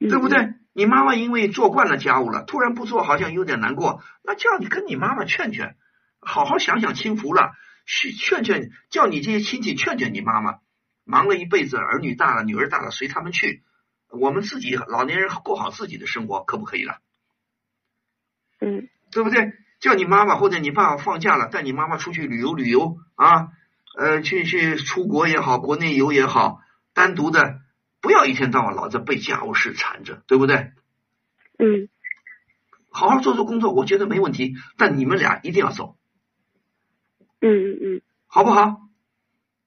[0.00, 0.54] 对不对？
[0.72, 5.76] 你妈妈因为做惯了家务了，突然不做好像有点难过，那叫你跟你妈妈劝劝，
[6.18, 7.52] 好好想想清福了，
[7.86, 10.58] 去劝劝，叫你这些亲戚劝劝你妈妈，
[11.10, 13.62] 忙了一辈子，儿女大了，女儿大了，随他们去，
[14.08, 16.98] 我们自己老年人过好自己的生活，可不可以了？
[18.60, 19.52] 嗯，对不对？
[19.80, 23.48] 叫你妈妈或者你爸爸放假了，带你妈妈出去旅游旅游啊，
[23.96, 26.60] 呃，去去出国也好，国内游也好，
[26.92, 27.60] 单独的，
[28.00, 30.72] 不要一天到晚老在被家务事缠着，对不对？
[31.58, 31.88] 嗯，
[32.90, 34.54] 好好做做工作，我觉得没问题。
[34.76, 35.96] 但你们俩一定要走，
[37.40, 38.89] 嗯嗯嗯好不好？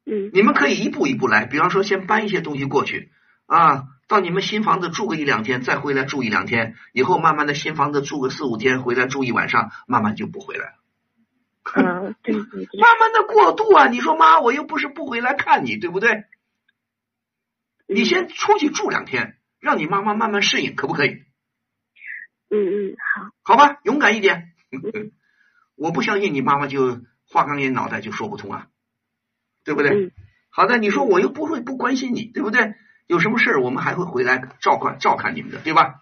[0.05, 3.11] 嗯，你们可以一步一步来，比方说先搬一些东西过去
[3.45, 10.73] 啊，到你们新房子住个一两天，再回来住一两天，以后慢慢的新房子住个四五天，回来住一晚上，慢慢就不回来了。
[11.75, 13.88] 嗯，对对对，慢慢的过渡啊！
[13.88, 16.25] 你说妈，我又不是不回来看你，对不对？
[17.88, 21.23] 你先出去住两天，让你妈妈慢慢适应，可不可以？
[22.49, 22.57] 嗯
[22.91, 22.95] 嗯，
[23.43, 24.51] 好，好吧，勇敢一点。
[25.75, 26.99] 我不相信你妈妈就
[27.30, 28.67] 花岗岩脑袋就说不通啊，
[29.64, 29.91] 对不对？
[29.91, 30.11] 嗯
[30.56, 32.76] 好的，你说我又不会不关心你，对不对？
[33.07, 35.95] 有什么事儿我们还会回来照看照看你们的，对吧？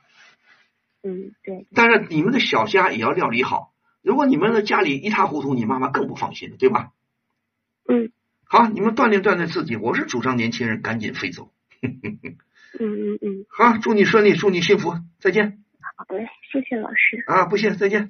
[1.04, 6.92] 嗯对，但是你们的小家也要料理好，如果你们的家里一塌糊涂，你妈妈更不放心，对吧？
[7.88, 8.12] 嗯
[8.44, 9.78] 好，你们锻炼锻炼自己。
[9.78, 11.50] 我是主张年轻人赶紧飞走。
[11.82, 12.36] 嗯
[12.80, 15.64] 嗯嗯，好，祝你顺利，祝你幸福，再见
[15.96, 17.24] 好嘞，谢谢老师。
[17.26, 17.46] 啊！
[17.46, 18.10] 不谢，再见。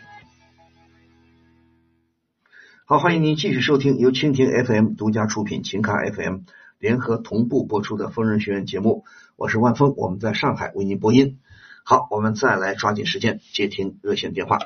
[2.91, 6.39] 好，欢迎您继续收听由蜻蜓 FM 独家出品、琴咖 FM
[6.77, 9.05] 联合同步播出的疯人学院节目，
[9.37, 11.39] 我是万峰，我们在上海为您播音。
[11.85, 14.57] 好，我们再来抓紧时间接听热线电话。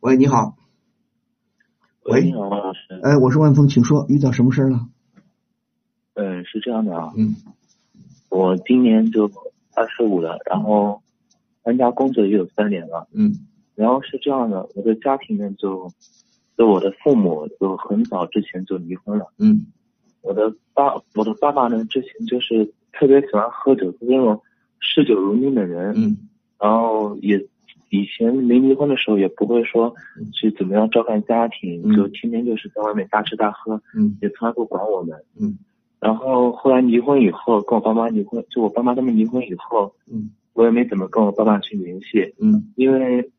[0.00, 0.56] 喂，你好。
[2.02, 2.80] 喂，你好，王老师。
[3.04, 4.88] 哎，我是万峰，请说，遇到什么事儿了？
[6.14, 7.36] 嗯，是这样的啊，嗯，
[8.30, 9.30] 我今年就
[9.76, 11.02] 二十五了，然后
[11.62, 15.92] 参加工作也有三年了，嗯，然后是这样的，我的家庭呢就，
[16.60, 19.64] 就我的父母就很早之前就离婚了，嗯，
[20.20, 24.38] 我的爸，我的爸爸呢之前就是特别喜欢喝酒，是那种
[24.78, 26.18] 嗜酒如命的人，嗯，
[26.58, 27.38] 然后也
[27.88, 29.94] 以前没离婚的时候也不会说
[30.34, 31.96] 去怎么样照看家庭，嗯。
[31.96, 35.56] 就天天就是在外面大吃大喝，嗯，也从来不管我们，嗯。
[35.98, 43.30] 然后后来离婚以后，跟我爸妈离婚，就我爸妈他们离婚以后，嗯，我也没怎么跟我爸爸去联系，嗯，因为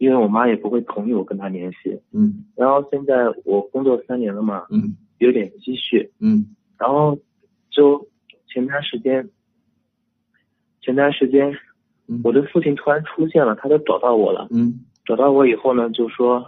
[0.00, 3.14] 因为我妈也不会同意我跟他联系，嗯，然后现在
[3.44, 7.18] 我工作三年了嘛，嗯，有点积蓄，嗯，然后
[7.70, 8.08] 就
[8.48, 9.28] 前段时间，
[10.80, 11.54] 前段时间，
[12.24, 16.42] 我的父亲突然出现了，他就找到我了，嗯，找到我以后呢，就说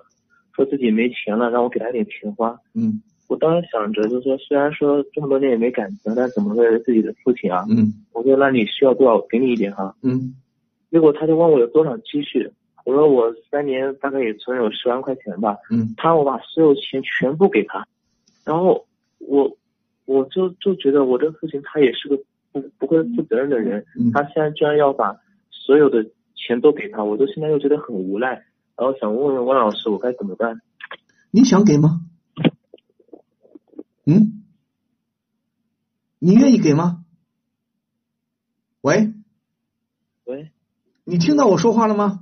[0.56, 3.02] 说自己没钱了，让我给他点钱花，嗯。
[3.28, 7.64] 我当时想着，就是说，虽然说这么多年也没感情，但怎么会是自己的父亲啊？
[7.70, 9.94] 嗯，我说那你需要多少，我给你一点哈。
[10.02, 10.34] 嗯，
[10.90, 12.50] 结果他就问我有多少积蓄，
[12.84, 15.56] 我说我三年大概也存有十万块钱吧。
[15.70, 17.86] 嗯，他让我把所有钱全部给他，
[18.44, 18.86] 然后
[19.18, 19.56] 我
[20.04, 22.18] 我就就觉得我的父亲他也是个
[22.50, 25.16] 不不会负责任的人，嗯他现在居然要把
[25.50, 26.04] 所有的
[26.34, 28.44] 钱都给他，我就现在又觉得很无奈，
[28.76, 30.60] 然后想问问汪老师我该怎么办？
[31.30, 32.00] 你想给吗？
[34.04, 34.42] 嗯，
[36.18, 37.04] 你愿意给吗？
[38.80, 39.12] 喂，
[40.24, 40.50] 喂，
[41.04, 42.21] 你听到我说话了吗？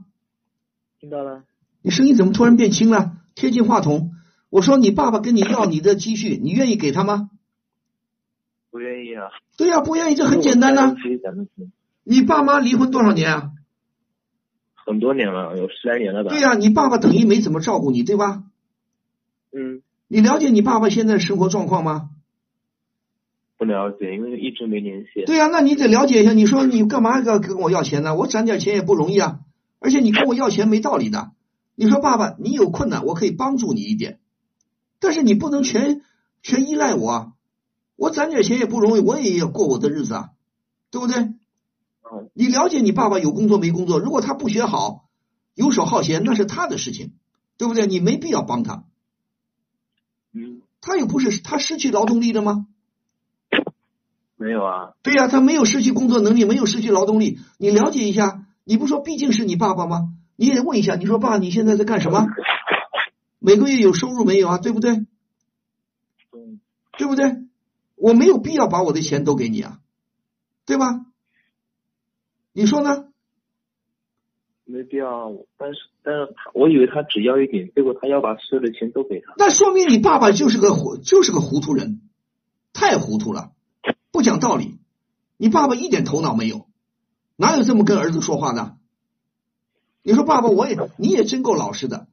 [1.01, 1.44] 听到了。
[1.81, 3.16] 你声音怎么突然变轻了？
[3.35, 4.10] 贴近话筒。
[4.51, 7.31] 我说你爸爸跟你要你的积蓄，你愿意给他吗？
[8.70, 9.31] 不愿意啊。
[9.56, 10.94] 对呀、不愿意，这很简单呐、
[12.05, 13.52] 你爸妈离婚多少年啊？
[14.74, 16.28] 很多年了，有十来年了吧？
[16.28, 18.43] 对呀、你爸爸等于没怎么照顾你，对吧？
[19.52, 22.10] 嗯，你了解你爸爸现在的生活状况吗？
[23.56, 25.24] 不了解，因为一直没联系。
[25.24, 26.35] 对呀、那你得了解一下。
[26.35, 28.14] 你说你干嘛要跟我要钱呢？
[28.14, 29.40] 我攒点钱也不容易啊，
[29.81, 31.32] 而且你跟我要钱没道理的。
[31.74, 34.20] 你说爸爸，你有困难，我可以帮助你一点，
[35.01, 36.02] 但是你不能全
[36.43, 37.32] 全依赖我啊。
[37.97, 40.31] 我攒点钱也不容易，我也要过我的日子啊，
[40.90, 41.16] 对不对？
[41.16, 42.31] 嗯。
[42.35, 43.98] 你了解你爸爸有工作没工作？
[43.98, 45.09] 如果他不学好，
[45.55, 47.12] 游手好闲，那是他的事情，
[47.57, 47.86] 对不对？
[47.86, 48.85] 你没必要帮他。
[50.32, 50.62] 嗯。
[50.82, 52.66] 他又不是他失去劳动力了吗？
[54.36, 54.93] 没有啊。
[55.02, 57.39] 对呀、他没有失去工作能力，没有失去劳动力。
[57.59, 60.13] 你了解一下，你不说毕竟是你爸爸吗？
[60.37, 62.25] 你也得问一下，你说爸，你现在在干什么？
[63.41, 64.59] 每个月有收入没有啊？
[64.59, 65.07] 对不对？
[66.97, 67.39] 对不对？
[67.97, 69.81] 我没有必要把我的钱都给你啊，
[70.67, 71.05] 对吧？
[72.53, 73.09] 你说呢？
[74.67, 79.35] 没必要，但是但是他我以为他只要一点，结果他要把所有的钱都给他。
[79.37, 82.03] 那说明你爸爸就是个糊，就是个糊涂人，
[82.73, 83.51] 太糊涂了，
[84.13, 84.79] 不讲道理。
[85.39, 86.70] 你爸爸一点头脑没有，
[87.41, 88.77] 哪有这么跟儿子说话的？
[90.03, 92.07] 你说爸爸，我也你也真够老实的。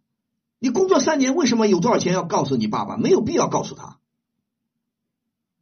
[0.57, 2.95] 你工作三年，为什么有多少钱要告诉你爸爸？
[2.95, 3.99] 没有必要告诉他。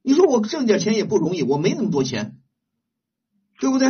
[0.03, 2.39] 你说我挣点钱也不容易，我没那么多钱，
[3.59, 3.87] 对不对？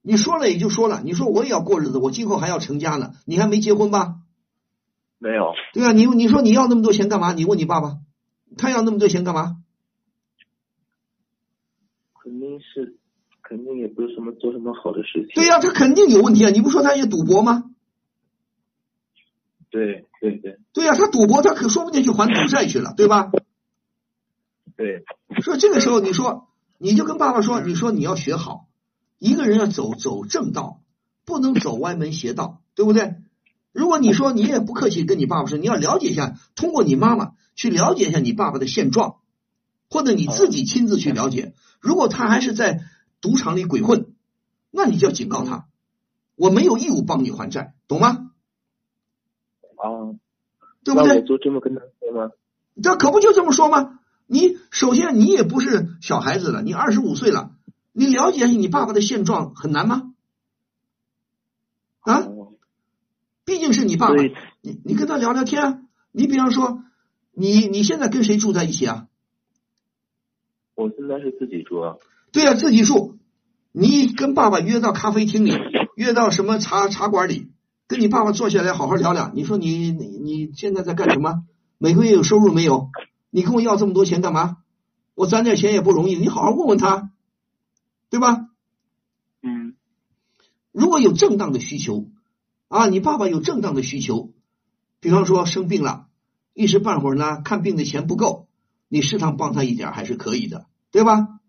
[0.00, 4.20] 你说了也就说了，你说我也要过日子，我今后还要成家呢，你还没结婚吧？
[5.18, 5.54] 没有。
[5.72, 7.32] 对啊，你你说你要那么多钱干嘛？
[7.32, 7.98] 你问你爸爸，
[8.56, 9.56] 他要那么多钱干嘛？
[12.22, 12.99] 肯定是，
[13.50, 15.34] 肯定也不是什么做什么好的事情。
[15.34, 16.50] 对呀、他肯定有问题啊！
[16.50, 17.64] 你不说他也赌博吗？
[19.70, 23.32] 对对对对呀、他赌博，他可说不定去还赌债去了，对吧？
[24.76, 25.02] 对，
[25.42, 26.46] 所以这个时候，你说
[26.78, 28.68] 你就跟爸爸说，你说你要学好，
[29.18, 30.80] 一个人要走走正道，
[31.24, 33.16] 不能走歪门邪道，对不对？
[33.72, 39.16] 如果你说你也不客气跟你爸爸说，你要了解一下，通过你妈妈去了解一下你爸爸的现状，
[39.88, 41.52] 或者你自己亲自去了解。
[41.80, 42.80] 如果他还是在
[43.20, 44.14] 赌场里鬼混，
[44.70, 45.68] 那你就要警告他，
[46.36, 48.32] 我没有义务帮你还债，懂吗？
[49.76, 50.14] 啊，
[50.84, 51.22] 对不对？
[51.22, 52.30] 就这么跟他说吗？
[52.82, 53.98] 这可不就这么说吗？
[54.26, 57.52] 你首先你也不是小孩子了，你二十五岁了，
[57.92, 60.14] 你了解你爸爸的现状很难吗？
[62.00, 62.28] 啊，
[63.44, 64.14] 毕竟是你爸爸，
[64.62, 65.82] 你你跟他聊聊天啊。
[66.12, 66.82] 你比方说，
[67.32, 69.08] 你你现在跟谁住在一起啊？
[70.74, 71.96] 我现在是自己住啊。
[72.32, 73.18] 对啊、自己住。
[73.72, 75.52] 你跟爸爸约到咖啡厅里，
[75.96, 77.50] 约到什么茶茶馆里，
[77.86, 79.30] 跟你爸爸坐下来好好聊聊。
[79.34, 81.44] 你说你你你现在在干什么？
[81.78, 82.90] 每个月有收入没有？
[83.30, 84.58] 你跟我要这么多钱干嘛？
[85.14, 87.10] 我攒点钱也不容易，你好好问问他，
[88.08, 88.48] 对吧？
[89.42, 89.74] 嗯。
[90.72, 92.08] 如果有正当的需求
[92.68, 94.32] 啊，你爸爸有正当的需求，
[95.00, 96.06] 比方说生病了，
[96.54, 98.48] 一时半会儿呢看病的钱不够，
[98.88, 101.39] 你适当帮他一点还是可以的，对吧？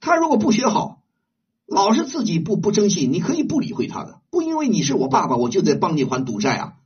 [0.00, 1.02] 他如果不学好，
[1.66, 6.76] 老是自己不不争气，你可以不理会他的，不因为你是我爸爸，我就得帮你还赌债啊，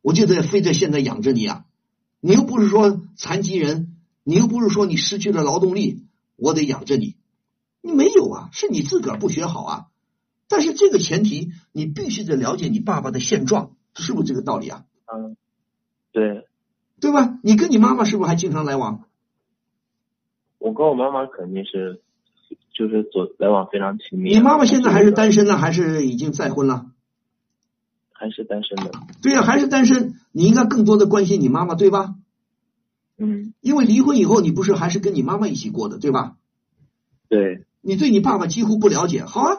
[0.00, 1.64] 我就得非得现在养着你啊，
[2.20, 6.04] 你又不是说残疾人，你又不是说你失去了劳动力，
[6.36, 7.16] 我得养着你，
[7.82, 9.86] 你没有啊，是你自个儿不学好啊。
[10.46, 14.84] 但是这个前提，你必须得了解你爸爸的现状，是不是这个道理啊？
[15.12, 15.36] 嗯，
[16.12, 16.46] 对，
[17.00, 17.38] 对吧？
[17.42, 19.04] 你跟你妈妈是不是还经常来往？
[20.64, 22.00] 我跟我妈妈肯定是，
[22.72, 24.32] 就是走来往非常亲密。
[24.32, 26.86] 你妈妈现在还是单身呢，还是已经再婚了？
[28.12, 28.90] 还是单身的。
[29.20, 32.14] 对呀、还是单身，你应该更多的关心你妈妈，对吧？
[33.18, 36.36] 嗯，因为离婚以后，你不是还是跟你妈妈一起过的，对吧？
[37.28, 39.58] 对，你对你爸爸几乎不了解，好啊。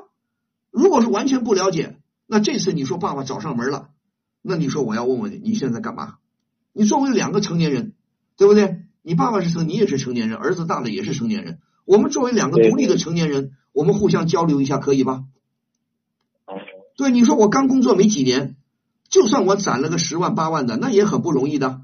[0.72, 3.90] 如果是完全不了解，那这次你说爸爸找上门了，
[4.42, 6.16] 那你说我要问问你，你现在干嘛？
[6.74, 7.94] 你作为两个成年人，
[8.38, 8.85] 对不对？
[9.08, 11.60] 你爸爸是成，你也是成年人，儿子大了也是成年人。
[11.86, 15.26] 我们作为两个独立的成年人，我们互相交流一下，可以吧？
[16.98, 18.56] 对，你说我刚工作没几年，
[19.08, 21.82] 就算我攒了个十万八万的，那也很不容易的。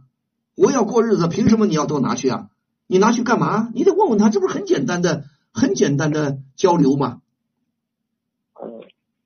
[0.56, 2.50] 我要过日子，凭什么你要都拿去啊？
[2.88, 3.70] 你拿去干嘛？
[3.76, 7.22] 你得问问他，这不是很简单的、很简单的交流吗？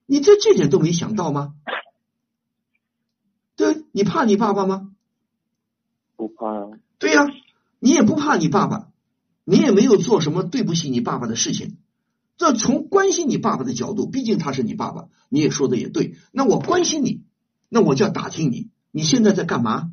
[0.06, 1.54] 你这这点都没想到吗？
[3.56, 4.92] 对，你怕你爸爸吗？
[6.18, 6.68] 不怕啊。
[7.00, 7.26] 对呀、
[7.86, 8.92] 你也不怕你爸爸，
[9.44, 11.78] 你也没有做什么对不起你爸爸的事情。
[12.36, 16.16] 这从关心你爸爸的角度，毕竟他是你爸爸，你也说的也对。
[16.32, 17.22] 那我关心你，
[17.70, 19.92] 那我就要打听你，你现在在干嘛？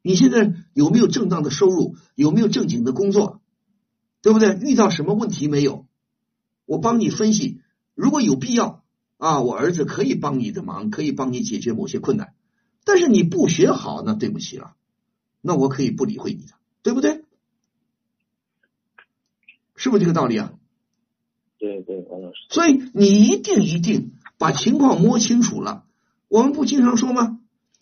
[0.00, 1.94] 你现在有没有正当的收入？
[2.14, 3.42] 有没有正经的工作？
[4.22, 4.58] 对不对？
[4.62, 5.86] 遇到什么问题没有？
[6.64, 7.60] 我帮你分析，
[7.94, 8.82] 如果有必要
[9.18, 12.32] 啊，我儿子可以帮你的忙，可以帮你解决某些困难。
[12.82, 14.74] 但是你不学好，那对不起了，
[15.42, 16.54] 那我可以不理会你的，
[16.84, 17.24] 对不对？
[19.74, 20.52] 是不是这个道理啊？
[21.58, 22.36] 对对，王老师。
[22.50, 25.84] 所以你一定一定把情况摸清楚了。
[26.28, 27.40] 我们不经常说吗？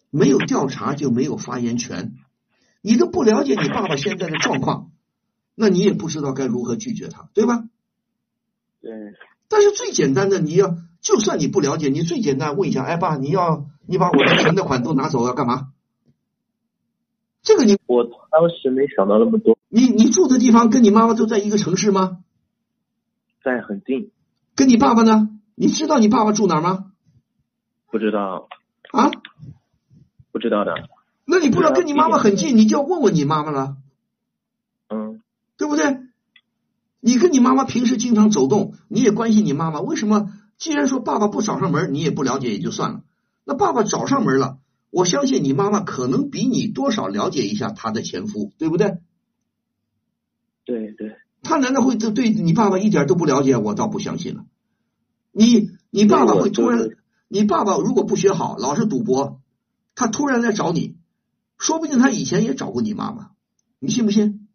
[0.08, 2.14] 没有调查就没有发言权。
[2.80, 4.92] 你都不了解你爸爸现在的状况，
[5.54, 7.64] 那你也不知道该如何拒绝他，对吧？
[8.80, 8.90] 对。
[9.48, 15.72] 但是最简单的，你要就算你不了解，你最简单问一下，哎爸，你要你把我的存的款都拿走要干嘛？
[17.42, 22.18] 这个你我当时没想到那么多，你你住的地方跟你妈妈都在一个城市吗？
[23.44, 24.10] 在很近。
[24.54, 25.28] 跟你爸爸呢？
[25.54, 26.92] 你知道你爸爸住哪儿吗？
[27.90, 28.48] 不知道
[28.92, 29.10] 啊，
[30.30, 30.72] 不知道的。
[31.24, 33.76] 那你不知道跟你妈妈很近，你就要问问你妈妈了，
[34.88, 35.20] 嗯，
[35.56, 35.98] 对不对？
[37.00, 40.32] 你跟你妈妈平时经常走动，你也关心你妈妈，为什么？
[40.56, 43.02] 既然说爸爸不找上门，你也不了解也就算了。
[43.44, 44.58] 那爸爸找上门了，
[44.92, 48.98] 我相信你妈妈可能比你多少了解一下她的前夫，对不对？
[50.64, 51.16] 对对。
[51.42, 53.56] 他难道会对对你爸爸一点都不了解？
[53.56, 54.44] 我倒不相信了。
[55.32, 56.90] 你你爸爸会突然，
[57.26, 59.40] 你爸爸如果不学好，老是赌博，
[59.96, 60.94] 他突然来找你，
[61.58, 63.30] 说不定他以前也找过你妈妈，
[63.80, 64.46] 你信不信？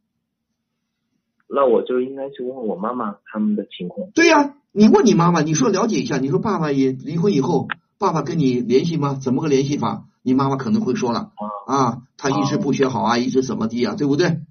[1.50, 4.12] 那我就应该去问我妈妈他们的情况。
[4.14, 9.16] 对呀，你问你妈妈，你说了解一下，你说爸爸也离婚以后，爸爸跟你联系吗？
[9.16, 10.06] 怎么个联系法？
[10.28, 11.32] 你妈妈可能会说了
[11.68, 14.42] 啊，他一直不学好啊，一直怎么地啊，对不对？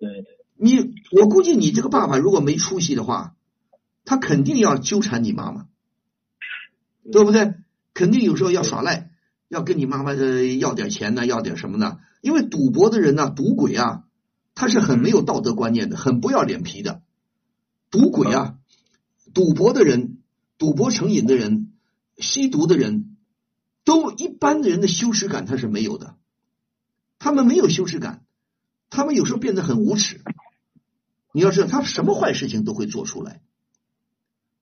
[0.00, 0.26] 对对。
[0.56, 3.36] 你我估计你这个爸爸如果没出息的话，
[4.04, 5.68] 他肯定要纠缠你妈妈，
[7.12, 7.54] 对不对？
[7.92, 9.12] 肯定有时候要耍赖，
[9.46, 11.98] 要跟你妈妈要点钱呢，要点什么呢？
[12.20, 14.02] 因为赌博的人呢，赌鬼啊，
[14.56, 17.00] 他是很没有道德观念的，很不要脸皮的。
[17.92, 18.56] 赌鬼啊，
[19.34, 20.18] 赌博的人，
[20.58, 21.70] 赌博成瘾的人，
[22.18, 23.13] 吸毒的人，
[23.84, 26.16] 都一般的人的羞耻感他是没有的，
[27.18, 28.24] 他们没有羞耻感，
[28.90, 30.22] 他们有时候变得很无耻。
[31.32, 33.42] 你要知道，他什么坏事情都会做出来，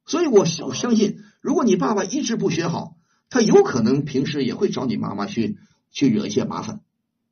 [0.07, 2.97] 所以我我相信，如果你爸爸一直不学好，
[3.29, 5.59] 他有可能平时也会找你妈妈去
[5.91, 6.81] 去惹一些麻烦，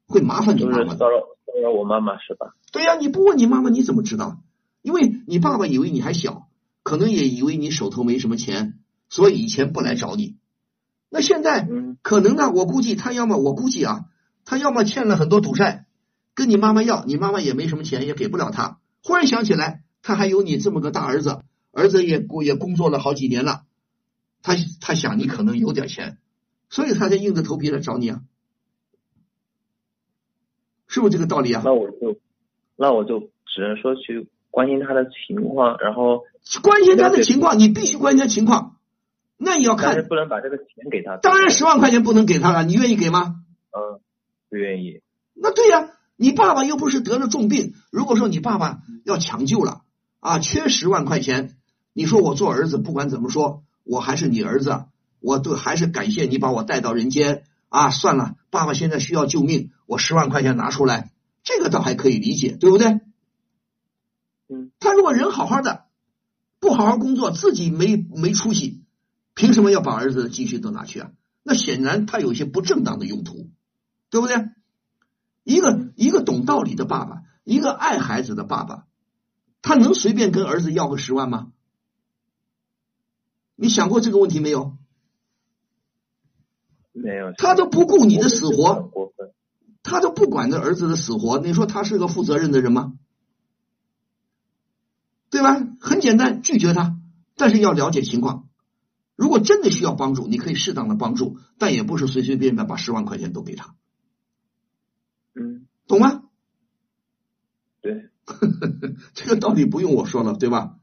[0.07, 0.97] 会麻烦你妈妈。
[0.97, 2.55] 骚扰骚扰我妈妈是吧？
[2.71, 4.43] 对呀，你不问你妈妈你怎么知道？
[4.83, 6.49] 因为你爸爸以为你还小，
[6.83, 10.37] 可能也以为你手头没什么钱，所以以前不来找你。
[11.11, 11.69] 那现在
[12.03, 12.51] 可能呢？
[12.51, 14.07] 我估计他要么我估计啊，
[14.45, 15.87] 他要么欠了很多赌债，
[16.35, 18.79] 跟你妈妈要，你妈妈也没什么钱，也给不了他。
[19.03, 21.43] 忽然想起来，他还有你这么个大儿子，
[21.73, 23.65] 儿子也工也工作了好几年了，
[24.43, 26.19] 他他想你可能有点钱，
[26.69, 28.21] 所以他才硬着头皮来找你啊，
[30.87, 31.63] 是不是这个道理啊？
[31.65, 32.21] 那我就
[32.77, 36.23] 那我就只能说去关心他的情况，然后
[36.63, 38.77] 关心他的情况，你必须关心他情况，
[39.41, 41.17] 那你要看，不能把这个钱给他。
[41.17, 43.37] 当然十万块钱不能给他了，你愿意给吗？
[43.73, 44.01] 嗯，
[44.49, 45.03] 不愿意。
[45.35, 45.91] 那对呀。
[46.23, 49.85] 你爸爸又不是得了重病，如果说你爸爸要抢救了
[50.19, 51.57] 啊，缺十万块钱，
[51.95, 54.85] 你说我做儿子不管怎么说，我还是你儿子，
[55.21, 57.89] 我都还是感谢你把我带到人间啊。
[57.89, 61.11] 算了，爸爸现在需要救命，我十万块钱拿出来，
[61.43, 63.01] 这个倒还可以理解，对不对？
[64.51, 64.73] 嗯。
[64.79, 65.85] 他如果人好好的，
[66.61, 68.83] 不好好工作，自己没没出息，
[69.35, 71.13] 凭什么要把儿子的积蓄都拿去啊？
[71.43, 73.51] 那显然他有一些不正当的用途，
[74.11, 74.51] 对不对？
[75.43, 78.87] 一个一个懂道理的爸爸，一个爱孩子的爸爸，
[79.63, 81.53] 他能随便跟儿子要个十万吗？
[83.57, 84.77] 你想过这个问题没有？
[86.93, 87.33] 没有。
[87.39, 88.91] 他都不顾你的死活，
[89.83, 92.93] 他都不管着儿子的死活，你说他是个负责任的人吗？
[95.31, 95.57] 对吧？
[95.81, 96.99] 很简单，拒绝他，
[97.35, 98.50] 但是要了解情况。
[99.21, 103.75] 如果真的需要帮助，你可以适当的帮助，但也不是随随便便把十万块钱都给他。
[105.35, 106.23] 嗯，懂吗？
[107.83, 108.09] 对，
[109.13, 110.79] 这个道理不用我说了，对吧？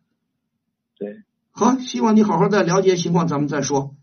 [1.00, 3.96] 对，好，希望你好好再了解情况，咱们再说，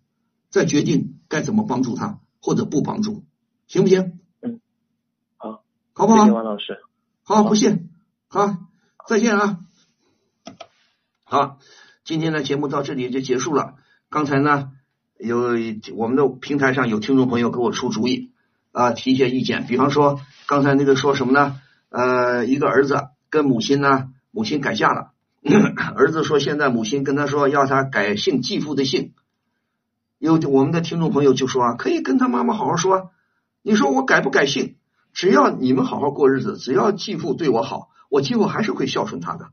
[0.51, 3.25] 再决定该怎么帮助他或者不帮助，
[3.69, 4.19] 行不行？
[4.41, 4.61] 嗯，
[5.37, 5.63] 好，
[5.93, 6.25] 好不好？
[6.25, 6.81] 谢谢王老师，
[7.23, 7.85] 好，不谢，
[8.27, 8.67] 好，
[9.07, 9.61] 再见啊！
[11.23, 11.61] 好，
[12.03, 13.77] 今天的节目到这里就结束了。
[14.15, 14.71] 刚才呢，
[15.19, 15.57] 有
[15.97, 18.31] 我们的平台上有听众朋友给我出主意
[18.71, 20.21] 啊，提一些意见，比方说。
[20.47, 21.61] 刚才那个说什么呢？
[21.89, 25.11] 呃，一个儿子跟母亲呢，母亲改嫁了。
[25.97, 29.15] 儿子说现在母亲跟他说要他改姓继父的姓。
[30.19, 33.11] 有我们的听众朋友就说啊，可以跟他妈妈好好说。
[33.63, 34.77] 你说我改不改姓？
[35.13, 39.49] 只要你们好好过日子，只要继父对我好，我继父还是会孝顺他的，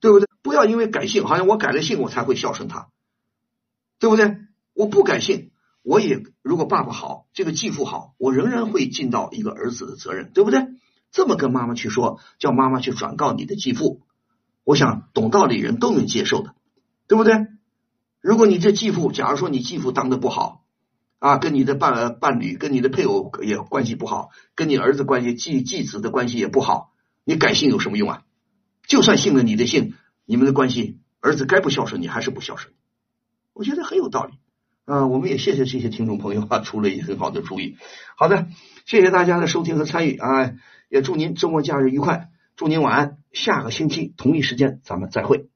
[0.00, 0.28] 对不对？
[0.42, 2.88] 不要因为改姓，好像我改了姓我才会孝顺他，
[4.02, 4.36] 对不对？
[4.74, 5.52] 我不改姓。
[5.84, 10.66] 我也如果爸爸好，这个继父好，我仍然会尽到一个儿子的责任，对不对？
[11.12, 14.00] 这么跟妈妈去说，叫妈妈去转告你的继父，
[14.64, 16.56] 我想懂道理人都能接受的，
[17.06, 17.46] 对不对？
[18.20, 20.64] 如果你这继父，假如说你继父当的不好
[21.20, 26.92] 啊，跟你的伴伴侣、跟你的配偶也关系不好，跟你儿子关系继继子的关系也不好，
[27.24, 28.24] 你改姓有什么用啊？
[28.84, 32.74] 就算姓了你的姓，你们的关系，儿子该不孝顺你还是不孝顺？
[33.52, 34.34] 我觉得很有道理。
[34.84, 37.76] 啊，我们也谢谢这些听众朋友啊，出了一很好的主意。
[38.16, 38.48] 好的，
[38.84, 40.52] 谢谢大家的收听和参与啊，
[40.88, 43.18] 也祝您周末假日愉快，祝您晚安。
[43.32, 45.48] 下个星期同一时间咱们再会。